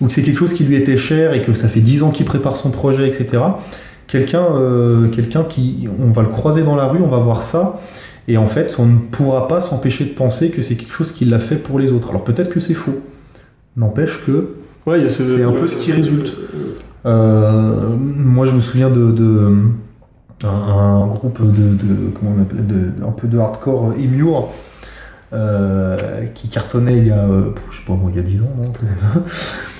ou 0.00 0.06
que 0.06 0.12
c'est 0.12 0.22
quelque 0.22 0.38
chose 0.38 0.52
qui 0.54 0.64
lui 0.64 0.76
était 0.76 0.96
cher 0.96 1.34
et 1.34 1.42
que 1.42 1.52
ça 1.54 1.68
fait 1.68 1.80
10 1.80 2.02
ans 2.04 2.10
qu'il 2.10 2.24
prépare 2.26 2.56
son 2.56 2.70
projet, 2.70 3.06
etc. 3.08 3.42
Quelqu'un 4.06 4.44
euh, 4.54 5.08
quelqu'un 5.08 5.44
qui, 5.44 5.88
on 6.00 6.10
va 6.10 6.22
le 6.22 6.28
croiser 6.28 6.62
dans 6.62 6.74
la 6.76 6.86
rue, 6.86 7.00
on 7.02 7.08
va 7.08 7.18
voir 7.18 7.42
ça, 7.42 7.80
et 8.28 8.36
en 8.36 8.46
fait, 8.48 8.74
on 8.78 8.86
ne 8.86 8.98
pourra 8.98 9.46
pas 9.48 9.60
s'empêcher 9.60 10.04
de 10.04 10.10
penser 10.14 10.50
que 10.50 10.62
c'est 10.62 10.76
quelque 10.76 10.92
chose 10.94 11.12
qu'il 11.12 11.32
a 11.34 11.38
fait 11.38 11.56
pour 11.56 11.78
les 11.78 11.92
autres. 11.92 12.10
Alors 12.10 12.24
peut-être 12.24 12.50
que 12.50 12.60
c'est 12.60 12.74
faux. 12.74 12.98
N'empêche 13.76 14.20
que 14.26 14.54
Ouais, 14.86 15.08
ce- 15.10 15.22
C'est 15.36 15.42
un 15.44 15.52
peu 15.52 15.68
ce 15.68 15.76
qui 15.76 15.92
résulte. 15.92 16.32
euh, 17.06 17.72
moi, 17.98 18.46
je 18.46 18.52
me 18.52 18.60
souviens 18.60 18.90
de, 18.90 19.10
de- 19.12 19.52
un, 20.44 20.48
un 20.48 21.06
groupe 21.06 21.40
de, 21.42 21.74
de- 21.74 22.10
comment 22.18 22.34
on 22.38 22.42
appelle, 22.42 22.66
de, 22.66 22.92
un 23.06 23.12
peu 23.12 23.28
de 23.28 23.38
hardcore 23.38 23.92
Emure 23.98 24.48
euh, 25.32 26.24
qui 26.34 26.48
cartonnait 26.48 26.98
il 26.98 27.06
y 27.06 27.10
a, 27.12 27.24
euh, 27.24 27.50
je 27.70 27.76
sais 27.76 27.84
pas, 27.86 27.92
moi, 27.92 28.10
il 28.12 28.16
y 28.16 28.18
a 28.18 28.22
10 28.22 28.40
ans, 28.42 28.50
non. 28.58 28.72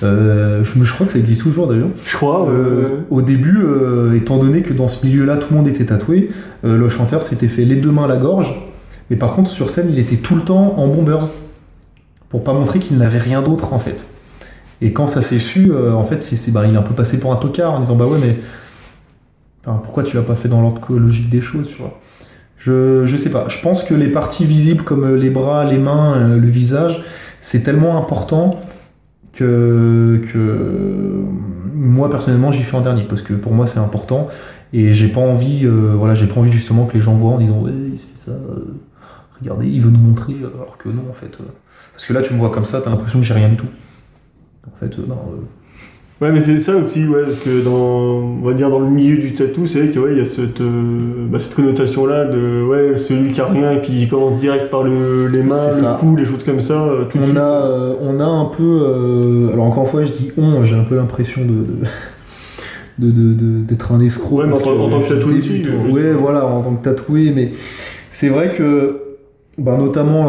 Euh, 0.03 0.63
je, 0.63 0.93
crois 0.93 1.05
que 1.05 1.11
ça 1.11 1.19
existe 1.19 1.41
toujours 1.41 1.67
d'ailleurs. 1.67 1.89
Je 2.05 2.15
crois. 2.17 2.47
Au 3.11 3.21
début, 3.21 3.59
étant 4.15 4.39
donné 4.39 4.63
que 4.63 4.73
dans 4.73 4.87
ce 4.87 5.05
milieu-là, 5.05 5.37
tout 5.37 5.47
le 5.51 5.57
monde 5.57 5.67
était 5.67 5.85
tatoué, 5.85 6.31
le 6.63 6.89
chanteur 6.89 7.21
s'était 7.21 7.47
fait 7.47 7.65
les 7.65 7.75
deux 7.75 7.91
mains 7.91 8.05
à 8.05 8.07
la 8.07 8.17
gorge, 8.17 8.59
mais 9.11 9.15
par 9.15 9.33
contre, 9.33 9.51
sur 9.51 9.69
scène, 9.69 9.89
il 9.91 9.99
était 9.99 10.15
tout 10.15 10.33
le 10.33 10.41
temps 10.41 10.73
en 10.79 10.87
bombers, 10.87 11.27
pour 12.29 12.43
pas 12.43 12.53
montrer 12.53 12.79
qu'il 12.79 12.97
n'avait 12.97 13.19
rien 13.19 13.43
d'autre 13.43 13.73
en 13.73 13.79
fait. 13.79 14.07
Et 14.81 14.91
quand 14.91 15.05
ça 15.05 15.21
s'est 15.21 15.37
su, 15.37 15.71
en 15.71 16.03
fait, 16.05 16.23
c'est- 16.23 16.51
bah, 16.51 16.63
il 16.65 16.73
est 16.73 16.77
un 16.77 16.81
peu 16.81 16.95
passé 16.95 17.19
pour 17.19 17.31
un 17.31 17.35
tocard 17.35 17.73
en 17.73 17.79
disant 17.81 17.95
Bah 17.95 18.05
ouais, 18.05 18.17
mais 18.19 18.37
pourquoi 19.63 20.03
tu 20.03 20.15
l'as 20.15 20.23
pas 20.23 20.35
fait 20.35 20.49
dans 20.49 20.61
l'ordre 20.61 20.81
logique 20.97 21.29
des 21.29 21.41
choses, 21.41 21.67
tu 21.67 21.77
vois? 21.77 21.99
Je, 22.57 23.05
je 23.05 23.17
sais 23.17 23.31
pas. 23.31 23.47
Je 23.49 23.59
pense 23.59 23.83
que 23.83 23.93
les 23.95 24.07
parties 24.07 24.45
visibles 24.45 24.83
comme 24.83 25.03
euh, 25.03 25.17
les 25.17 25.29
bras, 25.29 25.65
les 25.65 25.79
mains, 25.79 26.15
euh, 26.17 26.37
le 26.37 26.47
visage, 26.47 27.03
c'est 27.41 27.63
tellement 27.63 27.97
important 27.97 28.59
que, 29.33 30.21
que 30.31 31.23
moi 31.73 32.09
personnellement 32.09 32.51
j'y 32.51 32.63
fais 32.63 32.75
en 32.75 32.81
dernier 32.81 33.03
parce 33.03 33.21
que 33.21 33.33
pour 33.33 33.53
moi 33.53 33.67
c'est 33.67 33.79
important 33.79 34.27
et 34.73 34.93
j'ai 34.93 35.07
pas 35.07 35.21
envie 35.21 35.65
euh, 35.65 35.95
voilà 35.97 36.13
j'ai 36.13 36.27
pas 36.27 36.39
envie 36.39 36.51
justement 36.51 36.85
que 36.85 36.93
les 36.93 37.01
gens 37.01 37.15
voient 37.15 37.31
en 37.31 37.39
disant 37.39 37.61
ouais 37.61 37.71
il 37.93 37.97
se 37.97 38.05
fait 38.05 38.17
ça 38.17 38.31
euh, 38.31 38.77
regardez 39.39 39.67
il 39.67 39.81
veut 39.81 39.89
nous 39.89 39.99
montrer 39.99 40.33
euh, 40.33 40.51
alors 40.55 40.77
que 40.77 40.89
non 40.89 41.03
en 41.09 41.13
fait 41.13 41.33
euh. 41.39 41.45
parce 41.93 42.05
que 42.05 42.13
là 42.13 42.21
tu 42.21 42.33
me 42.33 42.39
vois 42.39 42.51
comme 42.51 42.65
ça 42.65 42.81
t'as 42.81 42.89
l'impression 42.89 43.19
que 43.19 43.25
j'ai 43.25 43.33
rien 43.33 43.49
du 43.49 43.57
tout 43.57 43.67
en 44.67 44.75
fait 44.77 44.97
euh, 44.99 45.05
non 45.07 45.15
euh, 45.15 45.41
Ouais, 46.21 46.31
mais 46.31 46.39
c'est 46.39 46.59
ça 46.59 46.75
aussi, 46.75 47.07
ouais, 47.07 47.23
parce 47.25 47.39
que 47.39 47.63
dans, 47.63 47.71
on 47.71 48.45
va 48.45 48.53
dire 48.53 48.69
dans 48.69 48.77
le 48.79 48.85
milieu 48.91 49.17
du 49.17 49.33
tatou, 49.33 49.65
c'est 49.65 49.79
vrai 49.79 49.89
qu'il 49.89 50.01
ouais, 50.01 50.11
il 50.11 50.17
y 50.19 50.21
a 50.21 50.25
cette, 50.25 50.61
euh, 50.61 51.25
bah, 51.27 51.39
cette 51.39 51.55
connotation-là 51.55 52.25
de 52.25 52.63
ouais, 52.63 52.95
celui 52.97 53.31
qui 53.33 53.41
a 53.41 53.45
rien 53.47 53.71
et 53.71 53.81
puis 53.81 53.93
il 54.03 54.07
commence 54.07 54.39
direct 54.39 54.69
par 54.69 54.83
le, 54.83 55.25
les 55.25 55.41
mains, 55.41 55.71
le 55.75 55.99
cou, 55.99 56.15
les 56.15 56.25
choses 56.25 56.43
comme 56.43 56.61
ça, 56.61 56.79
euh, 56.79 57.05
tout 57.05 57.17
de 57.17 57.23
on 57.23 57.25
suite. 57.25 57.37
a 57.39 57.65
euh, 57.65 57.93
on 58.01 58.19
a 58.19 58.23
un 58.25 58.45
peu 58.45 59.49
alors 59.51 59.65
encore 59.65 59.85
une 59.85 59.89
fois 59.89 60.03
je 60.03 60.11
dis 60.11 60.31
on 60.37 60.63
j'ai 60.63 60.75
un 60.75 60.83
peu 60.83 60.95
l'impression 60.95 61.41
de, 61.41 61.87
de 62.99 63.09
de- 63.09 63.11
de- 63.11 63.33
de- 63.33 63.61
d'être 63.63 63.91
un 63.91 63.99
escroc 63.99 64.41
Ouais, 64.41 64.45
mais 64.47 64.53
en 64.53 64.59
tant- 64.59 64.79
en 64.79 64.89
tant 64.89 65.01
que 65.01 65.09
tatoué 65.13 65.37
aussi, 65.39 65.63
ouais 65.89 66.13
voilà 66.13 66.45
en 66.45 66.61
tant 66.61 66.75
que 66.75 66.83
tatoué 66.83 67.31
mais 67.35 67.53
c'est 68.11 68.29
vrai 68.29 68.51
que 68.53 68.97
bah, 69.57 69.75
notamment 69.75 70.27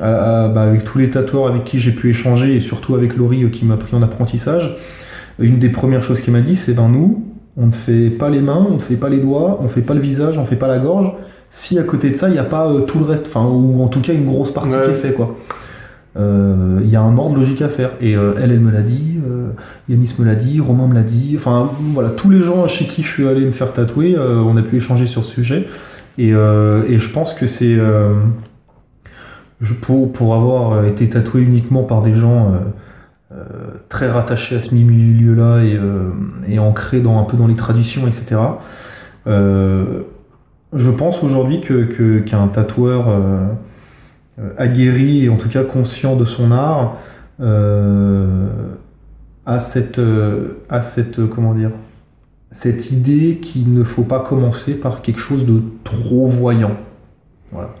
euh, 0.00 0.48
bah, 0.48 0.62
avec 0.62 0.84
tous 0.84 0.98
les 0.98 1.10
tatoueurs 1.10 1.48
avec 1.48 1.64
qui 1.64 1.78
j'ai 1.78 1.92
pu 1.92 2.10
échanger 2.10 2.56
et 2.56 2.60
surtout 2.60 2.94
avec 2.94 3.16
Laurie 3.16 3.44
euh, 3.44 3.48
qui 3.48 3.64
m'a 3.64 3.76
pris 3.76 3.94
en 3.94 4.02
apprentissage. 4.02 4.76
Une 5.38 5.58
des 5.58 5.68
premières 5.68 6.02
choses 6.02 6.20
qu'il 6.20 6.32
m'a 6.32 6.40
dit 6.40 6.56
c'est 6.56 6.74
ben 6.74 6.88
nous 6.88 7.24
on 7.56 7.66
ne 7.66 7.72
fait 7.72 8.08
pas 8.08 8.30
les 8.30 8.40
mains 8.40 8.66
on 8.70 8.74
ne 8.76 8.80
fait 8.80 8.96
pas 8.96 9.08
les 9.10 9.18
doigts 9.18 9.58
on 9.60 9.64
ne 9.64 9.68
fait 9.68 9.82
pas 9.82 9.92
le 9.94 10.00
visage 10.00 10.38
on 10.38 10.42
ne 10.42 10.46
fait 10.46 10.56
pas 10.56 10.68
la 10.68 10.78
gorge. 10.78 11.12
Si 11.50 11.78
à 11.78 11.82
côté 11.82 12.10
de 12.10 12.16
ça 12.16 12.28
il 12.28 12.32
n'y 12.32 12.38
a 12.38 12.44
pas 12.44 12.66
euh, 12.68 12.80
tout 12.80 12.98
le 12.98 13.04
reste 13.04 13.26
enfin 13.26 13.44
ou 13.46 13.82
en 13.82 13.88
tout 13.88 14.00
cas 14.00 14.14
une 14.14 14.24
grosse 14.24 14.50
partie 14.50 14.70
Ouais. 14.70 14.82
qui 14.84 14.90
est 14.90 14.94
fait 14.94 15.12
quoi. 15.12 15.36
Euh, 16.18 16.80
il 16.82 16.88
y 16.90 16.96
a 16.96 17.02
un 17.02 17.16
ordre 17.18 17.36
logique 17.36 17.60
à 17.62 17.68
faire. 17.68 17.90
Et 18.00 18.12
elle 18.12 18.50
elle 18.52 18.60
me 18.60 18.70
l'a 18.70 18.82
dit 18.82 19.16
Yanis 19.88 20.14
me 20.18 20.24
l'a 20.24 20.34
dit 20.34 20.60
Romain 20.60 20.86
me 20.86 20.94
l'a 20.94 21.02
dit 21.02 21.34
enfin 21.38 21.70
voilà 21.92 22.10
tous 22.10 22.30
les 22.30 22.42
gens 22.42 22.66
chez 22.66 22.86
qui 22.86 23.02
je 23.02 23.08
suis 23.08 23.26
allé 23.28 23.44
me 23.44 23.52
faire 23.52 23.72
tatouer 23.72 24.16
on 24.18 24.56
a 24.56 24.62
pu 24.62 24.76
échanger 24.78 25.06
sur 25.06 25.24
ce 25.24 25.32
sujet. 25.32 25.66
Et, 26.18 26.28
et 26.28 26.98
je 26.98 27.08
pense 27.10 27.34
que 27.34 27.46
c'est 27.46 27.76
pour, 29.80 30.34
avoir 30.34 30.84
été 30.84 31.08
tatoué 31.08 31.42
uniquement 31.42 31.84
par 31.84 32.02
des 32.02 32.14
gens 32.14 32.52
euh, 32.52 32.58
euh, 33.32 33.44
très 33.88 34.10
rattachés 34.10 34.56
à 34.56 34.60
ce 34.60 34.74
milieu-là 34.74 35.62
et, 35.62 35.76
euh, 35.76 36.58
ancrés 36.58 37.00
dans, 37.00 37.18
un 37.20 37.24
peu 37.24 37.36
dans 37.36 37.46
les 37.46 37.56
traditions, 37.56 38.06
etc. 38.06 38.40
euh, 39.26 40.02
je 40.74 40.90
pense 40.90 41.22
aujourd'hui 41.22 41.60
qu'un 41.60 42.48
tatoueur 42.48 43.08
euh, 43.08 43.46
euh, 44.38 44.50
aguerri 44.56 45.24
et 45.24 45.28
en 45.28 45.36
tout 45.36 45.48
cas 45.48 45.64
conscient 45.64 46.16
de 46.16 46.24
son 46.24 46.50
art 46.50 46.96
euh, 47.40 48.48
a 49.44 49.58
cette, 49.58 49.98
euh, 49.98 50.62
cette 50.82 51.18
euh, 51.18 51.70
cette 52.52 52.90
idée 52.90 53.38
qu'il 53.42 53.74
ne 53.74 53.84
faut 53.84 54.04
pas 54.04 54.20
commencer 54.20 54.78
par 54.78 55.02
quelque 55.02 55.20
chose 55.20 55.44
de 55.46 55.62
trop 55.84 56.28
voyant. 56.28 56.76
Voilà. 57.50 57.74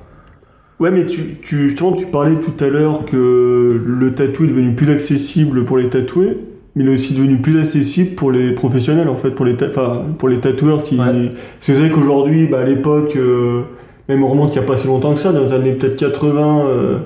Ouais, 0.82 0.90
mais 0.90 1.06
tu, 1.06 1.36
tu, 1.42 1.68
justement, 1.68 1.92
tu 1.92 2.06
parlais 2.06 2.34
tout 2.34 2.64
à 2.64 2.66
l'heure 2.66 3.04
que 3.06 3.80
le 3.86 4.14
tatou 4.14 4.42
est 4.42 4.48
devenu 4.48 4.74
plus 4.74 4.90
accessible 4.90 5.64
pour 5.64 5.78
les 5.78 5.88
tatoués, 5.88 6.38
mais 6.74 6.82
il 6.82 6.90
est 6.90 6.94
aussi 6.94 7.14
devenu 7.14 7.36
plus 7.36 7.56
accessible 7.60 8.16
pour 8.16 8.32
les 8.32 8.50
professionnels, 8.50 9.08
en 9.08 9.14
fait, 9.14 9.30
pour 9.30 9.44
les, 9.44 9.54
enfin, 9.62 10.02
pour 10.18 10.28
les 10.28 10.40
tatoueurs 10.40 10.82
qui. 10.82 10.96
Ouais. 10.96 11.04
Parce 11.04 11.66
que 11.68 11.72
vous 11.72 11.78
savez 11.78 11.90
qu'aujourd'hui, 11.90 12.48
bah, 12.48 12.62
à 12.62 12.64
l'époque, 12.64 13.14
euh, 13.14 13.60
même 14.08 14.24
on 14.24 14.28
remonte 14.28 14.56
il 14.56 14.58
n'y 14.58 14.64
a 14.64 14.66
pas 14.66 14.76
si 14.76 14.88
longtemps 14.88 15.14
que 15.14 15.20
ça, 15.20 15.30
dans 15.30 15.44
les 15.44 15.52
années 15.52 15.70
peut-être 15.70 15.94
80, 15.94 16.64
euh, 16.66 16.98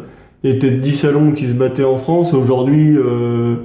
il 0.42 0.48
y 0.48 0.52
avait 0.52 0.58
peut-être 0.58 0.80
10 0.80 0.92
salons 0.92 1.32
qui 1.32 1.46
se 1.46 1.52
battaient 1.52 1.84
en 1.84 1.98
France. 1.98 2.32
Aujourd'hui, 2.32 2.96
euh, 2.96 3.56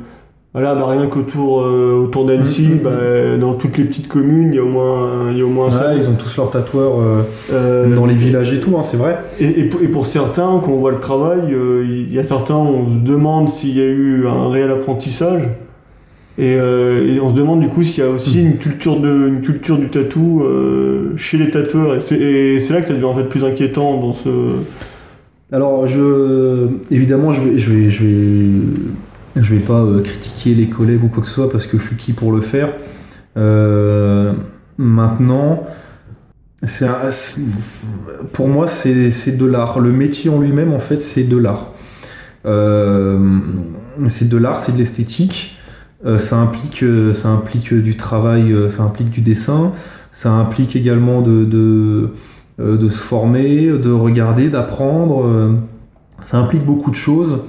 voilà, 0.54 0.76
bah, 0.76 0.86
rien 0.88 1.08
qu'autour 1.08 1.62
euh, 1.62 1.94
autour 2.04 2.26
d'Annecy, 2.26 2.68
Mhm. 2.68 2.80
bah, 2.84 3.38
dans 3.40 3.54
toutes 3.54 3.78
les 3.78 3.86
petites 3.86 4.08
communes, 4.10 4.50
il 4.52 4.56
y 4.56 4.60
a 4.60 4.64
au 4.64 4.68
moins, 4.68 5.30
il 5.32 5.38
y 5.38 5.42
a 5.42 5.46
au 5.46 5.50
moins 5.50 5.68
Ouais, 5.68 5.72
salon. 5.72 5.98
ils 5.98 6.10
ont 6.10 6.16
tous 6.16 6.36
leurs 6.36 6.52
tatoueurs 6.52 7.00
euh, 7.00 7.22
Euh, 7.54 7.96
dans 7.96 8.06
les 8.06 8.14
villages 8.16 8.52
et 8.54 8.60
tout, 8.60 8.72
hein, 8.78 8.84
c'est 8.84 8.98
vrai. 8.98 9.18
et, 9.40 9.62
et 9.62 9.64
pour, 9.66 9.82
et 9.82 9.88
pour 9.88 10.06
certains, 10.08 10.60
quand 10.64 10.72
on 10.72 10.78
voit 10.78 10.92
le 10.92 11.00
travail, 11.00 11.40
il 11.86 12.14
y 12.14 12.20
a 12.20 12.24
certains, 12.24 12.56
on 12.56 12.88
se 13.00 13.00
demande 13.04 13.48
s'il 13.50 13.78
y 13.78 13.82
a 13.82 13.86
eu 13.88 14.28
un 14.28 14.50
réel 14.50 14.72
apprentissage. 14.72 15.44
Et, 16.38 16.54
et 16.54 17.20
on 17.22 17.30
se 17.30 17.36
demande 17.36 17.60
du 17.60 17.68
coup 17.68 17.84
s'il 17.84 18.04
y 18.04 18.08
a 18.08 18.10
aussi 18.10 18.42
une 18.42 18.58
culture, 18.58 19.00
de, 19.00 19.28
une 19.28 19.42
culture 19.42 19.78
du 19.78 19.90
tatou 19.90 20.44
chez 21.18 21.38
les 21.38 21.50
tatoueurs. 21.52 21.96
Et 21.96 22.00
c'est, 22.00 22.16
et 22.20 22.60
c'est 22.60 22.74
là 22.74 22.82
que 22.82 22.88
ça 22.88 22.94
devient 22.94 23.06
en 23.06 23.14
fait 23.16 23.24
plus 23.26 23.44
inquiétant 23.44 24.00
dans 24.02 24.14
ce. 24.14 24.30
Alors, 25.52 25.88
je, 25.88 26.68
évidemment, 26.90 27.32
je 27.34 27.42
vais, 27.42 27.58
je 27.60 27.70
vais, 27.70 27.90
je 27.90 28.04
vais, 28.06 28.46
je 29.36 29.56
vais 29.56 29.62
pas 29.62 29.82
euh, 29.82 30.02
critiquer 30.02 30.54
les 30.54 30.68
collègues 30.68 31.04
ou 31.04 31.08
quoi 31.08 31.22
que 31.22 31.30
ce 31.30 31.36
soit 31.36 31.50
parce 31.50 31.66
que 31.66 31.78
je 31.78 31.84
suis 31.84 31.96
qui 31.96 32.14
pour 32.14 32.32
le 32.32 32.42
faire. 32.42 32.74
maintenant, 34.78 35.68
c'est 36.64 36.88
pour 38.34 38.48
moi, 38.48 38.68
c'est 38.68 39.38
de 39.38 39.46
l'art. 39.46 39.80
Le 39.80 39.92
métier 39.92 40.30
en 40.30 40.40
lui-même, 40.40 40.74
en 40.74 40.80
fait, 40.80 41.02
c'est 41.02 41.24
de 41.24 41.38
l'art. 41.38 41.72
c'est 42.44 44.30
de 44.30 44.38
l'art, 44.38 44.60
c'est 44.60 44.74
de 44.74 44.78
l'esthétique. 44.78 45.58
ça, 46.18 46.38
implique, 46.38 46.84
ça 47.14 47.30
implique 47.30 47.74
du 47.74 47.98
travail, 47.98 48.54
ça 48.70 48.84
implique 48.84 49.10
du 49.10 49.22
dessin, 49.22 49.74
ça 50.12 50.32
implique 50.32 50.76
également 50.76 51.22
de 51.22 52.10
se 52.60 52.98
former, 52.98 53.70
de 53.70 53.92
regarder, 53.92 54.50
d'apprendre. 54.50 55.58
ça 56.22 56.38
implique 56.38 56.66
beaucoup 56.66 56.92
de 56.92 56.96
choses. 56.96 57.44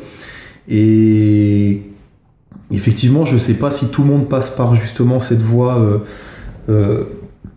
Et 0.68 1.83
effectivement, 2.70 3.25
je 3.25 3.35
ne 3.35 3.38
sais 3.38 3.55
pas 3.55 3.70
si 3.70 3.88
tout 3.88 4.03
le 4.03 4.09
monde 4.09 4.29
passe 4.29 4.51
par 4.51 4.75
justement 4.75 5.20
cette 5.20 5.42
voie 5.42 5.79
euh, 5.79 5.98
euh, 6.68 7.05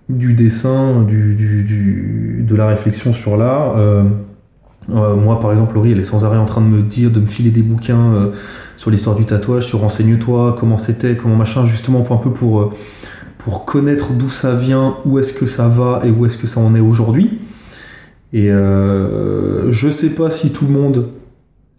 du 0.09 0.33
dessin, 0.33 1.03
du, 1.03 2.45
de 2.47 2.55
la 2.55 2.67
réflexion 2.67 3.13
sur 3.13 3.37
l'art. 3.37 3.77
Euh, 3.77 4.03
moi, 4.87 5.39
par 5.39 5.51
exemple, 5.51 5.73
Laurie, 5.75 5.93
elle 5.93 5.99
est 5.99 6.05
sans 6.05 6.25
arrêt 6.25 6.37
en 6.37 6.45
train 6.45 6.61
de 6.61 6.67
me 6.67 6.83
dire, 6.83 7.09
de 7.09 7.19
me 7.19 7.25
filer 7.25 7.49
des 7.49 7.63
bouquins 7.63 8.29
sur 8.77 8.91
l'histoire 8.91 9.15
du 9.15 9.25
tatouage, 9.25 9.65
sur 9.65 9.79
renseigne-toi, 9.79 10.55
comment 10.59 10.77
c'était, 10.77 11.17
comment 11.17 11.35
machin, 11.35 11.65
justement 11.65 12.01
pour 12.01 12.15
un 12.15 12.19
peu 12.19 12.29
pour, 12.29 12.71
pour 13.39 13.65
connaître 13.65 14.11
d'où 14.13 14.29
ça 14.29 14.53
vient, 14.53 14.97
où 15.03 15.17
est-ce 15.17 15.33
que 15.33 15.47
ça 15.47 15.67
va 15.67 16.01
et 16.03 16.11
où 16.11 16.27
est-ce 16.27 16.37
que 16.37 16.45
ça 16.45 16.59
en 16.59 16.75
est 16.75 16.81
aujourd'hui. 16.81 17.39
Et 18.31 18.49
je 18.49 19.89
sais 19.91 20.11
pas 20.11 20.29
si 20.29 20.51
tout 20.51 20.67
le 20.67 20.71
monde 20.71 21.07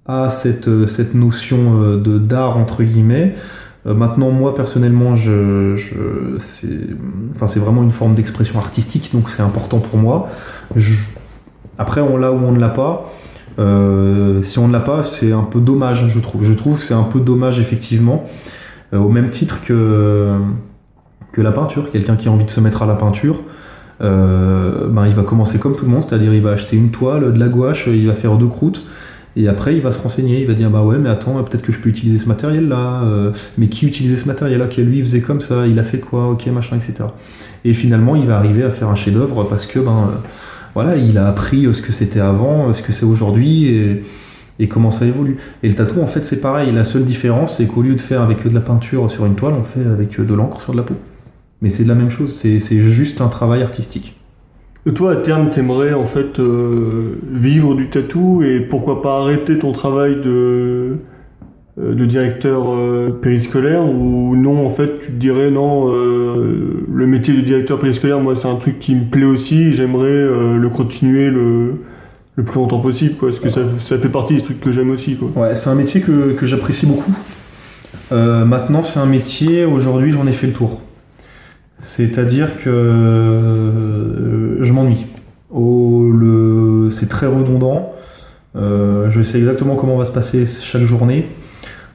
à 0.08 0.30
cette, 0.30 0.68
euh, 0.68 0.86
cette 0.86 1.14
notion 1.14 1.82
euh, 1.82 1.96
de 1.96 2.18
d'art 2.18 2.56
entre 2.56 2.82
guillemets. 2.82 3.34
Euh, 3.86 3.94
maintenant, 3.94 4.30
moi 4.30 4.54
personnellement, 4.54 5.14
je, 5.14 5.76
c'est 6.40 6.80
enfin, 7.34 7.60
vraiment 7.60 7.82
une 7.82 7.92
forme 7.92 8.14
d'expression 8.14 8.58
artistique, 8.58 9.10
donc 9.12 9.30
c'est 9.30 9.42
important 9.42 9.78
pour 9.78 9.98
moi. 9.98 10.28
après, 11.78 12.00
on 12.00 12.16
l'a 12.16 12.32
ou 12.32 12.38
on 12.44 12.52
ne 12.52 12.60
l'a 12.60 12.68
pas. 12.68 13.12
si 14.44 14.58
on 14.58 14.68
ne 14.68 14.72
l'a 14.72 14.80
pas, 14.80 15.02
c'est 15.02 15.32
un 15.32 15.44
peu 15.44 15.60
dommage, 15.60 16.08
je 16.08 16.20
trouve. 16.20 16.44
Je 16.44 16.52
trouve 16.52 16.78
que 16.78 16.84
c'est 16.84 16.94
un 16.94 17.04
peu 17.04 17.20
dommage, 17.20 17.58
effectivement, 17.60 18.24
au 18.92 19.08
même 19.08 19.30
titre 19.30 19.62
que, 19.64 20.36
que 21.32 21.40
la 21.40 21.52
peinture. 21.52 21.90
Quelqu'un 21.90 22.16
qui 22.16 22.28
a 22.28 22.32
envie 22.32 22.44
de 22.44 22.50
se 22.50 22.60
mettre 22.60 22.82
à 22.82 22.86
la 22.86 22.94
peinture, 22.94 23.42
ben, 24.00 25.06
il 25.06 25.14
va 25.14 25.22
commencer 25.22 25.60
comme 25.60 25.76
tout 25.76 25.84
le 25.84 25.92
monde, 25.92 26.02
c'est-à-dire 26.02 26.34
il 26.34 26.42
va 26.42 26.50
acheter 26.50 26.76
une 26.76 26.90
toile, 26.90 27.32
de 27.32 27.38
la 27.38 27.48
gouache, 27.48 27.86
il 27.86 28.08
va 28.08 28.14
faire 28.14 28.36
deux 28.36 28.48
croûtes. 28.48 28.82
Et 29.36 29.48
après, 29.48 29.76
il 29.76 29.82
va 29.82 29.92
se 29.92 29.98
renseigner, 29.98 30.40
il 30.40 30.46
va 30.46 30.54
dire 30.54 30.70
bah 30.70 30.82
ouais, 30.82 30.98
mais 30.98 31.10
attends, 31.10 31.42
peut-être 31.44 31.62
que 31.62 31.70
je 31.70 31.78
peux 31.78 31.90
utiliser 31.90 32.18
ce 32.18 32.26
matériel-là. 32.26 33.02
Euh, 33.04 33.32
mais 33.58 33.68
qui 33.68 33.86
utilisait 33.86 34.16
ce 34.16 34.26
matériel-là 34.26 34.66
Qui 34.66 34.82
lui 34.82 35.02
faisait 35.02 35.20
comme 35.20 35.42
ça 35.42 35.66
Il 35.66 35.78
a 35.78 35.84
fait 35.84 35.98
quoi 35.98 36.30
Ok, 36.30 36.46
machin, 36.46 36.76
etc. 36.76 37.04
Et 37.64 37.74
finalement, 37.74 38.16
il 38.16 38.26
va 38.26 38.38
arriver 38.38 38.62
à 38.62 38.70
faire 38.70 38.88
un 38.88 38.94
chef-d'œuvre 38.94 39.44
parce 39.44 39.66
que 39.66 39.78
ben 39.78 39.90
euh, 39.90 40.28
voilà, 40.74 40.96
il 40.96 41.18
a 41.18 41.28
appris 41.28 41.68
ce 41.74 41.82
que 41.82 41.92
c'était 41.92 42.20
avant, 42.20 42.72
ce 42.72 42.82
que 42.82 42.92
c'est 42.92 43.04
aujourd'hui 43.04 43.66
et, 43.66 44.04
et, 44.58 44.68
comment 44.68 44.90
ça 44.90 45.04
évolue. 45.04 45.36
Et 45.62 45.68
le 45.68 45.74
tatou, 45.74 46.00
en 46.00 46.06
fait, 46.06 46.24
c'est 46.24 46.40
pareil. 46.40 46.72
La 46.72 46.84
seule 46.84 47.04
différence, 47.04 47.58
c'est 47.58 47.66
qu'au 47.66 47.82
lieu 47.82 47.94
de 47.94 48.00
faire 48.00 48.22
avec 48.22 48.46
de 48.46 48.54
la 48.54 48.60
peinture 48.60 49.10
sur 49.10 49.26
une 49.26 49.34
toile, 49.34 49.54
on 49.54 49.64
fait 49.64 49.86
avec 49.86 50.18
de 50.18 50.34
l'encre 50.34 50.62
sur 50.62 50.72
de 50.72 50.78
la 50.78 50.82
peau. 50.82 50.94
Mais 51.60 51.68
c'est 51.68 51.84
de 51.84 51.88
la 51.88 51.94
même 51.94 52.10
chose. 52.10 52.34
C'est 52.34 52.82
juste 52.82 53.20
un 53.20 53.28
travail 53.28 53.62
artistique. 53.62 54.16
Toi, 54.94 55.12
à 55.12 55.16
terme, 55.16 55.50
t'aimerais 55.50 55.92
en 55.94 56.04
fait 56.04 56.38
euh, 56.38 57.18
vivre 57.32 57.74
du 57.74 57.88
tatou 57.88 58.44
et 58.44 58.60
pourquoi 58.60 59.02
pas 59.02 59.20
arrêter 59.20 59.58
ton 59.58 59.72
travail 59.72 60.14
de, 60.14 60.98
euh, 61.80 61.94
de 61.94 62.04
directeur 62.06 62.72
euh, 62.72 63.10
périscolaire 63.10 63.84
ou 63.84 64.36
non, 64.36 64.64
en 64.64 64.70
fait, 64.70 65.00
tu 65.00 65.08
te 65.08 65.16
dirais 65.18 65.50
non, 65.50 65.86
le 65.88 67.06
métier 67.06 67.34
de 67.34 67.40
directeur 67.40 67.80
périscolaire, 67.80 68.20
moi, 68.20 68.36
c'est 68.36 68.46
un 68.46 68.54
truc 68.54 68.78
qui 68.78 68.94
me 68.94 69.10
plaît 69.10 69.24
aussi, 69.24 69.72
j'aimerais 69.72 70.24
le 70.56 70.68
continuer 70.68 71.30
le, 71.30 71.80
le 72.36 72.44
plus 72.44 72.54
longtemps 72.54 72.80
possible, 72.80 73.16
quoi, 73.16 73.30
parce 73.30 73.40
que 73.40 73.50
ça, 73.50 73.62
ça 73.80 73.98
fait 73.98 74.08
partie 74.08 74.36
des 74.36 74.42
trucs 74.42 74.60
que 74.60 74.70
j'aime 74.70 74.90
aussi. 74.90 75.16
Quoi. 75.16 75.30
Ouais, 75.34 75.56
c'est 75.56 75.68
un 75.68 75.74
métier 75.74 76.00
que, 76.00 76.32
que 76.34 76.46
j'apprécie 76.46 76.86
beaucoup. 76.86 77.12
maintenant, 78.12 78.84
c'est 78.84 79.00
un 79.00 79.06
métier, 79.06 79.64
aujourd'hui, 79.64 80.12
j'en 80.12 80.28
ai 80.28 80.32
fait 80.32 80.46
le 80.46 80.52
tour. 80.52 80.80
C'est-à-dire 81.82 82.58
que 82.58 82.70
euh, 82.70 84.64
je 84.64 84.72
m'ennuie. 84.72 85.06
c'est 86.92 87.08
très 87.08 87.26
redondant. 87.26 87.92
Euh, 88.54 89.10
je 89.10 89.22
sais 89.22 89.38
exactement 89.38 89.76
comment 89.76 89.96
va 89.96 90.04
se 90.04 90.12
passer 90.12 90.46
chaque 90.46 90.82
journée. 90.82 91.28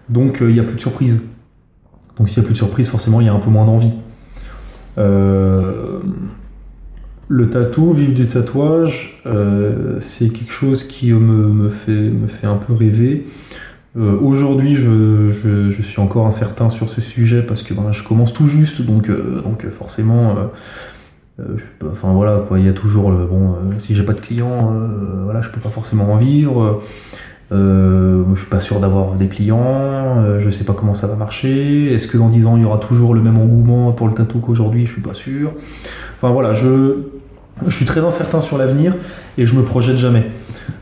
Donc 0.09 0.41
euh, 0.41 0.49
il 0.49 0.53
n'y 0.53 0.59
a 0.59 0.63
plus 0.63 0.75
de 0.75 0.81
surprise. 0.81 1.23
Donc 2.17 2.29
s'il 2.29 2.39
n'y 2.39 2.45
a 2.45 2.45
plus 2.45 2.53
de 2.53 2.57
surprise, 2.57 2.89
forcément 2.89 3.21
il 3.21 3.27
y 3.27 3.29
a 3.29 3.33
un 3.33 3.39
peu 3.39 3.49
moins 3.49 3.65
d'envie. 3.65 3.93
le 7.27 7.49
tatou, 7.49 7.93
vivre 7.93 8.13
du 8.13 8.27
tatouage, 8.27 9.21
c'est 9.99 10.29
quelque 10.29 10.51
chose 10.51 10.83
qui 10.83 11.11
me, 11.13 11.69
fait, 11.69 11.91
me 11.91 12.27
fait 12.27 12.47
un 12.47 12.57
peu 12.57 12.73
rêver. 12.73 13.25
Euh, 13.97 14.17
aujourd'hui, 14.21 14.75
je, 14.75 15.71
suis 15.81 15.99
encore 15.99 16.25
incertain 16.25 16.69
sur 16.69 16.89
ce 16.89 17.01
sujet 17.01 17.41
parce 17.41 17.61
que 17.61 17.73
ben, 17.73 17.91
je 17.91 18.03
commence 18.03 18.31
tout 18.33 18.47
juste, 18.47 18.81
donc, 18.81 19.09
euh, 19.09 19.41
donc 19.41 19.67
forcément, 19.77 20.35
euh, 21.39 21.57
enfin 21.91 22.13
voilà, 22.13 22.45
il 22.55 22.65
y 22.65 22.69
a 22.69 22.73
toujours 22.73 23.11
le 23.11 23.25
bon. 23.25 23.55
si 23.79 23.95
j'ai 23.95 24.03
pas 24.03 24.13
de 24.13 24.21
clients, 24.21 24.73
voilà, 25.23 25.41
je 25.41 25.49
peux 25.49 25.59
pas 25.59 25.69
forcément 25.69 26.13
en 26.13 26.17
vivre. 26.17 26.81
je 27.51 28.35
suis 28.37 28.49
pas 28.49 28.61
sûr 28.61 28.79
d'avoir 28.79 29.15
des 29.15 29.27
clients, 29.27 30.39
je 30.39 30.49
sais 30.49 30.63
pas 30.63 30.73
comment 30.73 30.93
ça 30.93 31.07
va 31.07 31.15
marcher. 31.15 31.93
Est-ce 31.93 32.07
que 32.07 32.17
dans 32.17 32.29
10 32.29 32.45
ans 32.45 32.57
il 32.57 32.63
y 32.63 32.65
aura 32.65 32.77
toujours 32.77 33.13
le 33.13 33.21
même 33.21 33.37
engouement 33.37 33.91
pour 33.91 34.07
le 34.07 34.13
tatou 34.13 34.39
qu'aujourd'hui? 34.39 34.85
Je 34.85 34.93
suis 34.93 35.01
pas 35.01 35.13
sûr. 35.13 35.51
Enfin 36.17 36.31
voilà, 36.31 36.53
je, 36.53 36.99
je 37.65 37.75
suis 37.75 37.85
très 37.85 38.05
incertain 38.05 38.39
sur 38.39 38.57
l'avenir 38.57 38.95
et 39.37 39.45
je 39.45 39.55
me 39.55 39.63
projette 39.63 39.97
jamais. 39.97 40.27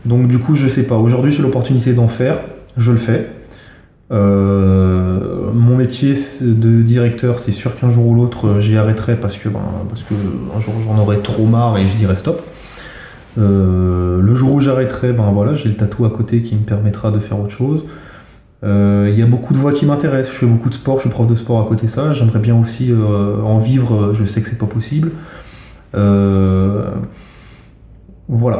Donc 0.05 0.27
du 0.27 0.37
coup, 0.37 0.55
je 0.55 0.67
sais 0.67 0.85
pas. 0.85 0.95
Aujourd'hui, 0.95 1.31
j'ai 1.31 1.41
l'opportunité 1.41 1.93
d'en 1.93 2.09
faire 2.09 2.37
je 2.77 2.91
le 2.91 2.97
fais. 2.97 3.29
Euh, 4.11 5.51
mon 5.53 5.75
métier 5.75 6.15
de 6.41 6.81
directeur, 6.81 7.37
c'est 7.39 7.51
sûr 7.51 7.79
qu'un 7.79 7.89
jour 7.89 8.07
ou 8.07 8.15
l'autre, 8.15 8.47
euh, 8.47 8.59
j'y 8.59 8.75
arrêterai 8.75 9.17
parce 9.17 9.37
que, 9.37 9.49
ben, 9.49 9.61
parce 9.87 10.01
que 10.01 10.15
un 10.55 10.59
jour 10.59 10.73
j'en 10.83 10.97
aurai 10.97 11.19
trop 11.19 11.45
marre 11.45 11.77
et 11.77 11.87
je 11.87 11.95
dirai 11.95 12.15
stop. 12.15 12.41
Euh, 13.37 14.19
le 14.19 14.33
jour 14.33 14.53
où 14.53 14.59
j'arrêterai, 14.59 15.13
ben 15.13 15.29
voilà, 15.31 15.53
j'ai 15.53 15.69
le 15.69 15.75
tatou 15.75 16.05
à 16.05 16.09
côté 16.09 16.41
qui 16.41 16.55
me 16.55 16.63
permettra 16.63 17.11
de 17.11 17.19
faire 17.19 17.39
autre 17.39 17.55
chose. 17.55 17.85
Il 18.61 19.15
y 19.17 19.21
a 19.21 19.25
beaucoup 19.25 19.53
de 19.53 19.59
voies 19.59 19.71
qui 19.71 19.85
m'intéressent. 19.85 20.33
Je 20.33 20.39
fais 20.39 20.45
beaucoup 20.45 20.67
de 20.69 20.73
sport, 20.73 20.97
je 20.97 21.01
suis 21.01 21.09
prof 21.09 21.27
de 21.27 21.35
sport 21.35 21.61
à 21.61 21.65
côté 21.65 21.85
de 21.85 21.91
ça. 21.91 22.11
J'aimerais 22.11 22.39
bien 22.39 22.59
aussi 22.59 22.93
en 22.93 23.57
vivre. 23.59 24.13
Je 24.13 24.25
sais 24.25 24.41
que 24.41 24.49
c'est 24.49 24.57
pas 24.57 24.65
possible. 24.65 25.11
voilà. 25.93 26.91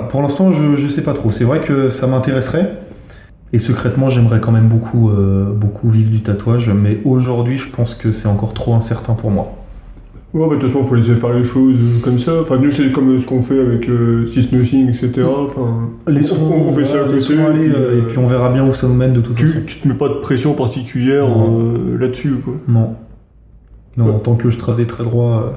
Pour 0.09 0.21
l'instant, 0.21 0.53
je, 0.53 0.75
je 0.75 0.87
sais 0.87 1.03
pas 1.03 1.13
trop. 1.13 1.31
C'est 1.31 1.43
vrai 1.43 1.59
que 1.59 1.89
ça 1.89 2.07
m'intéresserait. 2.07 2.78
Et 3.51 3.59
secrètement, 3.59 4.09
j'aimerais 4.09 4.39
quand 4.39 4.51
même 4.51 4.67
beaucoup, 4.67 5.09
euh, 5.09 5.51
beaucoup 5.51 5.89
vivre 5.89 6.11
du 6.11 6.21
tatouage, 6.21 6.69
mais 6.69 6.99
aujourd'hui, 7.03 7.57
je 7.57 7.67
pense 7.67 7.95
que 7.95 8.11
c'est 8.11 8.27
encore 8.27 8.53
trop 8.53 8.75
incertain 8.75 9.13
pour 9.13 9.31
moi. 9.31 9.55
Ouais, 10.31 10.47
de 10.47 10.61
toute 10.61 10.69
façon, 10.69 10.83
il 10.83 10.87
faut 10.87 10.95
laisser 10.95 11.15
faire 11.15 11.33
les 11.33 11.43
choses 11.43 11.75
comme 12.03 12.19
ça. 12.19 12.41
Enfin, 12.41 12.59
nous, 12.59 12.69
c'est 12.69 12.91
comme 12.91 13.19
ce 13.19 13.25
qu'on 13.25 13.41
fait 13.41 13.59
avec 13.59 13.89
euh, 13.89 14.27
Six 14.27 14.51
Nothing, 14.51 14.89
etc. 14.89 15.23
Enfin, 15.25 15.89
les 16.07 16.31
on, 16.31 16.71
fait 16.71 16.85
ça 16.85 17.01
à 17.01 17.05
côté. 17.05 17.39
Aller, 17.39 17.69
euh, 17.69 17.97
et 17.97 18.01
puis 18.03 18.19
on 18.19 18.27
verra 18.27 18.49
bien 18.49 18.63
où 18.63 18.75
ça 18.75 18.87
nous 18.87 18.93
mène 18.93 19.13
de 19.13 19.21
toute 19.21 19.35
tu, 19.35 19.47
façon. 19.47 19.65
Tu 19.65 19.79
te 19.79 19.87
mets 19.87 19.95
pas 19.95 20.09
de 20.09 20.15
pression 20.15 20.53
particulière 20.53 21.25
là-dessus, 21.99 22.35
quoi. 22.45 22.53
Non. 22.67 22.95
Non, 23.97 24.19
tant 24.19 24.35
que 24.35 24.51
je 24.51 24.57
trace 24.57 24.77
des 24.77 24.85
traits 24.85 25.07
droits, 25.07 25.55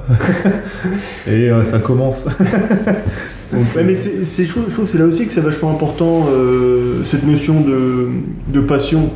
et 1.31 1.51
ça 1.65 1.79
commence. 1.79 2.27
mais 3.53 3.95
c'est, 3.95 4.45
je, 4.45 4.51
trouve, 4.51 4.67
que 4.67 4.87
c'est 4.87 4.99
là 4.99 5.05
aussi 5.05 5.27
que 5.27 5.33
c'est 5.33 5.41
vachement 5.41 5.71
important, 5.71 6.27
euh, 6.31 7.05
cette 7.05 7.27
notion 7.27 7.61
de, 7.61 8.09
de, 8.49 8.61
passion. 8.61 9.11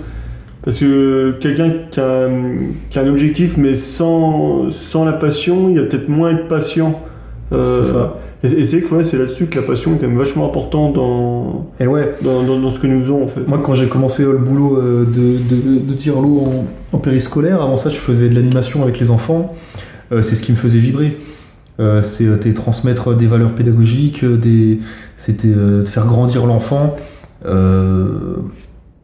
Parce 0.63 0.79
que 0.79 1.37
quelqu'un 1.41 1.71
qui 1.91 2.01
a, 2.01 2.29
qui 2.91 2.99
a, 2.99 3.03
un 3.03 3.09
objectif, 3.09 3.57
mais 3.57 3.75
sans, 3.75 4.71
sans 4.71 5.05
la 5.05 5.13
passion, 5.13 5.71
il 5.71 5.81
va 5.81 5.87
peut-être 5.87 6.09
moins 6.09 6.31
être 6.31 6.49
patient. 6.49 7.03
Euh, 7.53 7.83
c'est 7.83 7.93
ça. 7.93 8.19
Et, 8.43 8.65
c'est 8.65 8.81
que 8.81 9.03
c'est 9.03 9.17
là-dessus 9.17 9.47
que 9.47 9.59
la 9.59 9.67
passion 9.67 9.95
est 9.95 9.99
quand 9.99 10.07
même 10.07 10.19
vachement 10.19 10.47
importante 10.47 10.95
dans, 10.95 11.71
et 11.81 11.87
ouais. 11.87 12.15
dans, 12.23 12.43
dans, 12.43 12.71
ce 12.71 12.79
que 12.79 12.87
nous 12.87 13.03
faisons 13.03 13.25
en 13.25 13.29
fait. 13.29 13.41
Moi, 13.47 13.61
quand 13.65 13.75
j'ai 13.75 13.89
commencé 13.89 14.23
le 14.23 14.37
boulot 14.37 14.77
euh, 14.77 15.05
de, 15.05 15.55
de, 15.55 15.79
de 15.81 15.95
tir 15.95 16.21
l'eau 16.21 16.41
en, 16.41 16.97
en 16.97 16.99
périscolaire, 16.99 17.63
avant 17.63 17.77
ça, 17.77 17.91
je 17.91 17.97
faisais 17.97 18.29
de 18.29 18.35
l'animation 18.35 18.83
avec 18.83 19.01
les 19.01 19.11
enfants. 19.11 19.55
c'est 20.11 20.35
ce 20.35 20.43
qui 20.43 20.53
me 20.53 20.57
faisait 20.57 20.79
vibrer. 20.79 21.17
Euh, 21.79 22.03
c'était 22.03 22.55
transmettre 22.55 23.15
des 23.15 23.27
valeurs 23.27 23.55
pédagogiques, 23.55 24.25
des, 24.25 24.81
c'était 25.17 25.53
faire 25.85 26.07
grandir 26.07 26.47
l'enfant. 26.47 26.97
Euh, 27.45 28.37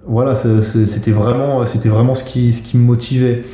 voilà, 0.07 0.35
c'était 0.35 1.11
vraiment, 1.11 1.65
ce 1.65 2.25
qui, 2.25 2.77
me 2.77 2.83
motivait. 2.83 3.45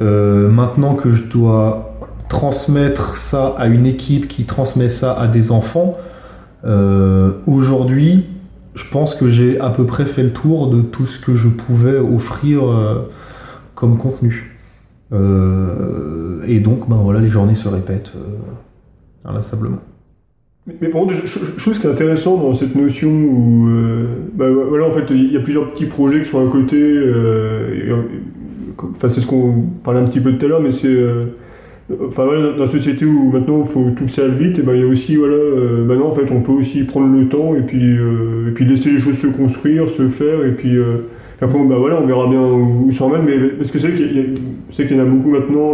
Euh, 0.00 0.48
maintenant 0.48 0.94
que 0.94 1.12
je 1.12 1.24
dois 1.24 1.98
transmettre 2.28 3.16
ça 3.16 3.54
à 3.58 3.66
une 3.66 3.84
équipe 3.84 4.26
qui 4.28 4.44
transmet 4.44 4.88
ça 4.88 5.12
à 5.12 5.26
des 5.26 5.50
enfants, 5.50 5.96
aujourd'hui, 7.46 8.26
je 8.74 8.84
pense 8.90 9.14
que 9.14 9.28
j'ai 9.28 9.60
à 9.60 9.68
peu 9.70 9.84
près 9.84 10.06
fait 10.06 10.22
le 10.22 10.32
tour 10.32 10.68
de 10.68 10.80
tout 10.80 11.06
ce 11.06 11.18
que 11.18 11.34
je 11.34 11.48
pouvais 11.48 11.98
offrir 11.98 12.62
comme 13.74 13.98
contenu. 13.98 14.51
Et 15.12 16.60
donc, 16.60 16.88
ben 16.88 16.96
voilà, 16.96 17.20
les 17.20 17.28
journées 17.28 17.54
se 17.54 17.68
répètent 17.68 18.12
inlassablement. 19.24 19.78
Mais, 20.66 20.88
par 20.88 21.02
contre, 21.02 21.14
je, 21.14 21.60
trouve 21.60 21.74
ce 21.74 21.80
qui 21.80 21.86
est 21.86 21.90
intéressant 21.90 22.36
dans 22.36 22.54
cette 22.54 22.74
notion 22.74 23.10
où, 23.10 23.68
bah, 24.34 24.46
voilà, 24.50 24.86
en 24.86 24.92
fait, 24.92 25.06
il 25.10 25.32
y 25.32 25.36
a 25.36 25.40
plusieurs 25.40 25.72
petits 25.72 25.86
projets 25.86 26.22
qui 26.22 26.28
sont 26.28 26.46
à 26.46 26.50
côté. 26.50 26.78
enfin, 28.78 29.08
c'est 29.08 29.20
ce 29.20 29.26
qu'on 29.26 29.64
parlait 29.84 30.00
un 30.00 30.06
petit 30.06 30.20
peu 30.20 30.32
tout 30.36 30.46
à 30.46 30.48
l'heure, 30.48 30.62
mais 30.62 30.72
c'est 30.72 30.96
Enfin 32.00 32.26
dans 32.26 32.56
la 32.56 32.66
société 32.68 33.04
où 33.04 33.30
maintenant 33.30 33.64
il 33.66 33.70
faut 33.70 33.90
tout 33.96 34.08
ça 34.08 34.26
vite, 34.28 34.58
et 34.58 34.62
ben 34.62 34.74
il 34.74 34.80
y 34.80 34.84
a 34.84 34.86
aussi 34.86 35.16
voilà, 35.16 35.34
euh, 35.34 35.84
maintenant 35.84 36.08
en 36.08 36.14
fait 36.14 36.30
on 36.30 36.40
peut 36.40 36.52
aussi 36.52 36.84
prendre 36.84 37.14
le 37.14 37.28
temps 37.28 37.54
et 37.54 37.62
puis 37.62 37.82
euh, 37.82 38.48
et 38.48 38.52
puis 38.52 38.64
laisser 38.64 38.90
les 38.90 38.98
choses 38.98 39.18
se 39.18 39.26
construire, 39.26 39.88
se 39.90 40.08
faire 40.08 40.44
et 40.44 40.52
puis 40.52 40.76
euh, 40.76 41.08
après 41.42 41.58
bah 41.64 41.76
voilà 41.78 42.00
on 42.02 42.06
verra 42.06 42.28
bien 42.28 42.40
où 42.40 42.86
ils 42.88 42.94
s'emmènent 42.94 43.24
mais 43.24 43.48
parce 43.48 43.70
que 43.70 43.78
c'est 43.78 43.94
qu'il 43.94 44.34
y, 44.70 44.74
qu'il 44.74 44.96
y 44.96 45.00
en 45.00 45.02
a 45.02 45.06
beaucoup 45.06 45.30
maintenant 45.30 45.72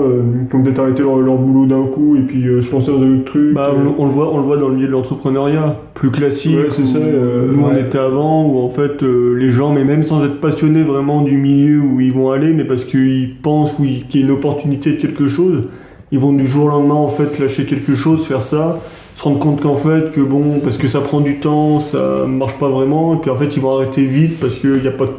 qui 0.49 0.57
ont 0.57 0.63
peut-être 0.63 0.79
arrêté 0.81 1.03
leur, 1.03 1.37
boulot 1.37 1.67
d'un 1.67 1.87
coup 1.87 2.17
et 2.17 2.23
puis 2.23 2.43
se 2.63 2.73
lancer 2.73 2.91
dans 2.91 3.03
un 3.03 3.17
autre 3.17 3.25
truc. 3.27 3.55
Bah, 3.55 3.73
on, 3.99 4.07
le 4.07 4.13
voit 4.13 4.33
on 4.33 4.39
le 4.39 4.45
voit 4.45 4.57
dans 4.57 4.69
le 4.69 4.77
milieu 4.77 4.87
de 4.87 4.93
l'entrepreneuriat 4.93 5.77
plus 5.95 6.11
classique. 6.11 6.57
c'est 6.71 6.87
ça. 6.87 6.99
nous 6.99 7.63
on 7.63 7.77
était 7.77 7.99
avant 7.99 8.47
où 8.47 8.59
en 8.61 8.71
fait 8.71 9.03
les 9.03 9.51
gens 9.51 9.73
mais 9.73 9.85
même 9.85 10.05
sans 10.05 10.25
être 10.25 10.41
passionnés 10.41 10.83
vraiment 10.83 11.23
du 11.23 11.37
milieu 11.37 11.81
où 11.81 12.01
ils 12.01 12.13
vont 12.13 12.31
aller 12.31 12.53
mais 12.53 12.65
parce 12.65 12.85
qu'ils 12.85 13.35
pensent 13.43 13.75
qu'il 13.75 14.21
y 14.21 14.23
a 14.23 14.27
une 14.27 14.33
opportunité 14.33 14.93
de 14.93 14.97
quelque 14.97 15.29
chose 15.29 15.65
ils 16.11 16.19
vont 16.19 16.33
du 16.33 16.47
jour 16.47 16.67
au 16.67 16.69
lendemain 16.69 16.95
en 16.95 17.09
fait 17.09 17.39
lâcher 17.39 17.65
quelque 17.65 17.95
chose, 17.95 18.27
faire 18.27 18.43
ça, 18.43 18.81
se 19.17 19.23
rendre 19.23 19.39
compte 19.41 19.61
qu'en 19.61 19.77
fait 19.77 20.13
que 20.13 20.21
bon 20.21 20.61
parce 20.61 20.77
que 20.77 20.89
ça 20.89 21.01
prend 21.01 21.21
du 21.21 21.39
temps, 21.39 21.81
ça 21.81 22.25
marche 22.27 22.59
pas 22.59 22.69
vraiment, 22.69 23.15
et 23.15 23.19
puis 23.19 23.31
en 23.31 23.37
fait 23.37 23.57
ils 23.57 23.61
vont 23.61 23.77
arrêter 23.77 24.05
vite 24.05 24.41
parce 24.41 24.55
qu'il 24.59 24.81
n'y 24.81 24.89
a 24.89 24.93
pas 24.93 25.07
de 25.07 25.13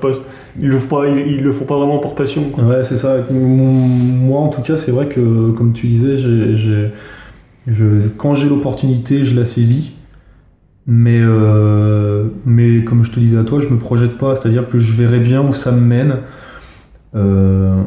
ils 0.62 0.68
le 0.68 0.78
pas, 0.78 1.08
ils, 1.08 1.42
le 1.42 1.52
font 1.52 1.66
pas 1.66 1.78
vraiment 1.78 2.00
par 2.00 2.16
passion. 2.16 2.44
Ouais 2.58 2.84
c'est 2.88 2.98
ça. 2.98 3.18
Moi 3.32 4.40
en 4.40 4.50
tout 4.50 4.62
cas 4.62 4.78
c'est 4.78 4.92
vrai 4.92 5.08
que 5.08 5.52
comme 5.52 5.74
tu 5.74 5.88
disais, 5.88 6.16
quand 8.18 8.36
j'ai 8.36 8.50
l'opportunité 8.50 9.26
je 9.26 9.36
la 9.36 9.46
saisis. 9.46 9.94
Mais, 10.92 11.20
euh, 11.22 12.30
mais 12.46 12.84
comme 12.84 13.06
je 13.06 13.12
te 13.12 13.20
disais 13.20 13.38
à 13.38 13.44
toi, 13.44 13.62
je 13.62 13.68
me 13.68 13.78
projette 13.78 14.18
pas, 14.18 14.36
c'est-à-dire 14.36 14.68
que 14.68 14.80
je 14.80 14.92
verrai 14.92 15.20
bien 15.20 15.40
où 15.40 15.54
ça 15.54 15.72
me 15.72 15.82
mène. 15.82 16.16
Euh, 17.14 17.84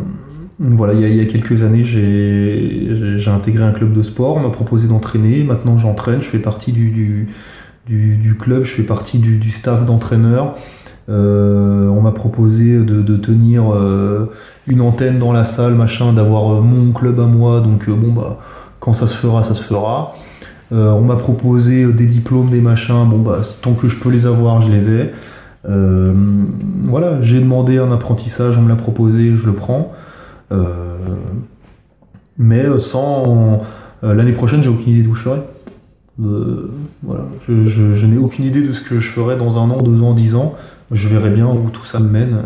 voilà, 0.60 0.92
il 0.92 1.16
y, 1.16 1.20
a, 1.20 1.24
quelques 1.24 1.64
années, 1.64 1.82
j'ai 1.82 3.24
intégré 3.26 3.64
un 3.64 3.72
club 3.72 3.92
de 3.92 4.04
sport, 4.04 4.36
on 4.36 4.40
m'a 4.40 4.50
proposé 4.50 4.86
d'entraîner, 4.86 5.42
maintenant 5.42 5.78
j'entraîne, 5.78 6.22
je 6.22 6.28
fais 6.28 6.38
partie 6.38 6.70
du, 6.70 7.26
du, 7.88 8.36
club, 8.38 8.64
je 8.64 8.70
fais 8.70 8.84
partie 8.84 9.18
du, 9.18 9.50
staff 9.50 9.84
d'entraîneur. 9.84 10.56
Euh, 11.08 11.88
on 11.88 12.00
m'a 12.00 12.12
proposé 12.12 12.78
de, 12.78 13.16
tenir 13.16 13.72
euh, 13.74 14.30
une 14.66 14.80
antenne 14.80 15.18
dans 15.18 15.32
la 15.32 15.44
salle, 15.44 15.74
machin, 15.74 16.12
d'avoir 16.12 16.54
euh, 16.54 16.60
mon 16.60 16.92
club 16.92 17.18
à 17.20 17.26
moi, 17.26 17.60
donc 17.60 17.88
bon 17.88 18.12
bah 18.12 18.38
quand 18.80 18.92
ça 18.92 19.06
se 19.06 19.16
fera, 19.16 19.42
ça 19.42 19.54
se 19.54 19.62
fera. 19.62 20.14
on 20.70 21.02
m'a 21.02 21.16
proposé 21.16 21.86
des 21.92 22.06
diplômes, 22.06 22.50
des 22.50 22.60
machins, 22.60 23.06
bon 23.08 23.18
bah 23.18 23.40
tant 23.62 23.74
que 23.74 23.88
je 23.88 23.96
peux 23.96 24.10
les 24.10 24.26
avoir, 24.26 24.60
je 24.60 24.72
les 24.72 24.90
ai. 24.90 25.12
voilà, 25.64 27.22
j'ai 27.22 27.40
demandé 27.40 27.78
un 27.78 27.92
apprentissage, 27.92 28.58
on 28.58 28.62
me 28.62 28.68
l'a 28.68 28.76
proposé, 28.76 29.36
je 29.36 29.46
le 29.46 29.52
prends. 29.52 29.92
Mais 32.38 32.64
sans. 32.78 33.62
L'année 34.02 34.32
prochaine, 34.32 34.64
j'ai 34.64 34.68
aucune 34.68 34.94
idée 34.94 35.02
d'où 35.02 35.14
je 35.14 35.22
serai. 35.22 35.42
voilà. 36.18 37.24
Je, 37.48 38.06
n'ai 38.06 38.18
aucune 38.18 38.44
idée 38.44 38.62
de 38.62 38.72
ce 38.72 38.82
que 38.82 38.98
je 38.98 39.08
ferai 39.08 39.36
dans 39.36 39.58
un 39.58 39.70
an, 39.70 39.80
deux 39.80 40.02
ans, 40.02 40.12
dix 40.14 40.34
ans. 40.34 40.56
Je 40.92 41.08
verrai 41.08 41.30
bien 41.30 41.46
où 41.46 41.70
tout 41.70 41.84
ça 41.84 41.98
me 41.98 42.08
mène. 42.08 42.42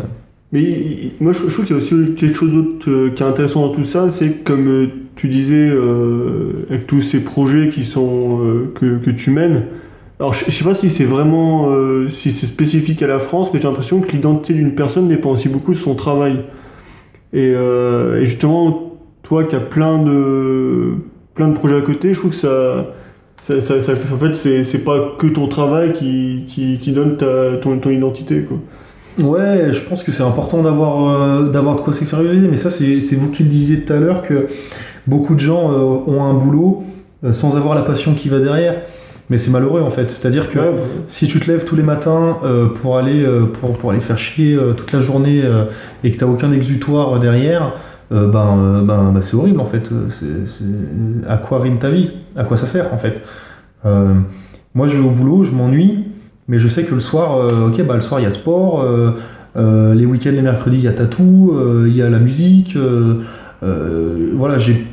Mais 0.51 1.11
moi, 1.19 1.33
je, 1.33 1.39
trouve 1.39 1.65
qu'il 1.65 1.75
y 1.75 1.79
a 1.79 1.81
aussi 1.81 2.15
quelque 2.15 2.33
chose 2.35 2.51
d'autre 2.51 3.09
qui 3.13 3.21
est 3.21 3.25
intéressant 3.25 3.67
dans 3.67 3.73
tout 3.73 3.83
ça, 3.83 4.09
c'est 4.09 4.43
comme 4.43 4.89
tu 5.15 5.27
disais, 5.27 5.69
avec 6.69 6.87
tous 6.87 7.01
ces 7.01 7.19
projets 7.19 7.69
qui 7.69 7.83
sont 7.83 8.69
que, 8.75 8.97
que, 8.99 9.11
tu 9.11 9.31
mènes. 9.31 9.63
Alors, 10.19 10.33
je, 10.33 10.45
ne 10.45 10.51
sais 10.51 10.63
pas 10.63 10.73
si 10.73 10.89
c'est 10.89 11.03
vraiment, 11.03 11.69
si 12.09 12.31
c'est 12.31 12.45
spécifique 12.45 13.03
à 13.03 13.07
la 13.07 13.19
France, 13.19 13.49
mais 13.53 13.59
j'ai 13.59 13.67
l'impression 13.67 13.99
que 13.99 14.09
l'identité 14.13 14.53
d'une 14.53 14.73
personne 14.73 15.09
dépend 15.09 15.31
aussi 15.31 15.49
beaucoup 15.49 15.73
de 15.73 15.77
son 15.77 15.95
travail. 15.95 16.45
Euh, 17.33 18.21
et, 18.21 18.25
justement, 18.25 18.97
toi 19.23 19.43
qui 19.43 19.55
as 19.55 19.59
plein 19.59 20.01
de, 20.01 20.95
plein 21.35 21.49
de 21.49 21.53
projets 21.53 21.77
à 21.77 21.81
côté, 21.81 22.13
je 22.13 22.19
trouve 22.19 22.31
que 22.31 22.37
ça, 22.37 22.93
ça, 23.47 23.81
ça, 23.81 23.93
en 23.93 24.17
fait, 24.17 24.63
c'est 24.63 24.83
pas 24.83 25.15
que 25.17 25.27
ton 25.27 25.47
travail 25.47 25.93
qui, 25.93 26.43
qui, 26.47 26.79
qui 26.79 26.91
donne 26.91 27.17
ta, 27.17 27.57
ton, 27.61 27.77
ton, 27.79 27.89
identité. 27.89 28.41
Quoi. 28.41 28.57
Ouais, 29.19 29.71
je 29.71 29.79
pense 29.81 30.03
que 30.03 30.11
c'est 30.11 30.23
important 30.23 30.61
d'avoir 30.61 31.09
euh, 31.09 31.49
d'avoir 31.49 31.75
de 31.75 31.81
quoi 31.81 31.93
s'extérioriser, 31.93 32.47
mais 32.47 32.57
ça, 32.57 32.69
c'est 32.69 33.15
vous 33.15 33.29
qui 33.29 33.43
le 33.43 33.49
disiez 33.49 33.81
tout 33.81 33.93
à 33.93 33.97
l'heure, 33.97 34.21
que 34.21 34.47
beaucoup 35.07 35.35
de 35.35 35.39
gens 35.39 35.71
euh, 35.71 36.11
ont 36.11 36.23
un 36.23 36.33
boulot 36.33 36.83
sans 37.31 37.57
avoir 37.57 37.73
la 37.73 37.81
passion 37.81 38.13
qui 38.13 38.29
va 38.29 38.39
derrière. 38.39 38.75
Mais 39.29 39.37
c'est 39.37 39.51
malheureux 39.51 39.81
en 39.81 39.89
fait. 39.89 40.09
C'est-à-dire 40.09 40.49
que 40.49 40.59
si 41.09 41.27
tu 41.27 41.39
te 41.39 41.51
lèves 41.51 41.65
tous 41.65 41.75
les 41.75 41.83
matins 41.83 42.37
euh, 42.43 42.67
pour, 42.67 42.97
aller, 42.97 43.21
euh, 43.23 43.45
pour, 43.45 43.77
pour, 43.77 43.91
aller 43.91 43.99
faire 43.99 44.17
chier 44.17 44.55
euh, 44.55 44.73
toute 44.73 44.91
la 44.93 45.01
journée 45.01 45.43
et 46.03 46.11
que 46.11 46.17
tu 46.17 46.23
n'as 46.23 46.31
aucun 46.31 46.51
exutoire 46.51 47.19
derrière, 47.19 47.73
ben, 48.11 48.83
ben, 48.83 49.11
ben 49.11 49.21
c'est 49.21 49.35
horrible 49.35 49.59
en 49.59 49.65
fait. 49.65 49.89
À 51.27 51.37
quoi 51.37 51.59
rime 51.59 51.79
ta 51.79 51.89
vie? 51.89 52.11
À 52.35 52.43
quoi 52.43 52.57
ça 52.57 52.65
sert 52.65 52.93
en 52.93 52.97
fait? 52.97 53.21
Moi 54.73 54.87
je 54.87 54.97
vais 54.97 55.03
au 55.03 55.11
boulot, 55.11 55.43
je 55.43 55.51
m'ennuie, 55.51 56.05
mais 56.47 56.59
je 56.59 56.67
sais 56.67 56.83
que 56.83 56.93
le 56.93 56.99
soir, 56.99 57.37
ok, 57.67 57.85
bah, 57.85 57.95
le 57.95 58.01
soir 58.01 58.19
il 58.19 58.23
y 58.23 58.27
a 58.27 58.31
sport, 58.31 58.85
les 59.55 60.05
week-ends, 60.05 60.31
les 60.31 60.41
mercredis 60.41 60.77
il 60.77 60.83
y 60.83 60.87
a 60.87 60.93
tatou, 60.93 61.57
il 61.85 61.95
y 61.95 62.01
a 62.01 62.09
la 62.09 62.19
musique, 62.19 62.77
voilà, 63.61 64.57
j'ai 64.57 64.85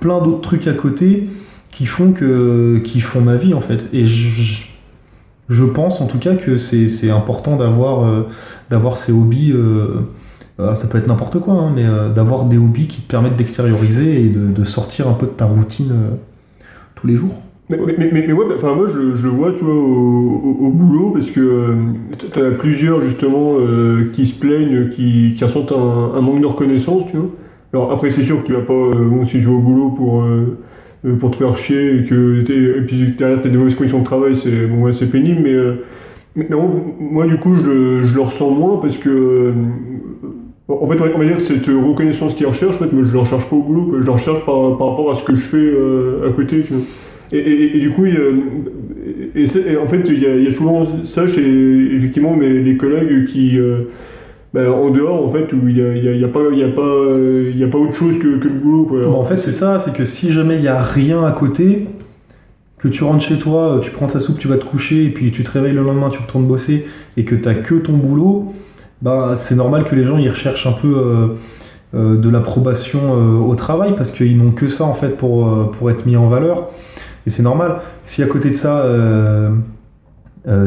plein 0.00 0.20
d'autres 0.20 0.40
trucs 0.40 0.66
à 0.66 0.72
côté 0.72 1.28
qui 1.70 1.86
font 1.86 2.12
que 2.12 2.80
qui 2.84 3.00
font 3.00 3.20
ma 3.20 3.36
vie 3.36 3.54
en 3.54 3.60
fait. 3.60 3.88
Et 3.92 4.04
je, 4.06 4.62
je 5.48 5.64
pense 5.64 6.00
en 6.00 6.06
tout 6.06 6.18
cas 6.18 6.34
que 6.34 6.56
c'est 6.56 7.10
important 7.10 7.56
d'avoir 7.56 8.04
euh, 8.04 8.28
d'avoir 8.70 8.98
ces 8.98 9.12
hobbies 9.12 9.54
euh, 10.60 10.74
ça 10.74 10.88
peut 10.88 10.98
être 10.98 11.08
n'importe 11.08 11.38
quoi 11.40 11.54
hein, 11.54 11.72
mais 11.74 11.84
euh, 11.84 12.10
d'avoir 12.10 12.44
des 12.44 12.58
hobbies 12.58 12.86
qui 12.86 13.00
te 13.00 13.10
permettent 13.10 13.36
d'extérioriser 13.36 14.24
et 14.24 14.28
de, 14.28 14.64
sortir 14.64 15.08
un 15.08 15.14
peu 15.14 15.26
de 15.26 15.32
ta 15.32 15.46
routine 15.46 15.92
tous 16.94 17.06
les 17.06 17.16
jours. 17.16 17.40
Mais, 17.68 17.78
mais, 17.96 18.32
ouais, 18.32 18.44
bah, 18.48 18.54
enfin 18.56 18.74
moi 18.74 18.86
je, 18.88 19.28
vois 19.28 19.52
tu 19.52 19.64
vois 19.64 19.74
au, 19.74 20.70
boulot 20.70 21.10
parce 21.10 21.30
que 21.30 21.74
tu 22.18 22.38
as 22.38 22.50
plusieurs 22.50 23.00
justement 23.00 23.56
qui 24.12 24.26
se 24.26 24.38
plaignent 24.38 24.90
qui, 24.90 25.34
qui 25.36 25.44
ressentent 25.44 25.72
un, 25.72 26.20
manque 26.20 26.40
de 26.40 26.46
reconnaissance 26.46 27.06
tu 27.10 27.16
vois. 27.16 27.30
Alors 27.72 27.92
après 27.92 28.10
c'est 28.10 28.24
sûr 28.24 28.42
que 28.42 28.46
tu 28.46 28.52
vas 28.52 28.60
pas 28.60 28.74
bon 28.74 29.24
si 29.24 29.40
tu 29.40 29.46
vas 29.46 29.52
au 29.52 29.60
boulot 29.60 29.90
pour 29.90 30.24
euh, 31.04 31.16
pour 31.16 31.30
te 31.32 31.36
faire 31.36 31.56
chier 31.56 31.96
et 31.96 32.04
que 32.04 32.40
et 32.40 33.06
derrière 33.12 33.42
t'as 33.42 33.48
des 33.48 33.56
mauvaises 33.56 33.74
conditions 33.74 34.00
de 34.00 34.04
travail, 34.04 34.36
c'est 34.36 34.66
bon, 34.66 34.82
ouais, 34.82 34.92
pénible, 35.06 35.40
mais, 35.42 35.52
euh, 35.52 35.84
moi 36.98 37.26
du 37.26 37.36
coup 37.38 37.54
je, 37.56 38.14
le 38.14 38.20
ressens 38.20 38.50
moins 38.50 38.78
parce 38.78 38.96
que 38.98 39.10
euh, 39.10 39.52
en 40.68 40.86
fait 40.86 41.00
on 41.00 41.18
va 41.18 41.24
dire 41.24 41.36
que 41.38 41.44
cette 41.44 41.66
reconnaissance 41.66 42.34
qu'ils 42.34 42.46
recherchent, 42.46 42.76
en 42.76 42.78
fait, 42.78 42.92
mais 42.92 43.04
je 43.04 43.08
ne 43.08 43.14
la 43.14 43.20
recherche 43.20 43.48
pas 43.48 43.56
au 43.56 43.62
boulot, 43.62 43.98
je 44.00 44.06
la 44.06 44.12
recherche 44.12 44.44
par, 44.44 44.76
par, 44.78 44.90
rapport 44.90 45.10
à 45.10 45.14
ce 45.14 45.24
que 45.24 45.34
je 45.34 45.40
fais 45.40 45.72
à 46.26 46.32
côté. 46.32 46.62
Tu 46.62 46.72
vois. 46.72 46.82
Et, 47.32 47.76
et, 47.76 47.80
du 47.80 47.90
coup, 47.90 48.04
il 48.04 48.14
et, 49.34 49.76
en 49.76 49.88
fait, 49.88 50.02
il 50.08 50.22
y, 50.22 50.26
a, 50.26 50.36
y, 50.36 50.46
a, 50.46 50.52
souvent 50.52 50.86
ça 51.04 51.26
chez 51.26 51.96
effectivement 51.96 52.36
mes, 52.36 52.76
collègues 52.76 53.26
qui, 53.26 53.58
bah, 54.52 54.70
en 54.70 54.90
dehors, 54.90 55.26
en 55.26 55.32
fait, 55.32 55.50
où 55.52 55.66
il 55.66 55.74
n'y 55.74 55.80
a, 55.80 55.96
y 55.96 56.08
a, 56.08 56.12
y 56.12 56.24
a, 56.24 56.28
pas, 56.28 56.40
y 56.52 56.62
a, 56.62 56.68
pas, 56.68 56.82
y 57.54 57.64
a 57.64 57.66
autre 57.66 57.94
chose 57.94 58.18
que, 58.18 58.38
que 58.38 58.48
le 58.48 58.54
boulot. 58.54 58.84
Quoi. 58.84 59.06
en 59.08 59.24
fait, 59.24 59.38
c'est 59.38 59.52
ça, 59.52 59.78
c'est 59.78 59.94
que 59.94 60.04
si 60.04 60.32
jamais 60.32 60.56
il 60.56 60.62
n'y 60.62 60.68
a 60.68 60.82
rien 60.82 61.24
à 61.24 61.32
côté, 61.32 61.86
que 62.78 62.88
tu 62.88 63.04
rentres 63.04 63.24
chez 63.24 63.38
toi, 63.38 63.80
tu 63.82 63.90
prends 63.90 64.08
ta 64.08 64.20
soupe, 64.20 64.38
tu 64.38 64.48
vas 64.48 64.58
te 64.58 64.64
coucher, 64.64 65.04
et 65.04 65.08
puis 65.08 65.30
tu 65.30 65.42
te 65.42 65.50
réveilles 65.50 65.72
le 65.72 65.82
lendemain, 65.82 66.10
tu 66.10 66.20
retournes 66.20 66.46
bosser, 66.46 66.84
et 67.16 67.24
que 67.24 67.34
tu 67.34 67.48
n'as 67.48 67.54
que 67.54 67.76
ton 67.76 67.92
boulot, 67.92 68.52
bah, 69.02 69.32
c'est 69.36 69.54
normal 69.54 69.84
que 69.84 69.94
les 69.94 70.04
gens 70.04 70.16
ils 70.16 70.30
recherchent 70.30 70.66
un 70.66 70.72
peu 70.72 70.88
euh, 70.96 71.28
euh, 71.94 72.16
de 72.16 72.28
l'approbation 72.30 73.00
euh, 73.02 73.38
au 73.38 73.54
travail, 73.54 73.94
parce 73.96 74.10
qu'ils 74.10 74.38
n'ont 74.38 74.52
que 74.52 74.68
ça, 74.68 74.84
en 74.84 74.94
fait, 74.94 75.10
pour, 75.10 75.72
pour 75.72 75.90
être 75.90 76.06
mis 76.06 76.16
en 76.16 76.28
valeur. 76.28 76.70
Et 77.26 77.30
c'est 77.30 77.42
normal. 77.42 77.80
Si 78.06 78.22
à 78.22 78.26
côté 78.26 78.50
de 78.50 78.56
ça, 78.56 78.84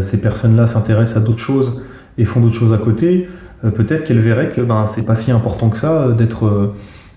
ces 0.01 0.21
personnes-là 0.21 0.67
s'intéressent 0.67 1.17
à 1.17 1.25
d'autres 1.25 1.39
choses 1.39 1.81
et 2.17 2.23
font 2.23 2.39
d'autres 2.39 2.55
choses 2.55 2.71
à 2.71 2.77
côté, 2.77 3.27
euh, 3.63 3.71
peut-être 3.71 4.03
qu'elle 4.03 4.19
verrait 4.19 4.49
que 4.49 4.61
ben, 4.61 4.85
c'est 4.85 5.05
pas 5.05 5.15
si 5.15 5.31
important 5.31 5.69
que 5.69 5.77
ça 5.77 5.91
euh, 5.91 6.67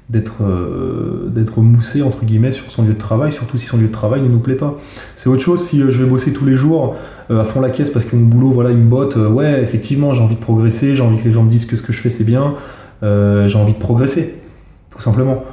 d'être 0.09 0.43
euh, 0.43 1.29
d'être 1.29 1.61
moussé 1.61 2.03
entre 2.03 2.25
guillemets 2.25 2.53
sur 2.53 2.71
son 2.71 2.83
lieu 2.83 2.95
de 2.95 2.99
travail, 2.99 3.33
surtout 3.33 3.59
si 3.59 3.67
son 3.67 3.77
lieu 3.77 3.89
de 3.89 3.93
travail 3.93 4.23
ne 4.23 4.29
nous 4.29 4.39
plaît 4.39 4.55
pas. 4.55 4.77
C'est 5.17 5.29
autre 5.29 5.43
chose 5.43 5.63
si 5.63 5.81
je 5.81 6.03
vais 6.03 6.09
bosser 6.09 6.33
tous 6.33 6.45
les 6.45 6.57
jours 6.57 6.97
à 7.31 7.45
fond 7.45 7.61
la 7.61 7.69
caisse 7.69 7.91
parce 7.91 8.07
que 8.07 8.17
mon 8.17 8.25
boulot 8.25 8.51
voilà 8.51 8.71
une 8.71 8.89
botte. 8.89 9.17
ouais, 9.17 9.63
effectivement, 9.63 10.15
j'ai 10.15 10.23
envie 10.23 10.37
de 10.37 10.41
progresser, 10.41 10.97
j'ai 10.97 11.03
envie 11.03 11.19
que 11.19 11.25
les 11.25 11.33
gens 11.33 11.43
me 11.43 11.51
disent 11.51 11.67
que 11.67 11.77
ce 11.77 11.83
que 11.83 11.93
je 11.93 12.01
fais 12.01 12.11
c'est 12.11 12.25
bien, 12.25 12.55
j'ai 13.03 13.59
envie 13.59 13.75
de 13.75 13.79
progresser, 13.79 14.41
tout 14.91 15.03
simplement. 15.03 15.45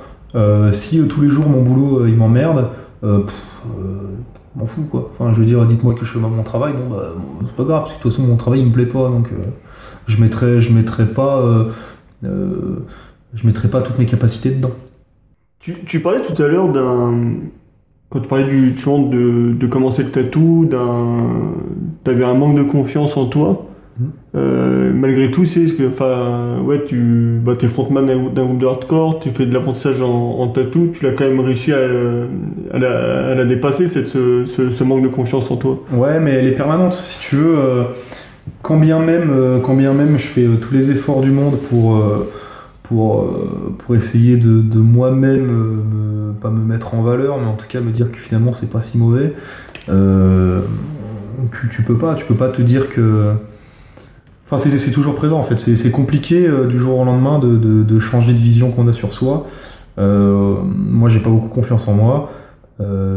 si 0.71 1.05
tous 1.07 1.21
les 1.21 1.27
jours 1.27 1.49
mon 1.49 1.61
boulot 1.61 2.07
il 2.07 2.15
m'emmerde, 2.15 2.69
m'en 3.03 4.65
fous 4.65 4.87
quoi. 4.89 5.11
Enfin, 5.13 5.33
je 5.33 5.39
veux 5.41 5.45
dire, 5.45 5.65
dites-moi 5.65 5.95
que 5.95 6.05
je 6.05 6.11
fais 6.11 6.19
mon 6.19 6.43
travail, 6.43 6.71
bon 6.71 6.95
bah 6.95 7.09
c'est 7.45 7.55
pas 7.57 7.65
grave, 7.65 7.81
parce 7.81 7.93
que 7.93 7.97
de 7.97 8.03
toute 8.03 8.11
façon 8.13 8.25
mon 8.25 8.37
travail 8.37 8.61
il 8.61 8.67
me 8.67 8.71
plaît 8.71 8.85
pas 8.85 9.09
donc 9.09 9.27
je 10.07 10.21
mettrai, 10.21 10.61
je 10.61 10.71
mettrai 10.71 11.05
pas, 11.05 11.39
euh, 11.39 11.71
euh, 12.23 12.85
je 13.33 13.45
mettrai 13.47 13.67
pas 13.67 13.81
toutes 13.81 13.97
mes 13.99 14.05
capacités 14.05 14.51
dedans. 14.51 14.71
Tu, 15.59 15.75
tu 15.85 15.99
parlais 15.99 16.21
tout 16.21 16.41
à 16.41 16.47
l'heure 16.47 16.71
d'un. 16.71 17.33
Quand 18.09 18.19
tu 18.19 18.27
parlais 18.27 18.45
du, 18.45 18.75
tu 18.75 18.83
vois, 18.83 18.99
de, 18.99 19.53
de 19.53 19.67
commencer 19.67 20.03
le 20.03 20.11
tatou, 20.11 20.67
d'un, 20.69 21.53
t'avais 22.03 22.23
un 22.23 22.35
manque 22.35 22.55
de 22.55 22.63
confiance 22.63 23.17
en 23.17 23.25
toi. 23.25 23.65
Mhm. 23.99 24.11
Euh, 24.35 24.91
malgré 24.93 25.31
tout, 25.31 25.45
c'est 25.45 25.67
ce 25.67 25.73
que, 25.73 25.87
enfin, 25.87 26.59
ouais, 26.63 26.83
tu, 26.85 27.39
bah, 27.43 27.53
t'es 27.57 27.67
frontman 27.67 28.05
d'un 28.05 28.45
groupe 28.45 28.59
de 28.59 28.65
hardcore, 28.67 29.19
tu 29.21 29.31
fais 29.31 29.45
de 29.45 29.53
l'apprentissage 29.53 30.01
en, 30.01 30.39
en 30.39 30.47
tatou, 30.49 30.89
tu 30.93 31.03
l'as 31.03 31.11
quand 31.13 31.23
même 31.23 31.39
réussi 31.39 31.71
à, 31.71 31.77
à, 32.73 32.77
la, 32.77 33.31
à 33.31 33.35
la 33.35 33.45
dépasser, 33.45 33.87
cette, 33.87 34.09
ce, 34.09 34.45
ce, 34.45 34.69
ce 34.69 34.83
manque 34.83 35.01
de 35.01 35.07
confiance 35.07 35.49
en 35.49 35.55
toi. 35.55 35.79
Ouais, 35.91 36.19
mais 36.19 36.31
elle 36.31 36.45
est 36.45 36.55
permanente. 36.55 36.93
Si 37.05 37.19
tu 37.27 37.37
veux, 37.37 37.57
euh, 37.57 37.83
quand, 38.61 38.77
bien 38.77 38.99
même, 38.99 39.31
euh, 39.31 39.59
quand 39.61 39.75
bien 39.75 39.93
même 39.93 40.17
je 40.17 40.27
fais 40.27 40.45
tous 40.61 40.73
les 40.73 40.91
efforts 40.91 41.21
du 41.21 41.31
monde 41.31 41.55
pour, 41.69 41.97
pour, 42.87 43.21
euh, 43.23 43.75
pour 43.79 43.95
essayer 43.95 44.37
de, 44.37 44.61
de 44.61 44.79
moi-même, 44.79 45.49
euh, 45.49 46.31
pas 46.41 46.49
me 46.49 46.63
mettre 46.63 46.93
en 46.93 47.01
valeur, 47.01 47.39
mais 47.39 47.47
en 47.47 47.55
tout 47.55 47.67
cas 47.67 47.81
me 47.81 47.91
dire 47.91 48.11
que 48.11 48.17
finalement 48.17 48.53
c'est 48.53 48.69
pas 48.71 48.81
si 48.81 48.97
mauvais, 48.97 49.33
euh, 49.89 50.61
tu, 51.59 51.69
tu 51.69 51.83
peux 51.83 51.97
pas. 51.97 52.15
Tu 52.15 52.25
peux 52.25 52.35
pas 52.35 52.49
te 52.49 52.61
dire 52.61 52.89
que. 52.89 53.33
Enfin, 54.49 54.57
c'est 54.57 54.91
toujours 54.91 55.15
présent 55.15 55.39
en 55.39 55.43
fait. 55.43 55.57
C'est 55.57 55.91
compliqué 55.91 56.47
du 56.69 56.77
jour 56.77 56.99
au 56.99 57.05
lendemain 57.05 57.39
de, 57.39 57.57
de- 57.57 57.99
changer 57.99 58.31
de 58.33 58.39
vision 58.39 58.71
qu'on 58.71 58.87
a 58.87 58.91
sur 58.93 59.11
soi. 59.13 59.47
Euh, 59.97 60.55
moi, 60.63 61.09
j'ai 61.09 61.19
pas 61.19 61.31
beaucoup 61.31 61.47
confiance 61.47 61.87
en 61.87 61.93
moi. 61.93 62.31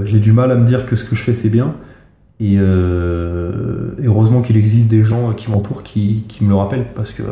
J'ai 0.05 0.21
du 0.21 0.33
mal 0.33 0.51
à 0.51 0.55
me 0.57 0.65
dire 0.67 0.87
que 0.87 0.97
ce 0.97 1.05
que 1.05 1.15
je 1.15 1.23
fais 1.23 1.35
c'est 1.35 1.51
bien. 1.51 1.75
Et, 2.41 2.55
et 2.55 4.07
heureusement 4.07 4.41
qu'il 4.43 4.57
existe 4.57 4.89
des 4.89 5.03
gens 5.05 5.33
qui 5.35 5.51
m'entourent 5.51 5.83
qui, 5.83 6.25
qui 6.29 6.45
me 6.45 6.49
le 6.51 6.55
rappellent 6.55 6.87
parce 6.95 7.11
que, 7.11 7.23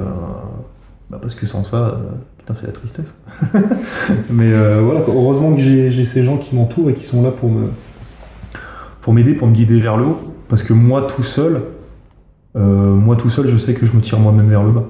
bah 1.11 1.19
parce 1.21 1.35
que 1.37 1.47
sans 1.47 1.63
ça, 1.63 1.77
euh, 1.77 1.97
putain, 2.39 2.55
c'est 2.55 2.67
la 2.67 2.73
tristesse. 2.73 3.15
Mais 4.31 4.53
euh, 4.53 4.81
voilà, 4.83 5.01
heureusement 5.07 5.55
que 5.55 5.61
j'ai 5.61 5.91
j'ai 5.93 6.05
ces 6.05 6.25
gens 6.25 6.37
qui 6.37 6.55
m'entourent 6.57 6.91
et 6.91 6.95
qui 6.95 7.05
sont 7.05 7.23
là 7.23 7.31
pour 7.31 7.49
me 7.49 7.71
pour 9.03 9.13
m'aider, 9.13 9.35
pour 9.35 9.47
me 9.47 9.55
guider 9.55 9.79
vers 9.79 9.97
le 9.97 10.05
haut. 10.05 10.19
Parce 10.49 10.63
que 10.63 10.73
moi 10.73 11.03
tout 11.03 11.23
seul, 11.23 11.63
euh, 12.57 12.61
moi 12.61 13.17
tout 13.17 13.31
seul, 13.31 13.47
je 13.49 13.57
sais 13.57 13.75
que 13.75 13.87
je 13.87 13.93
me 13.93 14.01
tire 14.01 14.19
moi-même 14.19 14.49
vers 14.49 14.65
le 14.65 14.73
bas. 14.73 14.85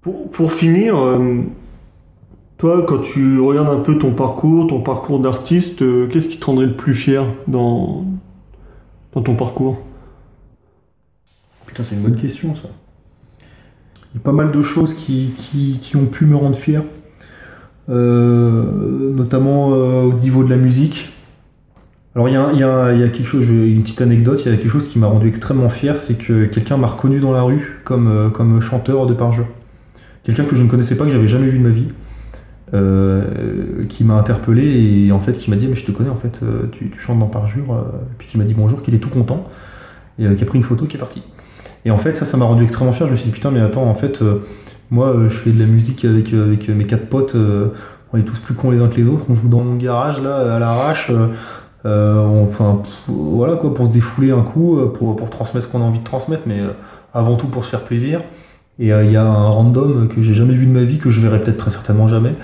Pour, 0.00 0.30
pour 0.30 0.52
finir, 0.52 0.96
toi, 2.58 2.84
quand 2.86 2.98
tu 2.98 3.40
regardes 3.40 3.74
un 3.74 3.80
peu 3.80 3.96
ton 3.96 4.12
parcours, 4.12 4.66
ton 4.66 4.80
parcours 4.80 5.18
d'artiste, 5.18 5.82
qu'est-ce 6.10 6.28
qui 6.28 6.38
te 6.38 6.44
rendrait 6.44 6.66
le 6.66 6.76
plus 6.76 6.94
fier 6.94 7.26
dans, 7.48 8.04
dans 9.14 9.22
ton 9.22 9.34
parcours? 9.34 9.78
Putain, 11.64 11.84
c'est 11.84 11.94
une 11.94 12.02
bonne 12.02 12.16
question 12.16 12.54
ça. 12.54 12.68
Il 14.14 14.18
y 14.18 14.20
a 14.20 14.22
pas 14.22 14.32
mal 14.32 14.52
de 14.52 14.62
choses 14.62 14.94
qui, 14.94 15.34
ont 15.96 16.06
pu 16.06 16.24
me 16.24 16.36
rendre 16.36 16.56
fier, 16.56 16.82
Euh, 17.90 19.12
notamment 19.12 19.74
euh, 19.74 20.04
au 20.04 20.12
niveau 20.14 20.42
de 20.44 20.48
la 20.48 20.56
musique. 20.56 21.12
Alors 22.14 22.28
il 22.28 22.34
y 22.34 22.36
a, 22.62 23.08
quelque 23.08 23.26
chose, 23.26 23.48
une 23.48 23.82
petite 23.82 24.00
anecdote, 24.00 24.40
il 24.44 24.52
y 24.52 24.54
a 24.54 24.56
quelque 24.56 24.70
chose 24.70 24.86
qui 24.86 25.00
m'a 25.00 25.08
rendu 25.08 25.28
extrêmement 25.28 25.68
fier, 25.68 26.00
c'est 26.00 26.16
que 26.16 26.44
quelqu'un 26.46 26.76
m'a 26.76 26.86
reconnu 26.86 27.18
dans 27.18 27.32
la 27.32 27.42
rue 27.42 27.80
comme, 27.84 28.06
euh, 28.08 28.60
chanteur 28.60 29.06
de 29.06 29.14
parjure. 29.14 29.48
Quelqu'un 30.22 30.44
que 30.44 30.54
je 30.54 30.62
ne 30.62 30.68
connaissais 30.68 30.96
pas, 30.96 31.04
que 31.04 31.10
j'avais 31.10 31.26
jamais 31.26 31.48
vu 31.48 31.58
de 31.58 31.64
ma 31.64 31.70
vie, 31.70 31.88
qui 33.88 34.04
m'a 34.04 34.14
interpellé 34.14 35.06
et 35.06 35.12
en 35.12 35.20
fait 35.20 35.34
qui 35.34 35.50
m'a 35.50 35.56
dit 35.56 35.66
mais 35.66 35.76
je 35.76 35.84
te 35.84 35.92
connais 35.92 36.10
en 36.10 36.16
fait, 36.16 36.40
tu, 36.72 36.92
chantes 36.98 37.18
dans 37.18 37.26
parjure, 37.26 37.84
puis 38.18 38.28
qui 38.28 38.38
m'a 38.38 38.44
dit 38.44 38.54
bonjour, 38.54 38.80
qui 38.80 38.90
était 38.90 39.00
tout 39.00 39.10
content 39.10 39.48
et 40.18 40.34
qui 40.36 40.42
a 40.42 40.46
pris 40.46 40.58
une 40.58 40.64
photo, 40.64 40.86
qui 40.86 40.96
est 40.96 41.00
parti. 41.00 41.22
Et 41.84 41.90
en 41.90 41.98
fait 41.98 42.14
ça, 42.14 42.24
ça 42.24 42.36
m'a 42.36 42.44
rendu 42.44 42.62
extrêmement 42.64 42.92
fier. 42.92 43.06
Je 43.06 43.12
me 43.12 43.16
suis 43.16 43.26
dit 43.26 43.32
putain 43.32 43.50
mais 43.50 43.60
attends 43.60 43.84
en 43.84 43.94
fait 43.94 44.22
euh, 44.22 44.44
moi 44.90 45.08
euh, 45.08 45.28
je 45.28 45.36
fais 45.36 45.50
de 45.50 45.58
la 45.58 45.66
musique 45.66 46.04
avec, 46.04 46.32
euh, 46.32 46.46
avec 46.46 46.68
mes 46.68 46.84
quatre 46.84 47.08
potes, 47.08 47.36
on 48.12 48.18
est 48.18 48.22
tous 48.22 48.38
plus 48.38 48.54
cons 48.54 48.70
les 48.70 48.80
uns 48.80 48.88
que 48.88 48.96
les 48.96 49.04
autres, 49.04 49.24
on 49.28 49.34
joue 49.34 49.48
dans 49.48 49.60
mon 49.60 49.76
garage 49.76 50.22
là 50.22 50.54
à 50.54 50.58
l'arrache. 50.58 51.10
enfin 51.84 52.82
voilà 53.08 53.56
quoi 53.56 53.74
pour 53.74 53.86
se 53.86 53.92
défouler 53.92 54.30
un 54.30 54.42
coup, 54.42 54.78
pour, 54.94 55.16
pour 55.16 55.30
transmettre 55.30 55.66
ce 55.66 55.72
qu'on 55.72 55.80
a 55.80 55.84
envie 55.84 55.98
de 55.98 56.04
transmettre, 56.04 56.44
mais 56.46 56.60
avant 57.12 57.36
tout 57.36 57.48
pour 57.48 57.64
se 57.64 57.70
faire 57.70 57.82
plaisir. 57.82 58.22
Et 58.78 58.88
il 58.88 59.10
y 59.12 59.16
a 59.16 59.22
un 59.22 59.48
random 59.48 60.08
que 60.08 60.22
j'ai 60.22 60.34
jamais 60.34 60.54
vu 60.54 60.66
de 60.66 60.72
ma 60.72 60.84
vie, 60.84 60.98
que 60.98 61.10
je 61.10 61.20
verrai 61.20 61.40
peut-être 61.42 61.58
très 61.58 61.70
certainement 61.70 62.08
jamais, 62.08 62.34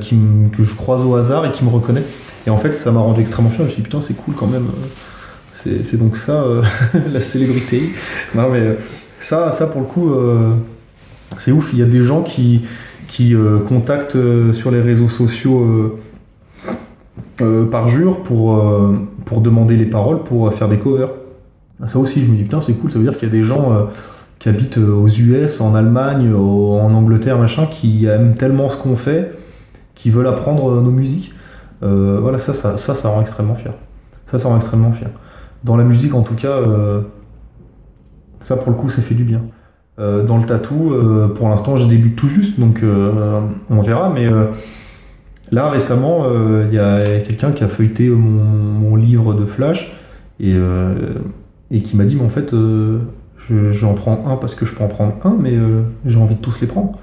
qui 0.00 0.16
que 0.56 0.62
je 0.62 0.74
croise 0.74 1.02
au 1.02 1.14
hasard 1.16 1.44
et 1.46 1.52
qui 1.52 1.64
me 1.64 1.70
reconnaît. 1.70 2.04
Et 2.46 2.50
en 2.50 2.56
fait, 2.56 2.72
ça 2.72 2.90
m'a 2.90 3.00
rendu 3.00 3.20
extrêmement 3.20 3.50
fier. 3.50 3.60
Je 3.60 3.64
me 3.64 3.68
suis 3.70 3.82
dit, 3.82 3.88
putain, 3.88 4.00
c'est 4.00 4.14
cool 4.14 4.34
quand 4.34 4.46
même. 4.46 4.66
C'est 5.62 5.96
donc 5.96 6.16
ça, 6.16 6.42
euh, 6.42 6.62
la 7.12 7.20
célébrité. 7.20 7.82
Non, 8.34 8.50
mais 8.50 8.60
euh, 8.60 8.74
ça, 9.18 9.52
ça 9.52 9.66
pour 9.66 9.80
le 9.80 9.86
coup, 9.86 10.12
euh, 10.12 10.54
c'est 11.38 11.52
ouf. 11.52 11.70
Il 11.72 11.78
y 11.78 11.82
a 11.82 11.86
des 11.86 12.02
gens 12.02 12.22
qui, 12.22 12.62
qui 13.08 13.34
contactent 13.68 14.16
sur 14.52 14.70
les 14.70 14.80
réseaux 14.80 15.08
sociaux 15.08 15.98
par 17.38 17.88
jour 17.88 18.22
pour, 18.22 18.64
pour 19.24 19.40
demander 19.40 19.76
les 19.76 19.86
paroles, 19.86 20.22
pour 20.22 20.52
faire 20.54 20.68
des 20.68 20.78
covers. 20.78 21.10
Ah, 21.82 21.88
Ça 21.88 21.98
aussi, 21.98 22.24
je 22.24 22.30
me 22.30 22.36
dis, 22.36 22.42
putain, 22.44 22.60
c'est 22.60 22.74
cool. 22.74 22.90
Ça 22.90 22.98
veut 22.98 23.04
dire 23.04 23.16
qu'il 23.16 23.28
y 23.28 23.30
a 23.30 23.34
des 23.34 23.44
gens. 23.44 23.88
qui 24.38 24.48
habitent 24.48 24.78
aux 24.78 25.08
US, 25.08 25.60
en 25.60 25.74
Allemagne, 25.74 26.34
en 26.34 26.92
Angleterre, 26.92 27.38
machin, 27.38 27.66
qui 27.66 28.06
aiment 28.06 28.34
tellement 28.34 28.68
ce 28.68 28.76
qu'on 28.76 28.96
fait, 28.96 29.32
qui 29.94 30.10
veulent 30.10 30.26
apprendre 30.26 30.80
nos 30.80 30.90
musiques. 30.90 31.32
Voilà, 31.80 32.38
ça, 32.38 32.52
ça, 32.52 32.76
ça, 32.76 32.94
ça 32.94 33.08
rend 33.08 33.20
extrêmement 33.20 33.54
fier. 33.54 33.72
Ça, 34.26 34.38
ça 34.38 34.48
rend 34.48 34.56
extrêmement 34.56 34.92
fier. 34.92 35.10
Dans 35.64 35.76
la 35.76 35.84
musique, 35.84 36.14
en 36.14 36.22
tout 36.22 36.34
cas, 36.34 36.48
euh, 36.48 37.02
ça, 38.40 38.56
pour 38.56 38.70
le 38.70 38.76
coup, 38.76 38.90
ça 38.90 39.00
fait 39.02 39.14
du 39.14 39.24
bien. 39.24 39.42
Euh, 39.98 40.24
dans 40.24 40.38
le 40.38 40.44
tatou, 40.44 40.92
euh, 40.92 41.28
pour 41.28 41.48
l'instant, 41.48 41.76
je 41.76 41.86
débute 41.86 42.16
tout 42.16 42.28
juste, 42.28 42.58
donc 42.58 42.82
on 42.82 43.80
verra, 43.82 44.10
mais 44.10 44.28
là, 45.50 45.70
récemment, 45.70 46.26
il 46.68 46.74
y 46.74 46.78
a 46.78 47.20
quelqu'un 47.20 47.52
qui 47.52 47.62
a 47.62 47.68
feuilleté 47.68 48.08
mon, 48.08 48.96
livre 48.96 49.34
de 49.34 49.46
Flash 49.46 49.92
et, 50.40 50.54
qui 51.82 51.96
m'a 51.96 52.04
dit, 52.04 52.16
mais 52.16 52.24
en 52.24 52.28
fait, 52.28 52.52
euh, 52.52 52.98
je- 53.38 53.72
j'en 53.72 53.94
prends 53.94 54.26
un 54.26 54.36
parce 54.36 54.54
que 54.54 54.66
je 54.66 54.74
peux 54.74 54.84
en 54.84 54.88
prendre 54.88 55.14
un, 55.24 55.36
mais 55.38 55.56
j'ai 56.04 56.18
envie 56.18 56.34
de 56.34 56.40
tous 56.40 56.60
les 56.60 56.66
prendre. 56.66 56.98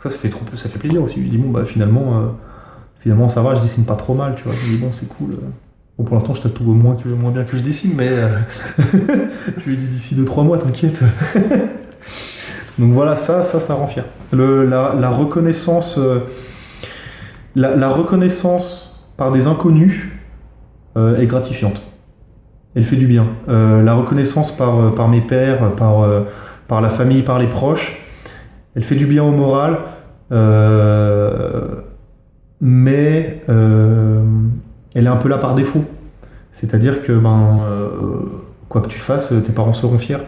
Ça, 0.00 0.10
ça 0.10 0.18
fait, 0.18 0.28
trop, 0.28 0.44
ça 0.54 0.68
fait 0.68 0.78
plaisir 0.78 1.02
aussi. 1.02 1.24
Je 1.24 1.30
dis, 1.30 1.38
bon, 1.38 1.50
bah 1.50 1.64
finalement, 1.64 2.34
finalement 3.00 3.28
ça 3.30 3.40
va, 3.42 3.54
je 3.54 3.62
dessine 3.62 3.84
pas 3.84 3.96
trop 3.96 4.14
mal, 4.14 4.34
tu 4.36 4.44
vois. 4.44 4.52
Je 4.54 4.70
dis, 4.70 4.76
bon, 4.76 4.92
c'est 4.92 5.08
cool. 5.08 5.38
Bon, 5.96 6.04
pour 6.04 6.16
l'instant, 6.16 6.34
je 6.34 6.42
tatoue 6.42 6.64
moins, 6.64 6.96
que, 6.96 7.08
moins 7.08 7.30
bien 7.30 7.44
que 7.44 7.56
je 7.56 7.62
dessine, 7.62 7.92
mais 7.96 8.08
euh, 8.08 8.28
je 8.78 9.64
lui 9.66 9.74
ai 9.74 9.76
dit 9.76 9.86
d'ici 9.86 10.14
2-3 10.16 10.44
mois, 10.44 10.58
t'inquiète. 10.58 11.04
Donc 12.78 12.92
voilà, 12.92 13.16
ça, 13.16 13.42
ça, 13.42 13.60
ça 13.60 13.74
rend 13.74 13.86
fier. 13.86 14.04
Le, 14.32 14.64
la, 14.64 15.08
reconnaissance, 15.10 15.98
euh, 15.98 16.20
la, 17.54 17.88
reconnaissance 17.88 19.08
par 19.16 19.30
des 19.30 19.46
inconnus 19.46 20.08
euh, 20.96 21.18
est 21.18 21.26
gratifiante. 21.26 21.82
Elle 22.74 22.84
fait 22.84 22.96
du 22.96 23.06
bien. 23.06 23.28
Euh, 23.48 23.82
la 23.84 23.94
reconnaissance 23.94 24.56
par, 24.56 24.92
par 24.94 25.08
mes 25.08 25.20
pères, 25.20 25.70
par, 25.76 26.04
par 26.66 26.80
la 26.80 26.90
famille, 26.90 27.22
par 27.22 27.38
les 27.38 27.46
proches, 27.46 27.96
elle 28.74 28.82
fait 28.82 28.96
du 28.96 29.06
bien 29.06 29.22
au 29.22 29.30
moral. 29.30 29.78
mais 32.60 33.44
elle 34.94 35.04
est 35.06 35.08
un 35.10 35.16
peu 35.16 35.28
là 35.28 35.38
par 35.38 35.54
défaut. 35.54 35.84
C'est-à-dire 36.52 37.02
que 37.02 37.12
ben, 37.12 37.60
euh, 37.68 37.88
quoi 38.68 38.80
que 38.80 38.88
tu 38.88 38.98
fasses, 38.98 39.32
tes 39.44 39.52
parents 39.52 39.72
seront 39.72 39.98
fiers. 39.98 40.18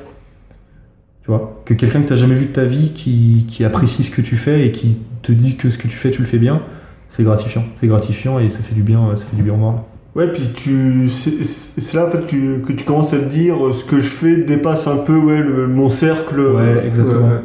Tu 1.23 1.31
vois? 1.31 1.61
Que 1.65 1.75
quelqu'un 1.75 2.03
que 2.03 2.07
tu 2.09 2.13
n'as 2.13 2.19
jamais 2.19 2.35
vu 2.35 2.47
de 2.47 2.53
ta 2.53 2.65
vie, 2.65 2.93
qui, 2.93 3.47
qui 3.49 3.65
apprécie 3.65 4.03
ce 4.05 4.11
que 4.11 4.23
tu 4.23 4.37
fais 4.37 4.67
et 4.67 4.73
qui 4.73 4.99
te 5.23 5.33
dit 5.33 5.57
que 5.57 5.71
ce 5.71 5.79
que 5.79 5.89
tu 5.89 5.97
fais, 5.97 6.11
tu 6.11 6.21
le 6.21 6.27
fais 6.29 6.39
bien, 6.39 6.63
c'est 7.11 7.25
gratifiant. 7.25 7.65
C'est 7.77 7.87
gratifiant 7.87 8.39
et 8.39 8.49
ça 8.49 8.61
fait 8.63 8.75
du 8.75 8.83
bien, 8.83 9.17
ça 9.17 9.25
fait 9.25 9.37
du 9.37 9.43
bien 9.43 9.55
au 9.55 9.57
moral. 9.57 9.77
Ouais, 10.15 10.29
puis 10.33 10.49
tu, 10.55 11.11
c'est 11.11 11.95
là 11.95 12.07
en 12.07 12.11
fait 12.11 12.25
tu- 12.27 12.63
que 12.67 12.73
tu 12.73 12.85
commences 12.87 13.13
à 13.13 13.19
te 13.19 13.25
dire 13.29 13.67
euh, 13.67 13.73
ce 13.75 13.85
que 13.85 14.01
je 14.01 14.09
fais 14.09 14.37
dépasse 14.37 14.87
un 14.87 14.97
peu 14.97 15.15
ouais, 15.17 15.41
le- 15.41 15.67
mon 15.69 15.91
cercle. 15.91 16.41
Ouais, 16.41 16.87
exactement. 16.87 17.29
Ouais. 17.29 17.41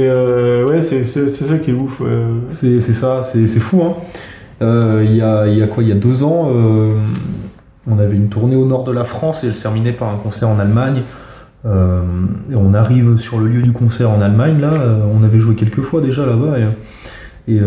Et 0.00 0.08
euh, 0.08 0.66
ouais, 0.66 0.80
c'est 0.80 1.04
ça 1.04 1.58
qui 1.58 1.70
est 1.70 1.74
ouf. 1.74 2.00
ouais. 2.00 2.08
C'est 2.50 2.80
ça, 2.80 3.22
c'est 3.22 3.46
c'est 3.46 3.60
fou. 3.60 3.82
Hein. 3.82 3.94
Euh, 4.62 5.02
Il 5.04 5.16
y, 5.16 5.22
a, 5.22 5.46
il 5.48 5.58
y 5.58 5.62
a 5.62 5.66
quoi 5.66 5.82
Il 5.82 5.88
y 5.88 5.92
a 5.92 5.96
deux 5.96 6.22
ans, 6.22 6.50
euh, 6.54 6.94
on 7.86 7.98
avait 7.98 8.16
une 8.16 8.28
tournée 8.28 8.56
au 8.56 8.64
nord 8.66 8.84
de 8.84 8.92
la 8.92 9.04
France 9.04 9.44
et 9.44 9.48
elle 9.48 9.54
se 9.54 9.62
terminait 9.62 9.92
par 9.92 10.08
un 10.12 10.16
concert 10.16 10.48
en 10.48 10.58
Allemagne. 10.58 11.02
Euh, 11.66 12.02
et 12.50 12.54
on 12.56 12.74
arrive 12.74 13.16
sur 13.18 13.38
le 13.38 13.46
lieu 13.48 13.62
du 13.62 13.72
concert 13.72 14.10
en 14.10 14.20
Allemagne, 14.20 14.60
là, 14.60 14.70
on 15.18 15.22
avait 15.24 15.38
joué 15.38 15.54
quelques 15.54 15.80
fois 15.80 16.00
déjà 16.02 16.26
là-bas. 16.26 16.56
Et, 17.48 17.58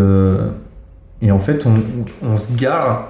et, 1.21 1.31
en 1.31 1.39
fait, 1.39 1.65
on, 1.65 1.73
on- 2.25 2.31
on 2.33 2.38
se 2.38 2.55
gare. 2.55 3.07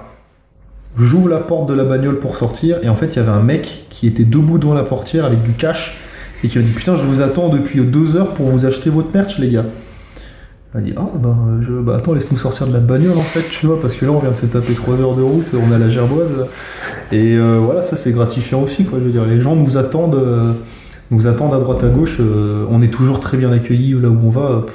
J'ouvre 0.96 1.28
la 1.28 1.38
porte 1.38 1.68
de 1.68 1.74
la 1.74 1.84
bagnole 1.84 2.18
pour 2.18 2.36
sortir, 2.36 2.78
et 2.82 2.88
en 2.88 2.96
fait, 2.96 3.08
il 3.08 3.16
y 3.16 3.18
avait 3.20 3.30
un 3.30 3.42
mec 3.42 3.86
qui 3.90 4.06
était 4.06 4.24
debout 4.24 4.58
devant 4.58 4.74
la 4.74 4.82
portière 4.82 5.24
avec 5.26 5.42
du 5.42 5.52
cash 5.52 5.96
et 6.42 6.48
qui 6.48 6.58
m'a 6.58 6.64
dit 6.64 6.72
Putain, 6.72 6.96
je 6.96 7.04
vous 7.04 7.20
attends 7.20 7.48
depuis 7.50 7.84
deux 7.84 8.16
heures 8.16 8.32
pour 8.34 8.46
vous 8.48 8.64
acheter 8.66 8.90
votre 8.90 9.08
merch, 9.14 9.38
les 9.38 9.50
gars. 9.50 9.64
Elle 10.74 10.84
dit 10.84 10.92
Ah, 10.96 11.08
bah, 11.18 11.34
je, 11.62 11.72
bah 11.72 11.96
attends, 11.96 12.12
laisse-nous 12.12 12.36
sortir 12.36 12.66
de 12.66 12.72
la 12.72 12.78
bagnole 12.80 13.16
en 13.16 13.22
fait, 13.22 13.48
tu 13.50 13.66
vois, 13.66 13.80
parce 13.80 13.96
que 13.96 14.04
là, 14.04 14.12
on 14.12 14.18
vient 14.18 14.30
de 14.32 14.36
se 14.36 14.46
taper 14.46 14.74
trois 14.74 14.96
heures 15.00 15.14
de 15.14 15.22
route, 15.22 15.46
on 15.54 15.72
a 15.72 15.78
la 15.78 15.88
gerboise. 15.88 16.46
Et 17.10 17.34
euh, 17.36 17.58
voilà, 17.62 17.80
ça, 17.82 17.96
c'est 17.96 18.12
gratifiant 18.12 18.62
aussi, 18.62 18.84
quoi. 18.84 18.98
Je 18.98 19.04
veux 19.04 19.10
dire, 19.12 19.24
les 19.24 19.40
gens 19.40 19.56
nous 19.56 19.76
attendent, 19.78 20.14
euh, 20.16 20.52
nous 21.10 21.26
attendent 21.26 21.54
à 21.54 21.58
droite 21.58 21.82
à 21.84 21.88
gauche, 21.88 22.18
euh, 22.20 22.66
on 22.70 22.82
est 22.82 22.90
toujours 22.92 23.18
très 23.20 23.38
bien 23.38 23.50
accueillis 23.50 23.92
là 24.00 24.08
où 24.08 24.18
on 24.24 24.30
va. 24.30 24.66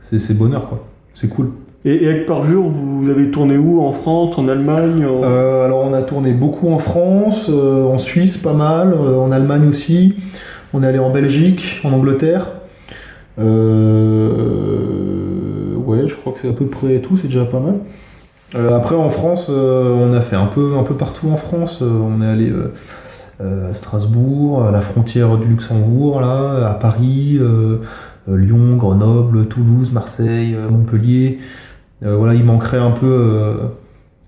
C'est 0.00 0.18
c'est 0.18 0.36
bonheur, 0.38 0.68
quoi. 0.68 0.86
C'est 1.14 1.28
cool. 1.28 1.50
Et, 1.84 2.04
et 2.04 2.14
par 2.26 2.44
jour, 2.44 2.68
vous 2.68 3.08
avez 3.10 3.30
tourné 3.30 3.56
où? 3.58 3.80
En 3.82 3.92
France, 3.92 4.36
en 4.38 4.48
Allemagne 4.48 5.04
en- 5.06 5.22
Euh, 5.24 5.64
alors 5.66 5.84
on 5.84 5.92
a 5.94 6.02
tourné 6.02 6.32
beaucoup 6.32 6.68
en 6.72 6.78
France, 6.78 7.46
euh, 7.50 7.84
en 7.84 7.98
Suisse 7.98 8.36
pas 8.38 8.52
mal, 8.54 8.92
euh, 8.94 9.16
en 9.18 9.30
Allemagne 9.32 9.68
aussi. 9.68 10.14
On 10.72 10.82
est 10.82 10.86
allé 10.86 10.98
en 10.98 11.10
Belgique, 11.10 11.80
en 11.84 11.92
Angleterre. 11.92 12.52
Euh, 13.38 14.96
ouais, 15.76 16.08
je 16.08 16.14
crois 16.14 16.32
que 16.32 16.40
c'est 16.42 16.48
à 16.48 16.52
peu 16.52 16.66
près 16.66 17.00
tout, 17.00 17.16
c'est 17.16 17.28
déjà 17.28 17.44
pas 17.44 17.60
mal. 17.60 17.76
Euh, 18.54 18.76
après 18.76 18.96
en 18.96 19.10
France, 19.10 19.46
euh, 19.48 19.94
on 19.94 20.12
a 20.12 20.20
fait 20.20 20.36
un 20.36 20.46
peu, 20.46 20.76
un 20.76 20.82
peu 20.82 20.94
partout 20.94 21.28
en 21.30 21.36
France. 21.36 21.80
On 21.82 22.20
est 22.22 22.26
allé 22.26 22.52
à 23.40 23.72
Strasbourg, 23.72 24.64
à 24.64 24.70
la 24.70 24.80
frontière 24.82 25.38
du 25.38 25.46
Luxembourg, 25.46 26.20
là, 26.20 26.68
à 26.68 26.74
Paris, 26.74 27.40
Lyon, 28.28 28.76
Grenoble, 28.76 29.46
Toulouse, 29.46 29.92
Marseille, 29.92 30.56
Montpellier. 30.70 31.38
Voilà, 32.02 32.34
il 32.34 32.44
manquerait 32.44 32.78
un 32.78 32.90
peu 32.90 33.56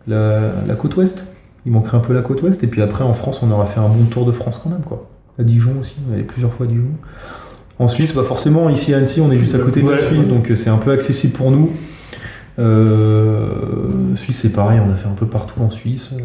la, 0.07 0.53
la 0.67 0.75
côte 0.77 0.97
ouest. 0.97 1.27
Il 1.67 1.73
manquerait 1.73 1.99
un 1.99 2.01
peu 2.01 2.13
la 2.13 2.23
côte 2.23 2.43
ouest. 2.43 2.65
Et 2.65 2.67
puis 2.67 2.81
après, 2.83 3.05
en 3.05 3.15
France, 3.15 3.43
on 3.43 3.51
aura 3.51 3.67
fait 3.67 3.81
un 3.81 3.89
bon 3.89 4.07
tour 4.07 4.25
de 4.25 4.33
France 4.33 4.61
quand 4.63 4.71
même, 4.71 4.83
quoi. 4.83 5.07
À 5.39 5.43
Dijon 5.45 5.73
aussi, 5.81 5.95
on 6.07 6.13
est 6.13 6.17
allé 6.17 6.25
plusieurs 6.25 6.53
fois 6.53 6.67
à 6.67 6.69
Dijon. 6.69 6.91
En 7.79 7.89
Suisse, 7.89 8.15
bah 8.15 8.23
forcément, 8.23 8.69
ici 8.69 8.95
à 8.95 8.99
Annecy, 8.99 9.21
on 9.21 9.31
est 9.33 9.39
juste 9.39 9.55
à 9.55 9.59
côté 9.59 9.83
de 9.83 9.91
la. 9.91 9.99
Suisse, 9.99 10.29
donc 10.29 10.51
euh, 10.51 10.57
c'est 10.57 10.71
un 10.71 10.79
peu 10.79 10.91
accessible 10.93 11.33
pour 11.33 11.51
nous. 11.51 11.71
Euh, 12.59 14.15
Suisse, 14.17 14.41
c'est 14.41 14.53
pareil, 14.53 14.81
on 14.87 14.91
a 14.91 14.95
fait 14.95 15.09
un 15.09 15.15
peu 15.15 15.27
partout 15.27 15.61
en 15.61 15.71
Suisse. 15.71 16.11
euh, 16.13 16.21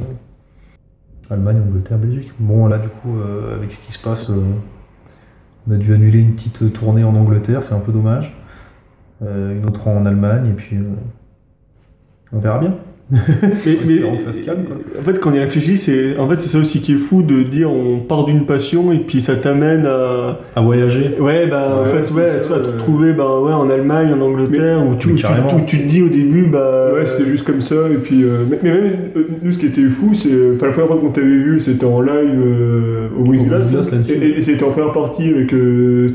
Allemagne, 1.30 1.62
Angleterre, 1.68 1.98
Belgique. 1.98 2.32
Bon, 2.40 2.68
là, 2.68 2.78
du 2.78 2.88
coup, 2.88 3.18
euh, 3.18 3.56
avec 3.56 3.72
ce 3.74 3.80
qui 3.80 3.92
se 3.92 4.00
passe, 4.02 4.30
on 4.30 5.72
a 5.72 5.78
dû 5.78 5.94
annuler 5.94 6.20
une 6.20 6.36
petite 6.36 6.72
tournée 6.74 7.04
en 7.04 7.16
Angleterre, 7.16 7.64
c'est 7.64 7.74
un 7.74 7.80
peu 7.80 7.92
dommage. 7.92 8.34
Une 9.22 9.66
autre 9.68 9.88
en 9.88 10.06
Allemagne, 10.06 10.50
et 10.52 10.54
puis 10.54 10.78
on 12.32 12.40
verra 12.40 12.60
bien. 12.60 12.76
Mais, 13.12 13.72
espérons 13.74 14.18
que 14.18 14.24
ça 14.24 14.34
se 14.34 14.42
calme, 14.42 14.64
quoi. 14.66 14.76
En 15.00 15.04
fait, 15.04 15.18
quand 15.20 15.32
on 15.32 15.34
y 15.34 15.40
réfléchit, 15.40 15.78
c'est 15.78 16.18
en 16.18 16.28
fait 16.28 16.38
c'est 16.38 16.50
ça 16.50 16.58
aussi 16.60 16.82
qui 16.82 16.92
est 16.92 16.98
fou 16.98 17.22
de 17.24 17.42
dire 17.44 17.72
on 17.72 18.00
part 18.00 18.26
d'une 18.26 18.46
passion 18.46 18.92
et 18.92 18.98
puis 18.98 19.22
ça 19.22 19.36
t'amène 19.38 19.86
à 19.86 20.40
À 20.58 20.62
voyager. 20.62 21.16
ouais 21.20 21.48
bah 21.48 21.80
en 21.80 21.84
Ouais, 21.86 21.92
fait 22.00 22.06
c'est 22.08 22.14
ouais 22.14 22.28
ça, 22.28 22.40
tu 22.44 22.50
vas 22.50 22.60
te 22.60 22.66
ouais. 22.68 22.74
retrouver 22.74 23.14
bah 23.14 23.40
ouais 23.40 23.54
en 23.54 23.70
Allemagne, 23.70 24.12
en 24.14 24.20
Angleterre 24.20 24.84
où 24.86 24.96
tu, 24.96 25.08
mais 25.10 25.16
tu, 25.16 25.24
carrément. 25.24 25.48
tu- 25.48 25.78
tu 25.78 25.84
te 25.84 25.88
dis 25.90 26.02
au 26.02 26.10
début 26.10 26.48
bah 26.48 26.92
Ouais, 26.94 27.06
c'était 27.06 27.30
juste 27.30 27.46
comme 27.46 27.62
ça. 27.62 27.76
Et 27.90 27.96
puis, 27.98 28.24
euh, 28.24 28.40
mais, 28.50 28.60
mais 28.62 28.72
même 28.74 28.92
euh, 29.16 29.28
nous, 29.42 29.52
ce 29.54 29.58
qui 29.58 29.68
était 29.68 29.88
fou, 29.88 30.14
c'est 30.14 30.30
la 30.30 30.58
première 30.72 30.88
fois 30.88 30.98
qu'on 30.98 31.10
t'avait 31.12 31.28
vu, 31.28 31.60
c'était 31.62 31.86
en 31.86 32.02
live 32.02 32.12
euh, 32.46 33.08
au 33.18 33.24
l'Annecy. 33.92 34.14
Et, 34.14 34.38
et 34.38 34.42
c'était 34.42 34.64
en 34.66 34.72
première 34.72 34.92
partie 34.92 35.30
avec 35.30 35.54
euh, 35.54 36.10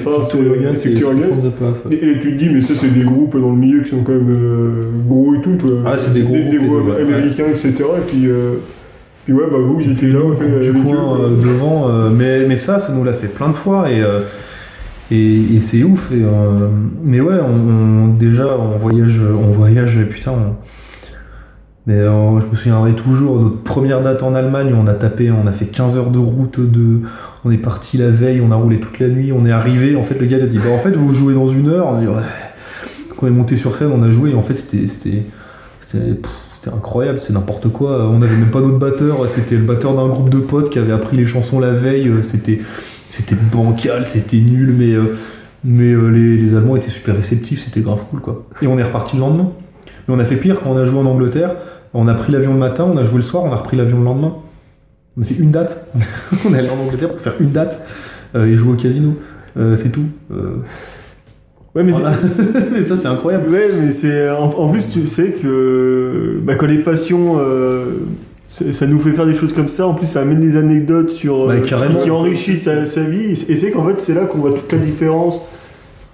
Past 0.00 0.26
Steve 0.30 0.42
et- 0.54 0.60
et 0.90 1.00
de. 1.00 1.92
Et, 1.92 2.18
tu 2.20 2.32
te 2.32 2.38
dis, 2.38 2.48
mais 2.50 2.60
ça, 2.60 2.74
c'est 2.76 2.92
des 2.92 3.04
groupes 3.04 3.36
dans 3.36 3.50
le 3.50 3.56
milieu 3.56 3.82
qui 3.82 3.90
sont 3.90 4.02
quand 4.04 4.12
même 4.12 4.30
gros 5.08 5.34
et 5.34 5.40
tout. 5.40 5.54
Toi. 5.58 5.70
Ah, 5.86 5.96
c'est 5.96 6.12
des 6.12 6.20
gros 6.20 6.34
groupes, 6.34 6.35
Des, 6.44 6.56
groupes 6.58 6.88
ouais. 6.88 7.02
américains, 7.02 7.44
etc. 7.50 7.72
Et 7.98 8.00
puis, 8.06 8.26
euh, 8.26 8.54
puis 9.24 9.32
ouais, 9.34 9.44
bah 9.50 9.58
vous, 9.58 9.80
j'étais 9.80 10.06
là, 10.06 10.20
du 10.62 10.72
coin 10.82 11.18
euh, 11.20 11.28
devant, 11.42 11.88
euh, 11.88 12.10
mais, 12.10 12.46
mais 12.46 12.56
ça, 12.56 12.78
ça 12.78 12.92
nous 12.92 13.04
l'a 13.04 13.12
fait 13.14 13.28
plein 13.28 13.48
de 13.48 13.54
fois 13.54 13.90
et, 13.90 14.02
et, 15.10 15.56
et 15.56 15.60
c'est 15.60 15.82
ouf. 15.82 16.10
Et, 16.12 16.22
euh, 16.22 16.68
mais 17.02 17.20
ouais, 17.20 17.38
on, 17.40 17.48
on- 18.04 18.14
déjà, 18.14 18.56
on 18.58 18.76
voyage, 18.78 19.20
on 19.20 19.50
voyage, 19.52 19.98
putain. 20.10 20.32
on- 20.32 20.56
mais 21.88 21.94
euh, 21.94 22.40
je 22.40 22.46
me 22.46 22.56
souviendrai 22.56 22.94
toujours, 22.94 23.40
notre 23.40 23.62
première 23.62 24.02
date 24.02 24.24
en 24.24 24.34
Allemagne, 24.34 24.74
on 24.76 24.88
a 24.88 24.94
tapé, 24.94 25.30
on 25.30 25.46
a 25.46 25.52
fait 25.52 25.66
15 25.66 25.96
heures 25.96 26.10
de 26.10 26.18
route, 26.18 26.58
de, 26.58 27.02
on 27.44 27.52
est 27.52 27.58
parti 27.58 27.96
la 27.96 28.10
veille, 28.10 28.40
on 28.40 28.50
a 28.50 28.56
roulé 28.56 28.80
toute 28.80 28.98
la 28.98 29.06
nuit, 29.06 29.30
on 29.32 29.46
est 29.46 29.52
arrivé, 29.52 29.94
en 29.94 30.02
fait 30.02 30.18
le 30.18 30.26
gars 30.26 30.38
il 30.38 30.42
a 30.42 30.46
dit, 30.46 30.58
bah 30.58 30.70
en 30.74 30.78
fait 30.80 30.90
vous 30.90 31.14
jouez 31.14 31.34
dans 31.34 31.46
une 31.46 31.68
heure, 31.68 31.86
on 31.86 31.98
a 31.98 32.00
dit, 32.00 32.08
ouais. 32.08 32.22
Quand 33.16 33.26
on 33.26 33.28
est 33.28 33.32
monté 33.32 33.54
sur 33.54 33.76
scène, 33.76 33.92
on 33.94 34.02
a 34.02 34.10
joué, 34.10 34.32
et 34.32 34.34
en 34.34 34.42
fait 34.42 34.56
c'était, 34.56 35.22
c'était, 35.86 36.70
incroyable, 36.74 37.20
c'est 37.20 37.32
n'importe 37.32 37.68
quoi, 37.68 38.08
on 38.08 38.18
n'avait 38.18 38.36
même 38.36 38.50
pas 38.50 38.60
notre 38.60 38.78
batteur, 38.78 39.28
c'était 39.28 39.54
le 39.54 39.62
batteur 39.62 39.94
d'un 39.94 40.08
groupe 40.08 40.30
de 40.30 40.38
potes 40.38 40.70
qui 40.70 40.80
avait 40.80 40.92
appris 40.92 41.16
les 41.16 41.26
chansons 41.26 41.60
la 41.60 41.70
veille, 41.70 42.08
euh, 42.08 42.22
c'était, 42.22 42.58
bancal, 43.52 44.04
c'était 44.04 44.38
nul, 44.38 44.74
mais, 44.76 44.92
euh, 44.92 45.16
mais 45.62 45.92
euh, 45.92 46.08
les, 46.08 46.36
les 46.38 46.54
Allemands 46.54 46.74
étaient 46.74 46.90
super 46.90 47.14
réceptifs, 47.14 47.64
c'était 47.64 47.82
grave 47.82 48.00
cool 48.10 48.20
quoi. 48.20 48.46
Et 48.62 48.66
on 48.66 48.78
est 48.78 48.82
reparti 48.82 49.14
le 49.14 49.20
lendemain. 49.20 49.52
Mais 50.08 50.14
on 50.14 50.18
a 50.18 50.24
fait 50.24 50.36
pire 50.36 50.58
quand 50.60 50.70
on 50.70 50.76
a 50.76 50.84
joué 50.84 50.98
en 50.98 51.06
Angleterre, 51.06 51.54
on 51.94 52.08
a 52.08 52.14
pris 52.14 52.32
l'avion 52.32 52.52
le 52.52 52.58
matin, 52.58 52.84
on 52.92 52.96
a 52.96 53.04
joué 53.04 53.16
le 53.16 53.22
soir, 53.22 53.44
on 53.44 53.52
a 53.52 53.56
repris 53.56 53.76
l'avion 53.76 53.98
le 53.98 54.04
lendemain. 54.04 54.34
On 55.16 55.22
a 55.22 55.24
fait 55.24 55.34
une 55.34 55.52
date. 55.52 55.88
on 56.48 56.52
est 56.52 56.58
allé 56.58 56.68
en 56.68 56.78
Angleterre 56.78 57.12
pour 57.12 57.20
faire 57.20 57.34
une 57.38 57.52
date 57.52 57.86
et 58.34 58.56
jouer 58.56 58.72
au 58.72 58.76
casino. 58.76 59.14
C'est 59.76 59.90
tout. 59.90 60.04
Ouais 61.76 61.82
mais 61.84 61.92
c'est- 61.92 62.00
voilà. 62.00 62.16
mais 62.72 62.82
ça 62.82 62.96
c'est 62.96 63.06
incroyable. 63.08 63.48
Ouais, 63.50 63.68
mais 63.80 63.92
c'est 63.92 64.28
en, 64.30 64.46
en 64.46 64.68
plus 64.68 64.88
tu 64.88 65.06
sais 65.06 65.36
que 65.40 66.38
bah, 66.42 66.54
quand 66.56 66.66
les 66.66 66.78
passions 66.78 67.36
euh, 67.38 67.84
ça 68.48 68.86
nous 68.86 68.98
fait 68.98 69.10
faire 69.12 69.26
des 69.26 69.34
choses 69.34 69.52
comme 69.52 69.68
ça. 69.68 69.86
En 69.86 69.94
plus, 69.94 70.06
ça 70.06 70.20
amène 70.22 70.40
des 70.40 70.56
anecdotes 70.56 71.10
sur 71.10 71.48
Bah, 71.48 71.54
euh, 71.54 71.60
qui, 71.60 71.74
qui 72.04 72.10
enrichissent 72.10 72.62
sa, 72.62 72.86
sa 72.86 73.02
vie. 73.02 73.32
Et 73.48 73.56
c'est 73.56 73.70
qu'en 73.72 73.84
fait, 73.86 73.98
c'est 74.00 74.14
là 74.14 74.24
qu'on 74.24 74.38
voit 74.38 74.52
toute 74.52 74.72
la 74.72 74.78
différence 74.78 75.40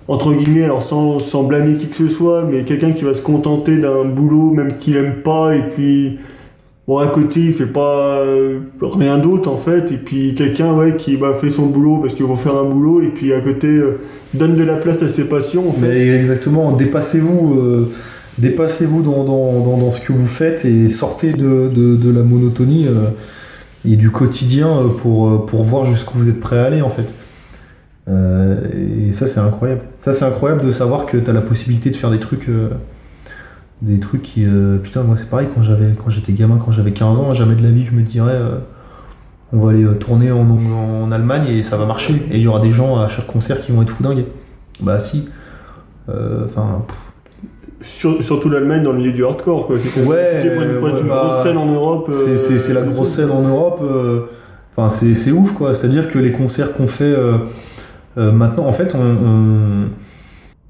entre 0.09 0.33
guillemets, 0.35 0.65
alors 0.65 0.83
sans, 0.83 1.21
sans 1.21 1.45
blâmer 1.45 1.75
qui 1.77 1.87
que 1.87 1.95
ce 1.95 2.09
soit, 2.09 2.43
mais 2.51 2.63
quelqu'un 2.65 2.91
qui 2.91 3.05
va 3.05 3.15
se 3.15 3.23
contenter 3.23 3.77
d'un 3.77 4.05
boulot 4.05 4.51
même 4.51 4.77
qu'il 4.79 4.97
aime 4.97 5.17
pas 5.23 5.55
et 5.55 5.63
puis 5.77 6.19
bon 6.89 6.99
à 6.99 7.07
côté 7.09 7.41
il 7.41 7.53
fait 7.55 7.67
pas 7.67 8.19
euh, 8.19 8.61
rien 8.83 9.19
d'autre 9.19 9.49
en 9.51 9.57
fait 9.57 9.93
et 9.93 9.97
puis 9.99 10.35
quelqu'un 10.35 10.73
ouais 10.75 10.97
qui 10.97 11.17
bah, 11.17 11.35
fait 11.41 11.49
son 11.51 11.67
boulot 11.67 11.99
parce 11.99 12.15
qu'il 12.15 12.27
va 12.27 12.37
faire 12.37 12.57
un 12.57 12.65
boulot 12.65 13.01
et 13.03 13.09
puis 13.09 13.33
à 13.33 13.41
côté 13.41 13.69
euh, 13.69 14.01
donne 14.35 14.57
de 14.57 14.65
la 14.65 14.75
place 14.77 15.03
à 15.03 15.09
ses 15.09 15.29
passions. 15.29 15.75
Mais 15.81 16.09
exactement, 16.09 16.73
dépassez-vous. 16.73 17.55
euh, 17.61 17.93
Dépassez-vous 18.39 19.03
dans, 19.03 19.25
dans, 19.25 19.77
dans, 19.77 19.93
ce 19.93 20.01
que 20.01 20.11
vous 20.11 20.27
faites 20.27 20.65
et 20.65 20.89
sortez 20.89 21.35
de, 21.35 21.69
de, 21.69 21.97
de 21.97 22.11
la 22.11 22.23
monotonie 22.23 22.87
et 23.87 23.97
du 23.97 24.11
quotidien 24.11 24.71
pour, 25.03 25.45
pour 25.45 25.65
voir 25.65 25.85
jusqu'où 25.85 26.17
vous 26.17 26.31
êtes 26.31 26.41
prêt 26.41 26.59
à 26.59 26.65
aller 26.65 26.81
en 26.81 26.89
fait. 26.89 27.13
Et 28.09 29.13
ça 29.13 29.27
c'est 29.27 29.39
incroyable. 29.39 29.83
Ça 30.03 30.15
c'est 30.15 30.25
incroyable 30.25 30.65
de 30.65 30.73
savoir 30.73 31.05
que 31.05 31.19
tu 31.19 31.29
as 31.29 31.35
la 31.35 31.43
possibilité 31.43 31.91
de 31.91 31.97
faire 31.97 32.11
des 32.11 32.21
trucs 32.21 32.49
des 33.83 33.99
trucs 33.99 34.23
qui 34.23 34.45
euh, 34.47 34.79
putain 34.79 35.03
moi 35.03 35.17
c'est 35.17 35.29
pareil 35.29 35.49
quand 35.55 35.63
j'avais 35.63 35.95
quand 36.03 36.09
j'étais 36.09 36.33
gamin 36.33 36.59
quand 36.65 36.71
j'avais 36.71 36.93
15 36.93 37.19
ans 37.19 37.35
jamais 37.35 37.57
de 37.57 37.63
la 37.65 37.71
vie 37.71 37.85
je 37.85 37.91
me 37.91 38.03
dirais 38.03 38.33
euh, 38.37 38.59
on 39.53 39.59
va 39.59 39.71
aller 39.73 39.83
euh, 39.83 39.95
tourner 39.95 40.31
en, 40.31 40.49
en 40.49 41.11
Allemagne 41.11 41.49
et 41.49 41.63
ça 41.63 41.77
va 41.77 41.85
marcher 41.85 42.15
et 42.31 42.37
il 42.37 42.43
y 42.43 42.47
aura 42.47 42.61
des 42.61 42.71
gens 42.71 42.99
à 43.01 43.09
chaque 43.09 43.27
concert 43.27 43.61
qui 43.61 43.73
vont 43.73 43.83
être 43.83 43.91
foudingues. 43.91 44.25
Bah 44.81 44.99
si. 45.01 45.29
Enfin 46.09 46.85
Sur- 47.83 48.23
surtout 48.23 48.49
l'Allemagne 48.49 48.83
dans 48.85 48.93
le 48.93 48.99
milieu 48.99 49.13
du 49.13 49.25
hardcore 49.25 49.67
quoi. 49.67 49.77
Ouais, 49.77 50.07
ouais, 50.07 50.65
une 51.01 51.09
bah, 51.09 51.25
grosse 51.29 51.43
scène 51.43 51.57
en 51.59 51.67
Europe. 51.67 52.09
euh, 52.13 52.37
C'est- 52.37 52.73
la 52.73 52.83
grosse 52.83 53.11
scène 53.11 53.31
en 53.31 53.43
Europe. 53.43 53.81
Enfin, 54.77 54.89
c'est 54.89 55.15
c'est 55.15 55.33
ouf, 55.33 55.53
quoi. 55.53 55.75
C'est-à-dire 55.75 56.09
que 56.11 56.19
les 56.19 56.33
concerts 56.33 56.73
qu'on 56.73 56.89
fait 56.89 57.15
maintenant, 58.17 58.67
en 58.67 58.73
fait, 58.73 58.95
on, 58.95 59.01
on- 59.01 59.89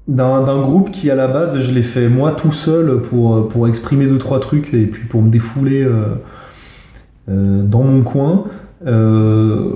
d'un 0.07 0.61
groupe 0.61 0.91
qui, 0.91 1.09
à 1.09 1.15
la 1.15 1.27
base, 1.27 1.59
je 1.59 1.71
l'ai 1.71 1.83
fait 1.83 2.09
moi 2.09 2.31
tout 2.31 2.51
seul 2.51 3.01
pour, 3.01 3.67
exprimer 3.67 4.05
deux, 4.05 4.17
trois 4.17 4.39
trucs 4.39 4.73
et 4.73 4.85
puis 4.85 5.07
pour 5.07 5.21
me 5.21 5.29
défouler 5.29 5.83
euh, 5.83 6.15
euh, 7.29 7.63
dans 7.63 7.83
mon 7.83 8.03
coin. 8.03 8.45
euh, 8.85 9.71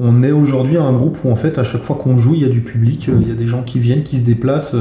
on 0.00 0.22
est 0.22 0.30
aujourd'hui 0.30 0.76
un 0.76 0.92
groupe 0.92 1.18
où, 1.24 1.30
en 1.30 1.36
fait, 1.36 1.58
à 1.58 1.64
chaque 1.64 1.82
fois 1.82 1.96
qu'on 1.96 2.18
joue, 2.18 2.34
il 2.34 2.42
y 2.42 2.44
a 2.44 2.48
du 2.48 2.60
public, 2.60 3.08
il 3.08 3.28
y 3.28 3.32
a 3.32 3.34
des 3.34 3.48
gens 3.48 3.62
qui 3.62 3.80
viennent, 3.80 4.04
qui 4.04 4.18
se 4.18 4.24
déplacent. 4.24 4.76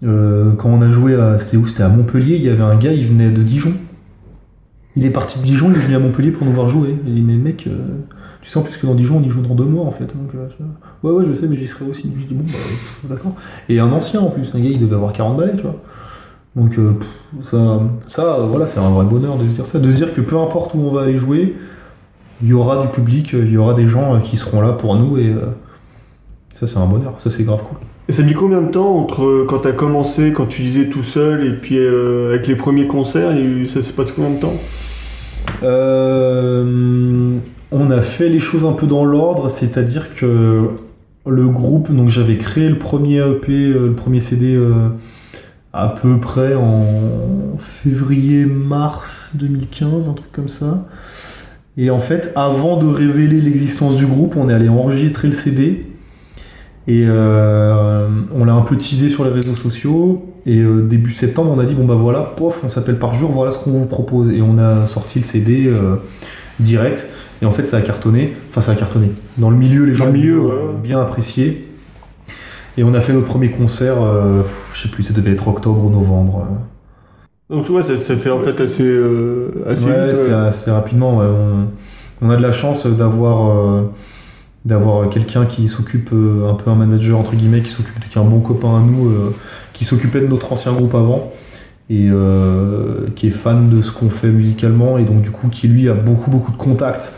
quand 0.00 0.68
on 0.68 0.80
a 0.80 0.90
joué 0.92 1.16
à. 1.16 1.40
C'était 1.40 1.82
à 1.82 1.88
Montpellier, 1.88 2.36
il 2.36 2.42
y 2.42 2.48
avait 2.48 2.62
un 2.62 2.76
gars, 2.76 2.92
il 2.92 3.06
venait 3.06 3.30
de 3.30 3.42
Dijon. 3.42 3.74
Il 4.94 5.04
est 5.04 5.10
parti 5.10 5.40
de 5.40 5.44
Dijon, 5.44 5.70
il 5.70 5.76
est 5.76 5.80
venu 5.80 5.96
à 5.96 5.98
Montpellier 5.98 6.30
pour 6.30 6.46
nous 6.46 6.52
voir 6.52 6.68
jouer. 6.68 6.94
Il 7.04 7.14
dit, 7.14 7.20
mais 7.20 7.34
mec, 7.34 7.68
tu 8.42 8.58
en 8.58 8.62
plus 8.62 8.76
que 8.76 8.86
dans 8.86 8.94
Dijon, 8.94 9.18
on 9.18 9.22
y 9.22 9.30
joue 9.30 9.42
dans 9.42 9.54
deux 9.54 9.64
mois 9.64 9.84
en 9.84 9.92
fait. 9.92 10.04
Donc, 10.06 10.30
je- 10.32 11.08
ouais, 11.08 11.14
ouais, 11.14 11.24
je 11.28 11.34
sais, 11.34 11.46
mais 11.46 11.56
j'y 11.56 11.68
serai 11.68 11.84
aussi. 11.90 12.10
Je 12.18 12.26
dis, 12.26 12.34
bon, 12.34 12.44
bah, 12.46 13.14
d'accord. 13.14 13.32
Et 13.68 13.78
un 13.80 13.92
ancien 13.92 14.20
en 14.20 14.28
plus, 14.30 14.50
un 14.54 14.60
gars, 14.60 14.68
il 14.70 14.80
devait 14.80 14.96
avoir 14.96 15.12
40 15.12 15.36
balais, 15.36 15.56
tu 15.56 15.62
vois. 15.62 15.76
Donc, 16.56 16.78
euh, 16.78 16.94
ça, 17.44 17.80
ça 18.06 18.34
euh, 18.40 18.46
voilà, 18.46 18.66
c'est 18.66 18.80
un 18.80 18.90
vrai 18.90 19.04
bonheur 19.04 19.36
de 19.36 19.46
se 19.48 19.54
dire 19.54 19.66
ça. 19.66 19.78
De 19.78 19.90
se 19.90 19.96
dire 19.96 20.12
que 20.12 20.20
peu 20.20 20.38
importe 20.38 20.74
où 20.74 20.78
on 20.78 20.90
va 20.92 21.02
aller 21.02 21.18
jouer, 21.18 21.54
il 22.42 22.48
y 22.48 22.52
aura 22.52 22.82
du 22.86 22.88
public, 22.88 23.34
euh, 23.34 23.44
il 23.44 23.52
y 23.52 23.56
aura 23.56 23.74
des 23.74 23.86
gens 23.86 24.20
qui 24.20 24.36
seront 24.36 24.60
là 24.60 24.72
pour 24.72 24.96
nous 24.96 25.18
et 25.18 25.28
euh, 25.28 25.46
ça, 26.54 26.66
c'est 26.66 26.78
un 26.78 26.86
bonheur. 26.86 27.14
Ça, 27.18 27.30
c'est 27.30 27.44
grave 27.44 27.60
cool. 27.68 27.78
Et 28.08 28.12
ça 28.12 28.22
a 28.22 28.24
mis 28.24 28.32
combien 28.34 28.60
de 28.62 28.70
temps 28.70 28.96
entre 28.96 29.46
quand 29.48 29.58
t'as 29.60 29.70
commencé, 29.72 30.32
quand 30.32 30.46
tu 30.46 30.62
disais 30.62 30.88
tout 30.88 31.04
seul, 31.04 31.46
et 31.46 31.52
puis 31.52 31.78
euh, 31.78 32.30
avec 32.30 32.48
les 32.48 32.56
premiers 32.56 32.88
concerts, 32.88 33.30
ça 33.68 33.82
s'est 33.82 33.92
passé 33.92 34.12
combien 34.16 34.30
de 34.32 34.40
temps? 34.40 34.54
Euh, 35.62 37.36
on 37.72 37.90
a 37.90 38.02
fait 38.02 38.28
les 38.28 38.40
choses 38.40 38.64
un 38.64 38.72
peu 38.72 38.86
dans 38.86 39.04
l'ordre, 39.04 39.48
c'est-à-dire 39.48 40.14
que 40.14 40.70
le 41.26 41.48
groupe, 41.48 41.94
donc 41.94 42.08
j'avais 42.08 42.38
créé 42.38 42.68
le 42.68 42.78
premier 42.78 43.18
EP, 43.18 43.52
euh, 43.52 43.88
le 43.88 43.94
premier 43.94 44.20
CD 44.20 44.54
euh, 44.54 44.88
à 45.72 45.88
peu 45.88 46.18
près 46.18 46.54
en 46.54 46.84
février-mars 47.58 49.32
2015, 49.34 50.08
un 50.08 50.14
truc 50.14 50.32
comme 50.32 50.48
ça. 50.48 50.86
Et 51.76 51.90
en 51.90 52.00
fait, 52.00 52.32
avant 52.34 52.76
de 52.76 52.86
révéler 52.86 53.40
l'existence 53.40 53.96
du 53.96 54.06
groupe, 54.06 54.36
on 54.36 54.48
est 54.48 54.52
allé 54.52 54.68
enregistrer 54.68 55.28
le 55.28 55.34
CD. 55.34 55.86
Et 56.88 57.04
euh, 57.06 58.08
on 58.34 58.44
l'a 58.44 58.54
un 58.54 58.62
peu 58.62 58.76
teasé 58.76 59.08
sur 59.08 59.24
les 59.24 59.30
réseaux 59.30 59.54
sociaux. 59.54 60.26
Et 60.46 60.60
début 60.88 61.12
septembre, 61.12 61.52
on 61.54 61.60
a 61.60 61.64
dit 61.64 61.74
bon 61.74 61.84
bah 61.84 61.94
voilà, 61.94 62.32
pof, 62.36 62.60
on 62.64 62.68
s'appelle 62.68 62.98
par 62.98 63.14
jour, 63.14 63.30
voilà 63.30 63.52
ce 63.52 63.58
qu'on 63.58 63.70
vous 63.70 63.86
propose. 63.86 64.32
Et 64.32 64.42
on 64.42 64.58
a 64.58 64.86
sorti 64.86 65.20
le 65.20 65.24
CD 65.24 65.70
direct. 66.58 67.06
Et 67.42 67.46
en 67.46 67.52
fait, 67.52 67.64
ça 67.66 67.78
a 67.78 67.80
cartonné. 67.80 68.32
Enfin, 68.50 68.60
ça 68.60 68.72
a 68.72 68.74
cartonné. 68.74 69.12
Dans 69.38 69.50
le 69.50 69.56
milieu, 69.56 69.84
les 69.84 69.94
gens 69.94 70.06
le 70.06 70.12
milieu, 70.12 70.40
ont 70.40 70.78
bien 70.82 71.00
apprécié. 71.00 71.66
Et 72.78 72.84
on 72.84 72.94
a 72.94 73.00
fait 73.00 73.12
notre 73.12 73.26
premier 73.26 73.50
concert, 73.50 74.02
euh, 74.02 74.42
je 74.74 74.82
sais 74.82 74.88
plus, 74.88 75.02
ça 75.02 75.12
devait 75.12 75.32
être 75.32 75.48
octobre 75.48 75.84
ou 75.84 75.90
novembre. 75.90 76.46
euh. 77.50 77.56
Donc 77.56 77.68
ouais, 77.68 77.82
ça, 77.82 77.96
ça 77.96 78.16
fait 78.16 78.30
en 78.30 78.40
fait 78.42 78.60
assez, 78.60 78.84
euh, 78.86 79.64
assez 79.68 79.86
Ouais, 79.86 80.06
vite, 80.08 80.20
ouais. 80.20 80.32
assez 80.32 80.70
rapidement. 80.70 81.18
ouais. 81.18 81.26
On, 81.26 81.66
on 82.26 82.30
a 82.30 82.36
de 82.36 82.42
la 82.42 82.52
chance 82.52 82.86
d'avoir 82.86 83.50
euh, 83.50 83.82
d'avoir 84.64 85.08
quelqu'un 85.10 85.46
qui 85.46 85.68
s'occupe, 85.68 86.10
un 86.12 86.54
peu 86.54 86.70
un 86.70 86.74
manager 86.74 87.18
entre 87.18 87.34
guillemets, 87.34 87.62
qui 87.62 87.70
s'occupe, 87.70 87.98
qui 88.08 88.18
est 88.18 88.20
un 88.20 88.24
bon 88.24 88.40
copain 88.40 88.76
à 88.76 88.80
nous, 88.80 89.10
qui 89.72 89.84
s'occupait 89.84 90.20
de 90.20 90.26
notre 90.26 90.52
ancien 90.52 90.72
groupe 90.72 90.94
avant 90.94 91.32
et 91.90 92.08
euh, 92.08 93.08
qui 93.16 93.26
est 93.26 93.30
fan 93.32 93.68
de 93.68 93.82
ce 93.82 93.90
qu'on 93.90 94.10
fait 94.10 94.28
musicalement 94.30 94.96
et 94.96 95.02
donc 95.04 95.22
du 95.22 95.30
coup 95.30 95.48
qui 95.48 95.66
lui 95.66 95.88
a 95.88 95.94
beaucoup 95.94 96.30
beaucoup 96.30 96.52
de 96.52 96.56
contacts 96.56 97.12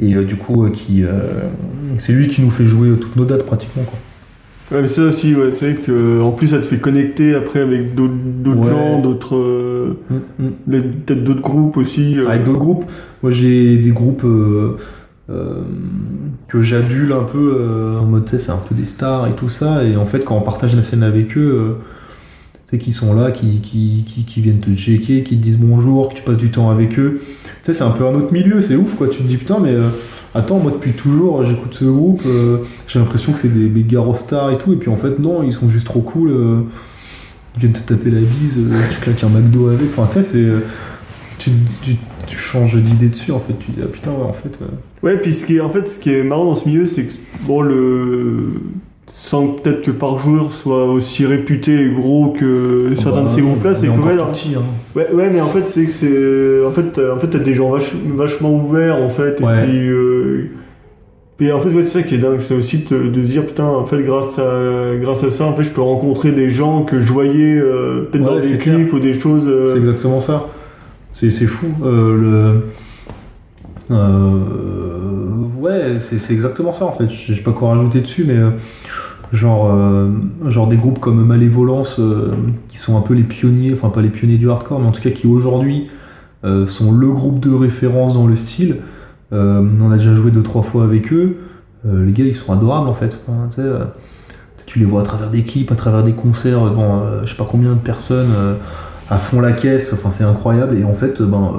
et 0.00 0.14
euh, 0.14 0.24
du 0.24 0.34
coup 0.36 0.64
euh, 0.64 0.70
qui 0.70 1.04
c'est 1.98 2.12
lui 2.12 2.26
qui 2.26 2.42
nous 2.42 2.50
fait 2.50 2.66
jouer 2.66 2.90
toutes 3.00 3.14
nos 3.16 3.24
dates 3.24 3.46
pratiquement 3.46 3.84
quoi. 3.84 3.98
Ouais, 4.70 4.80
mais 4.80 4.86
ça 4.86 5.02
aussi, 5.02 5.34
ouais, 5.34 5.52
c'est 5.52 5.72
vrai 5.72 5.82
que 5.82 6.20
en 6.22 6.30
plus 6.30 6.48
ça 6.48 6.56
te 6.58 6.62
fait 6.64 6.78
connecter 6.78 7.34
après 7.34 7.60
avec 7.60 7.94
d'autres 7.94 8.14
Ouais. 8.46 8.70
gens, 8.70 9.00
d'autres, 9.02 9.36
Mm, 10.08 10.16
mm. 10.38 10.80
peut-être 11.04 11.24
d'autres 11.24 11.42
groupes 11.42 11.76
aussi. 11.76 12.16
Avec 12.26 12.44
d'autres 12.44 12.58
groupes. 12.58 12.84
Moi, 13.22 13.32
j'ai 13.32 13.76
des 13.76 13.90
groupes 13.90 14.24
que 16.48 16.62
j'adule 16.62 17.12
un 17.12 17.24
peu 17.24 17.98
en 18.00 18.06
mode, 18.06 18.28
c'est 18.38 18.50
un 18.50 18.56
peu 18.66 18.74
des 18.74 18.86
stars 18.86 19.26
et 19.28 19.32
tout 19.32 19.50
ça. 19.50 19.84
Et 19.84 19.96
en 19.96 20.06
fait, 20.06 20.20
quand 20.24 20.36
on 20.36 20.42
partage 20.42 20.74
la 20.74 20.82
scène 20.82 21.02
avec 21.02 21.36
eux, 21.36 21.76
qui 22.78 22.92
sont 22.92 23.14
là, 23.14 23.30
qui, 23.30 23.60
qui, 23.60 24.04
qui, 24.26 24.40
viennent 24.40 24.60
te 24.60 24.74
checker, 24.74 25.22
qui 25.22 25.36
te 25.36 25.42
disent 25.42 25.58
bonjour, 25.58 26.08
que 26.08 26.14
tu 26.14 26.22
passes 26.22 26.38
du 26.38 26.50
temps 26.50 26.70
avec 26.70 26.98
eux. 26.98 27.22
Tu 27.44 27.50
sais, 27.64 27.72
c'est 27.72 27.84
un 27.84 27.90
peu 27.90 28.06
un 28.06 28.14
autre 28.14 28.32
milieu, 28.32 28.60
c'est 28.60 28.76
ouf, 28.76 28.94
quoi. 28.94 29.08
Tu 29.08 29.18
te 29.18 29.22
dis, 29.24 29.36
putain, 29.36 29.58
mais 29.60 29.70
euh, 29.70 29.88
attends, 30.34 30.58
moi, 30.58 30.72
depuis 30.72 30.92
toujours, 30.92 31.44
j'écoute 31.44 31.74
ce 31.74 31.84
groupe, 31.84 32.22
euh, 32.26 32.58
j'ai 32.88 32.98
l'impression 32.98 33.32
que 33.32 33.38
c'est 33.38 33.52
des 33.52 33.68
méga 33.68 34.00
stars 34.14 34.52
et 34.52 34.58
tout. 34.58 34.72
Et 34.72 34.76
puis, 34.76 34.90
en 34.90 34.96
fait, 34.96 35.18
non, 35.18 35.42
ils 35.42 35.52
sont 35.52 35.68
juste 35.68 35.86
trop 35.86 36.00
cool. 36.00 36.30
euh, 36.30 36.60
ils 37.56 37.60
viennent 37.60 37.72
te 37.74 37.80
taper 37.80 38.10
la 38.10 38.20
bise, 38.20 38.58
tu 38.90 39.00
claques 39.00 39.22
un 39.24 39.28
McDo 39.28 39.68
avec. 39.68 39.88
Enfin, 39.90 40.06
tu 40.06 40.14
sais, 40.14 40.22
c'est. 40.22 40.48
tu, 41.38 41.50
tu, 42.26 42.38
changes 42.38 42.76
d'idée 42.76 43.08
dessus 43.08 43.30
en 43.30 43.40
fait. 43.40 43.52
Tu 43.58 43.72
dis 43.72 43.80
ah 43.82 43.86
putain 43.92 44.10
ouais 44.10 44.24
en 44.24 44.32
fait. 44.32 44.58
Ouais, 45.02 45.18
puis 45.18 45.34
ce 45.34 45.44
qui 45.44 45.56
est, 45.56 45.60
en 45.60 45.68
fait, 45.68 45.86
ce 45.86 45.98
qui 45.98 46.10
est 46.10 46.22
marrant 46.22 46.46
dans 46.46 46.56
ce 46.56 46.66
milieu, 46.66 46.86
c'est 46.86 47.04
que 47.04 47.12
bon, 47.46 47.60
le 47.60 48.54
sans 49.14 49.46
peut-être 49.48 49.82
que 49.82 49.90
par 49.90 50.18
jour 50.18 50.54
soit 50.54 50.86
aussi 50.90 51.26
réputé 51.26 51.82
et 51.82 51.90
gros 51.90 52.30
que 52.30 52.94
certains 52.96 53.20
bah, 53.20 53.28
de 53.28 53.28
ces 53.28 53.42
groupes-là, 53.42 53.74
c'est 53.74 53.86
est 53.86 53.90
que 53.90 54.00
ouais, 54.00 54.16
petit, 54.32 54.54
hein. 54.56 54.62
Ouais, 54.96 55.12
ouais, 55.12 55.28
mais 55.30 55.40
en 55.42 55.48
fait, 55.48 55.68
c'est 55.68 55.84
que 55.84 55.90
c'est. 55.92 56.64
En 56.66 56.70
fait, 56.70 56.92
t'as- 56.94 57.14
en 57.14 57.18
fait, 57.18 57.26
t'as 57.28 57.38
des 57.38 57.52
gens 57.52 57.70
vach- 57.70 57.94
vachement 58.16 58.54
ouverts, 58.54 58.96
en 58.96 59.10
fait. 59.10 59.38
Et 59.40 59.44
Ouais. 59.44 59.64
puis. 59.64 59.88
euh, 59.90 60.50
puis 61.36 61.52
en 61.52 61.60
fait, 61.60 61.68
ouais, 61.70 61.82
c'est 61.82 61.98
ça 61.98 62.02
qui 62.02 62.14
est 62.14 62.18
dingue. 62.18 62.40
C'est 62.40 62.54
aussi 62.54 62.78
de, 62.90 63.08
dire, 63.20 63.44
putain, 63.46 63.64
en 63.64 63.84
fait, 63.84 64.02
grâce 64.02 64.38
à, 64.38 64.96
grâce 65.00 65.22
à 65.24 65.30
ça, 65.30 65.44
en 65.44 65.52
fait, 65.54 65.64
je 65.64 65.70
peux 65.70 65.82
rencontrer 65.82 66.30
des 66.32 66.48
gens 66.50 66.82
que 66.82 67.00
je 67.00 67.12
voyais 67.12 67.58
euh, 67.58 68.08
peut-être 68.10 68.24
dans 68.24 68.40
des 68.40 68.56
clips 68.58 68.92
ou 68.94 68.98
des 68.98 69.12
choses. 69.18 69.44
euh, 69.46 69.66
C'est 69.74 69.78
exactement 69.78 70.20
ça. 70.20 70.48
C'est 71.12 71.30
fou. 71.46 71.66
Euh, 71.84 72.62
le... 73.90 73.94
ouais, 75.62 75.98
c'est 75.98 76.32
exactement 76.32 76.72
ça 76.72 76.84
en 76.84 76.92
fait. 76.92 77.08
Je 77.08 77.34
sais 77.34 77.40
pas 77.40 77.52
quoi 77.52 77.70
rajouter 77.70 78.00
dessus, 78.00 78.24
mais 78.26 78.36
euh, 78.36 78.50
genre, 79.32 79.70
euh, 79.72 80.10
genre 80.48 80.66
des 80.66 80.76
groupes 80.76 80.98
comme 80.98 81.24
Malévolence, 81.24 81.98
euh, 81.98 82.32
qui 82.68 82.78
sont 82.78 82.96
un 82.98 83.00
peu 83.02 83.14
les 83.14 83.22
pionniers, 83.22 83.72
enfin 83.72 83.88
pas 83.88 84.02
les 84.02 84.10
pionniers 84.10 84.38
du 84.38 84.50
hardcore, 84.50 84.80
mais 84.80 84.88
en 84.88 84.92
tout 84.92 85.02
cas 85.02 85.10
qui 85.10 85.26
aujourd'hui 85.26 85.88
sont 86.66 86.90
le 86.90 87.08
groupe 87.08 87.38
de 87.38 87.54
référence 87.54 88.14
dans 88.14 88.26
le 88.26 88.34
style. 88.34 88.78
On 89.30 89.90
a 89.92 89.96
déjà 89.96 90.12
joué 90.12 90.32
deux 90.32 90.42
trois 90.42 90.62
fois 90.62 90.82
avec 90.82 91.12
eux. 91.12 91.36
Les 91.84 92.10
gars, 92.10 92.24
ils 92.24 92.34
sont 92.34 92.52
adorables 92.52 92.88
en 92.88 92.94
fait. 92.94 93.24
Tu 94.66 94.80
les 94.80 94.84
vois 94.84 95.02
à 95.02 95.04
travers 95.04 95.30
des 95.30 95.44
clips, 95.44 95.70
à 95.70 95.76
travers 95.76 96.02
des 96.02 96.14
concerts 96.14 96.64
devant 96.64 97.04
je 97.24 97.30
sais 97.30 97.36
pas 97.36 97.46
combien 97.48 97.74
de 97.74 97.78
personnes. 97.78 98.32
à 99.08 99.18
fond 99.18 99.40
la 99.40 99.52
caisse, 99.52 99.92
enfin 99.92 100.10
c'est 100.10 100.24
incroyable 100.24 100.76
et 100.76 100.82
en 100.82 100.94
fait 100.94 101.22
ben 101.22 101.52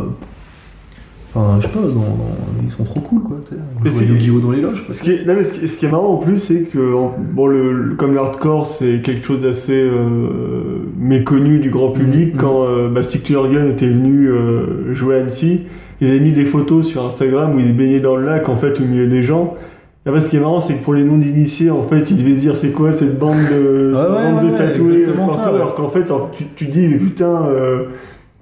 enfin 1.36 1.58
je 1.60 1.68
sais 1.68 1.74
pas 1.74 1.80
dans- 1.80 1.88
dans- 1.88 2.64
ils 2.66 2.72
sont 2.72 2.84
trop 2.84 3.00
cool 3.02 3.22
quoi, 3.24 3.38
c'est- 3.90 4.06
Yu-Gi-Oh 4.06 4.40
dans 4.40 4.52
les 4.52 4.62
loges 4.62 4.86
quoi. 4.86 4.94
Ce 4.96 5.04
qui 5.04 5.12
est, 5.12 5.26
non, 5.26 5.34
mais 5.38 5.44
ce 5.44 5.60
qui, 5.60 5.68
ce 5.68 5.78
qui 5.78 5.86
est 5.86 5.92
marrant 5.92 6.14
en 6.14 6.18
plus, 6.18 6.38
c'est 6.40 6.64
que 6.64 6.94
bon, 7.34 7.48
le, 7.48 7.72
le- 7.74 7.96
comme 7.96 8.14
l'hardcore, 8.14 8.68
c'est 8.68 9.02
quelque 9.02 9.26
chose 9.26 9.42
d'assez 9.42 9.74
euh, 9.84 10.86
méconnu 10.98 11.60
du 11.60 11.70
grand 11.70 11.90
public. 11.92 12.34
Mhm. 12.36 12.40
Quand 12.40 12.66
euh, 12.68 12.90
bah, 12.90 13.04
Stick 13.04 13.24
to 13.24 13.34
Your 13.34 13.50
Gun 13.50 13.66
était 13.70 13.88
venu 13.88 14.28
euh, 14.30 14.94
jouer 14.94 15.16
à 15.16 15.20
Annecy, 15.22 15.62
ils 16.02 16.08
avaient 16.10 16.20
mis 16.20 16.34
des 16.34 16.46
photos 16.46 16.86
sur 16.88 17.06
Instagram 17.06 17.56
où 17.56 17.60
ils 17.60 17.76
baignaient 17.76 18.00
dans 18.00 18.16
le 18.16 18.26
lac 18.26 18.48
en 18.50 18.58
fait 18.58 18.80
au 18.80 18.84
milieu 18.84 19.08
des 19.08 19.24
gens. 19.24 19.56
Et 20.06 20.10
après, 20.10 20.20
ce 20.22 20.30
qui 20.30 20.36
est 20.36 20.40
marrant, 20.42 20.60
c'est 20.60 20.74
que 20.76 20.84
pour 20.84 20.94
les 20.94 21.06
non-initiés, 21.06 21.70
en 21.72 21.84
fait, 21.84 22.12
ils 22.12 22.18
devaient 22.18 22.36
se 22.36 22.40
dire 22.42 22.58
c'est 22.58 22.72
quoi 22.72 22.92
cette 22.92 23.18
bande 23.18 23.38
de, 23.50 23.94
Ouais, 23.94 24.02
ouais, 24.02 24.08
bande 24.34 24.36
ouais, 24.44 24.50
de 24.50 24.52
ouais, 24.52 24.58
tatoués 24.58 25.04
partout, 25.04 25.34
ça, 25.42 25.50
ouais. 25.52 25.56
alors 25.56 25.76
qu'en 25.76 25.90
fait, 25.90 26.04
tu, 26.34 26.44
tu 26.58 26.66
dis 26.66 26.88
mais 26.88 26.98
putain. 26.98 27.42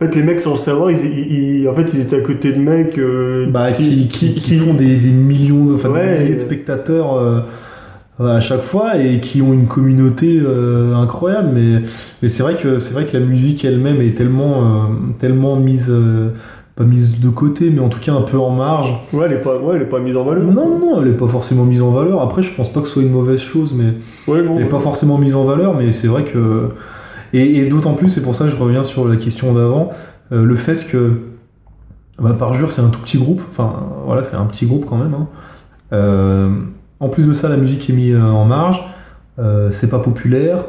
Euh, 0.01 0.05
en 0.05 0.09
fait, 0.09 0.15
les 0.15 0.23
mecs, 0.23 0.39
sans 0.39 0.51
le 0.53 0.57
savoir, 0.57 0.91
ils, 0.91 0.97
ils- 1.05 1.61
ils- 1.61 1.67
en 1.69 1.73
fait, 1.75 1.93
ils 1.93 1.99
étaient 2.01 2.17
à 2.17 2.21
côté 2.21 2.51
de 2.53 2.59
mecs 2.59 2.97
euh, 2.97 3.45
Bah, 3.49 3.71
qui, 3.71 4.07
qui, 4.07 4.33
qui 4.35 4.55
font 4.57 4.73
des, 4.73 4.97
des 4.97 5.09
millions, 5.09 5.65
de, 5.65 5.73
enfin, 5.75 5.89
des 5.89 5.95
Ouais. 5.95 6.19
milliers 6.23 6.35
de 6.35 6.39
spectateurs 6.39 7.15
euh, 7.17 7.41
à 8.19 8.39
chaque 8.39 8.63
fois 8.63 8.97
et 8.97 9.19
qui 9.19 9.41
ont 9.41 9.53
une 9.53 9.67
communauté 9.67 10.39
euh, 10.43 10.95
incroyable. 10.95 11.49
Mais, 11.53 11.81
mais 12.21 12.29
c'est 12.29 12.43
vrai 12.43 12.55
que 12.55 12.79
c'est 12.79 12.93
vrai 12.93 13.05
que 13.05 13.17
la 13.17 13.23
musique 13.25 13.65
elle-même 13.65 14.01
est 14.01 14.15
tellement 14.15 14.61
euh, 14.63 14.85
tellement 15.19 15.55
mise 15.55 15.87
euh, 15.89 16.29
pas 16.75 16.83
mise 16.85 17.19
de 17.19 17.29
côté, 17.29 17.69
mais 17.69 17.79
en 17.81 17.89
tout 17.89 17.99
cas 17.99 18.13
un 18.13 18.21
peu 18.21 18.37
en 18.37 18.51
marge. 18.51 18.93
Ouais, 19.13 19.25
elle 19.25 19.33
est 19.33 19.41
pas, 19.41 19.57
ouais, 19.57 19.75
elle 19.75 19.81
est 19.83 19.85
pas 19.89 19.99
mise 19.99 20.15
en 20.15 20.23
valeur. 20.23 20.43
Non, 20.45 20.79
non, 20.79 21.01
elle 21.01 21.09
est 21.09 21.17
pas 21.17 21.27
forcément 21.27 21.65
mise 21.65 21.81
en 21.81 21.91
valeur. 21.91 22.21
Après, 22.21 22.41
je 22.43 22.53
pense 22.55 22.71
pas 22.71 22.79
que 22.81 22.87
ce 22.87 22.93
soit 22.93 23.03
une 23.03 23.11
mauvaise 23.11 23.39
chose, 23.41 23.73
mais 23.75 23.93
Ouais, 24.31 24.41
non. 24.41 24.55
Elle 24.57 24.63
n'est 24.63 24.69
pas 24.69 24.79
forcément 24.79 25.17
mise 25.17 25.35
en 25.35 25.43
valeur, 25.43 25.75
mais 25.75 25.91
c'est 25.91 26.07
vrai 26.07 26.23
que. 26.23 26.69
Et, 27.33 27.57
et 27.59 27.69
d'autant 27.69 27.93
plus, 27.93 28.09
c'est 28.09 28.21
pour 28.21 28.35
ça 28.35 28.45
que 28.45 28.51
je 28.51 28.57
reviens 28.57 28.83
sur 28.83 29.07
la 29.07 29.15
question 29.15 29.53
d'avant, 29.53 29.91
euh, 30.31 30.43
le 30.43 30.55
fait 30.55 30.85
que. 30.87 31.13
Bah, 32.19 32.35
Parjure, 32.37 32.71
c'est 32.71 32.81
un 32.81 32.89
tout 32.89 32.99
petit 32.99 33.17
groupe, 33.17 33.41
enfin 33.49 33.87
voilà, 34.05 34.23
c'est 34.23 34.35
un 34.35 34.45
petit 34.45 34.65
groupe 34.67 34.85
quand 34.87 34.97
même. 34.97 35.13
hein. 35.13 35.27
Euh, 35.93 36.49
en 36.99 37.09
plus 37.09 37.23
de 37.27 37.33
ça, 37.33 37.49
la 37.49 37.57
musique 37.57 37.89
est 37.89 37.93
mise 37.93 38.13
euh, 38.15 38.21
en 38.21 38.45
marge, 38.45 38.83
c'est 39.71 39.89
pas 39.89 39.97
populaire, 39.99 40.65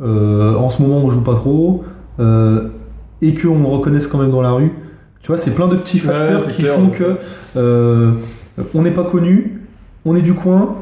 en 0.00 0.68
ce 0.68 0.82
moment 0.82 0.98
on 0.98 1.08
joue 1.08 1.22
pas 1.22 1.34
trop, 1.34 1.84
et 2.18 3.34
qu'on 3.34 3.56
me 3.56 3.66
reconnaisse 3.66 4.06
quand 4.06 4.18
même 4.18 4.30
dans 4.30 4.42
la 4.42 4.52
rue. 4.52 4.70
Tu 5.22 5.28
vois, 5.28 5.38
c'est 5.38 5.54
plein 5.54 5.68
de 5.68 5.76
petits 5.76 5.98
facteurs 5.98 6.46
qui 6.48 6.62
clair. 6.64 6.74
font 6.74 6.90
que 6.90 7.16
on 8.74 8.82
n'est 8.82 8.90
pas 8.90 9.04
connu, 9.04 9.62
on 10.04 10.14
est 10.14 10.20
du 10.22 10.34
coin, 10.34 10.76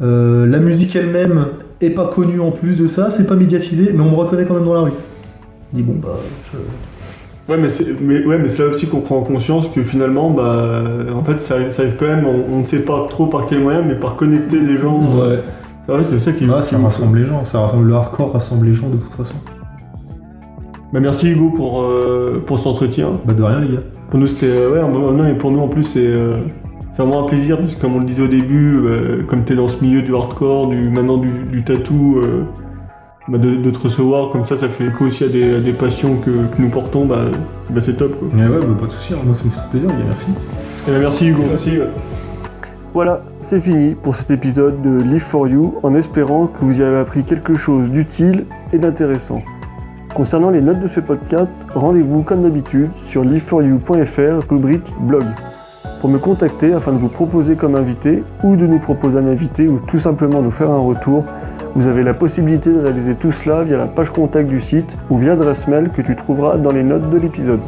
euh, 0.00 0.46
la 0.46 0.58
musique 0.60 0.94
elle-même 0.94 1.46
est 1.80 1.90
pas 1.90 2.06
connue 2.14 2.40
en 2.40 2.50
plus 2.50 2.76
de 2.76 2.88
ça, 2.88 3.10
c'est 3.10 3.26
pas 3.26 3.36
médiatisé, 3.36 3.92
mais 3.94 4.00
on 4.02 4.10
me 4.10 4.16
reconnaît 4.16 4.44
quand 4.44 4.54
même 4.54 4.64
dans 4.64 4.74
la 4.74 4.80
rue. 4.80 4.92
Je 5.72 5.78
dis 5.78 5.82
bon 5.82 5.94
bah. 6.02 6.14
je- 6.52 6.58
Ouais, 7.52 7.56
mais 7.56 7.68
c'est 7.70 7.98
mais, 8.00 8.26
ouais, 8.26 8.36
mais 8.38 8.50
c'est 8.50 8.62
là 8.62 8.68
aussi 8.68 8.86
qu'on 8.86 9.00
prend 9.00 9.22
conscience 9.22 9.68
que 9.68 9.82
finalement, 9.82 10.28
bah, 10.30 10.82
en 11.16 11.24
fait, 11.24 11.40
ça, 11.40 11.70
ça 11.70 11.80
arrive 11.82 11.94
quand 11.98 12.04
même, 12.06 12.26
on, 12.26 12.56
on 12.56 12.58
ne 12.58 12.64
sait 12.64 12.80
pas 12.80 13.06
trop 13.08 13.26
par 13.26 13.46
quel 13.46 13.60
moyen, 13.60 13.80
mais 13.80 13.94
par 13.94 14.16
connecter 14.16 14.58
les 14.60 14.76
gens. 14.76 14.98
Ouais. 15.16 15.38
Ah 15.88 15.94
ouais, 15.94 16.04
c'est 16.04 16.18
ça 16.18 16.32
qui 16.32 16.44
Ah, 16.54 16.60
ça 16.60 16.76
ouf. 16.76 16.84
rassemble 16.84 17.18
les 17.20 17.24
gens, 17.24 17.46
ça 17.46 17.60
rassemble 17.60 17.88
le 17.88 17.94
hardcore, 17.94 18.32
rassemble 18.34 18.66
les 18.66 18.74
gens 18.74 18.90
de 18.90 18.98
toute 18.98 19.14
façon. 19.14 19.34
Bah, 20.92 21.00
merci 21.00 21.28
Hugo 21.30 21.50
pour, 21.50 21.82
euh, 21.82 22.42
pour 22.46 22.58
cet 22.58 22.66
entretien. 22.66 23.12
Bah 23.24 23.32
de 23.32 23.42
rien 23.42 23.60
les 23.60 23.68
gars. 23.68 23.82
Pour 24.10 24.18
nous, 24.20 24.26
c'était. 24.26 24.46
euh, 24.46 24.70
Ouais, 24.70 24.92
non, 24.92 25.22
mais 25.22 25.34
pour 25.34 25.50
nous 25.50 25.60
en 25.60 25.68
plus, 25.68 25.84
c'est. 25.84 26.06
euh, 26.06 26.38
c'est 26.98 27.04
vraiment 27.04 27.26
un 27.26 27.28
plaisir 27.28 27.58
parce 27.58 27.76
que 27.76 27.80
comme 27.80 27.94
on 27.94 28.00
le 28.00 28.06
disait 28.06 28.22
au 28.22 28.26
début, 28.26 28.76
euh, 28.76 29.22
comme 29.28 29.44
tu 29.44 29.52
es 29.52 29.56
dans 29.56 29.68
ce 29.68 29.80
milieu 29.80 30.02
du 30.02 30.16
hardcore, 30.16 30.66
du, 30.66 30.88
maintenant 30.88 31.16
du, 31.16 31.30
du 31.44 31.62
tatou, 31.62 32.18
euh, 32.18 32.42
bah, 33.28 33.38
de, 33.38 33.54
de 33.54 33.70
te 33.70 33.78
recevoir 33.78 34.32
comme 34.32 34.44
ça, 34.44 34.56
ça 34.56 34.68
fait 34.68 34.86
écho 34.86 35.04
aussi 35.04 35.22
à 35.22 35.28
des, 35.28 35.54
à 35.54 35.60
des 35.60 35.70
passions 35.70 36.16
que, 36.16 36.30
que 36.30 36.60
nous 36.60 36.70
portons, 36.70 37.06
bah, 37.06 37.26
bah, 37.70 37.80
c'est 37.80 37.96
top. 37.96 38.18
Quoi. 38.18 38.26
Mais 38.34 38.48
ouais, 38.48 38.58
bah 38.58 38.74
pas 38.80 38.86
de 38.86 38.90
soucis, 38.90 39.14
hein. 39.14 39.18
moi 39.24 39.32
ça 39.32 39.44
me 39.44 39.50
fait 39.50 39.58
trop 39.58 39.68
plaisir, 39.70 39.88
merci. 40.08 40.26
Et 40.88 40.90
bah, 40.90 40.98
merci 40.98 41.28
Hugo. 41.28 41.42
Merci. 41.48 41.78
ouais. 41.78 41.88
Voilà, 42.94 43.22
c'est 43.38 43.60
fini 43.60 43.94
pour 43.94 44.16
cet 44.16 44.32
épisode 44.32 44.82
de 44.82 45.00
Live 45.04 45.22
for 45.22 45.46
You, 45.46 45.76
en 45.84 45.94
espérant 45.94 46.48
que 46.48 46.64
vous 46.64 46.80
y 46.80 46.82
avez 46.82 46.96
appris 46.96 47.22
quelque 47.22 47.54
chose 47.54 47.92
d'utile 47.92 48.44
et 48.72 48.78
d'intéressant. 48.78 49.40
Concernant 50.14 50.50
les 50.50 50.62
notes 50.62 50.80
de 50.80 50.88
ce 50.88 50.98
podcast, 50.98 51.54
rendez-vous 51.74 52.22
comme 52.22 52.42
d'habitude 52.42 52.90
sur 53.04 53.22
liveforyou.fr, 53.22 54.50
rubrique 54.50 54.86
blog, 55.02 55.26
pour 56.00 56.08
me 56.08 56.18
contacter 56.18 56.72
afin 56.72 56.92
de 56.92 56.98
vous 56.98 57.08
proposer 57.08 57.56
comme 57.56 57.74
invité 57.74 58.22
ou 58.42 58.56
de 58.56 58.66
nous 58.66 58.78
proposer 58.78 59.18
un 59.18 59.26
invité 59.26 59.66
ou 59.66 59.78
tout 59.78 59.98
simplement 59.98 60.42
nous 60.42 60.50
faire 60.50 60.70
un 60.70 60.78
retour. 60.78 61.24
Vous 61.74 61.86
avez 61.86 62.02
la 62.02 62.14
possibilité 62.14 62.72
de 62.72 62.80
réaliser 62.80 63.14
tout 63.14 63.30
cela 63.30 63.64
via 63.64 63.76
la 63.76 63.86
page 63.86 64.10
contact 64.10 64.48
du 64.48 64.60
site 64.60 64.96
ou 65.10 65.18
via 65.18 65.32
adresse 65.32 65.68
mail 65.68 65.90
que 65.90 66.02
tu 66.02 66.16
trouveras 66.16 66.58
dans 66.58 66.72
les 66.72 66.82
notes 66.82 67.10
de 67.10 67.18
l'épisode. 67.18 67.60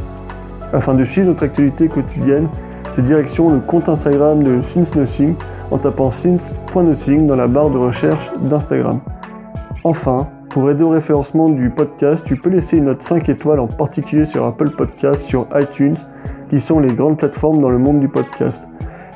Afin 0.72 0.94
de 0.94 1.04
suivre 1.04 1.28
notre 1.28 1.44
actualité 1.44 1.88
quotidienne, 1.88 2.48
c'est 2.90 3.02
direction 3.02 3.50
le 3.50 3.60
compte 3.60 3.88
Instagram 3.88 4.42
de 4.42 4.60
Since 4.60 4.94
Nothing 4.94 5.34
en 5.70 5.78
tapant 5.78 6.10
since.nothing 6.10 7.26
dans 7.26 7.36
la 7.36 7.46
barre 7.46 7.70
de 7.70 7.78
recherche 7.78 8.30
d'Instagram. 8.42 9.00
Enfin, 9.84 10.28
pour 10.50 10.68
aider 10.68 10.82
au 10.82 10.88
référencement 10.88 11.48
du 11.48 11.70
podcast, 11.70 12.24
tu 12.24 12.36
peux 12.36 12.50
laisser 12.50 12.78
une 12.78 12.86
note 12.86 13.02
5 13.02 13.28
étoiles 13.28 13.60
en 13.60 13.68
particulier 13.68 14.24
sur 14.24 14.44
Apple 14.44 14.70
Podcast, 14.70 15.22
sur 15.22 15.46
iTunes, 15.54 15.94
qui 16.50 16.58
sont 16.58 16.80
les 16.80 16.92
grandes 16.92 17.16
plateformes 17.16 17.60
dans 17.60 17.70
le 17.70 17.78
monde 17.78 18.00
du 18.00 18.08
podcast. 18.08 18.68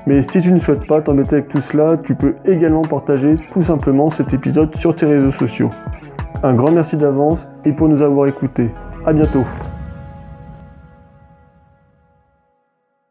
Mais 0.07 0.23
si 0.23 0.41
tu 0.41 0.53
ne 0.53 0.59
souhaites 0.59 0.87
pas 0.87 1.01
t'embêter 1.01 1.37
avec 1.37 1.49
tout 1.49 1.61
cela, 1.61 1.97
tu 1.97 2.15
peux 2.15 2.37
également 2.45 2.83
partager 2.83 3.37
tout 3.53 3.63
simplement 3.63 4.09
cet 4.09 4.33
épisode 4.33 4.75
sur 4.77 4.95
tes 4.95 5.07
réseaux 5.07 5.33
sociaux. 5.33 5.71
Un 6.43 6.55
grand 6.55 6.71
merci 6.71 6.97
d'avance 6.97 7.49
et 7.65 7.73
pour 7.73 7.89
nous 7.89 8.03
avoir 8.03 8.29
écoutés. 8.29 8.71
A 9.05 9.13
bientôt 9.13 9.45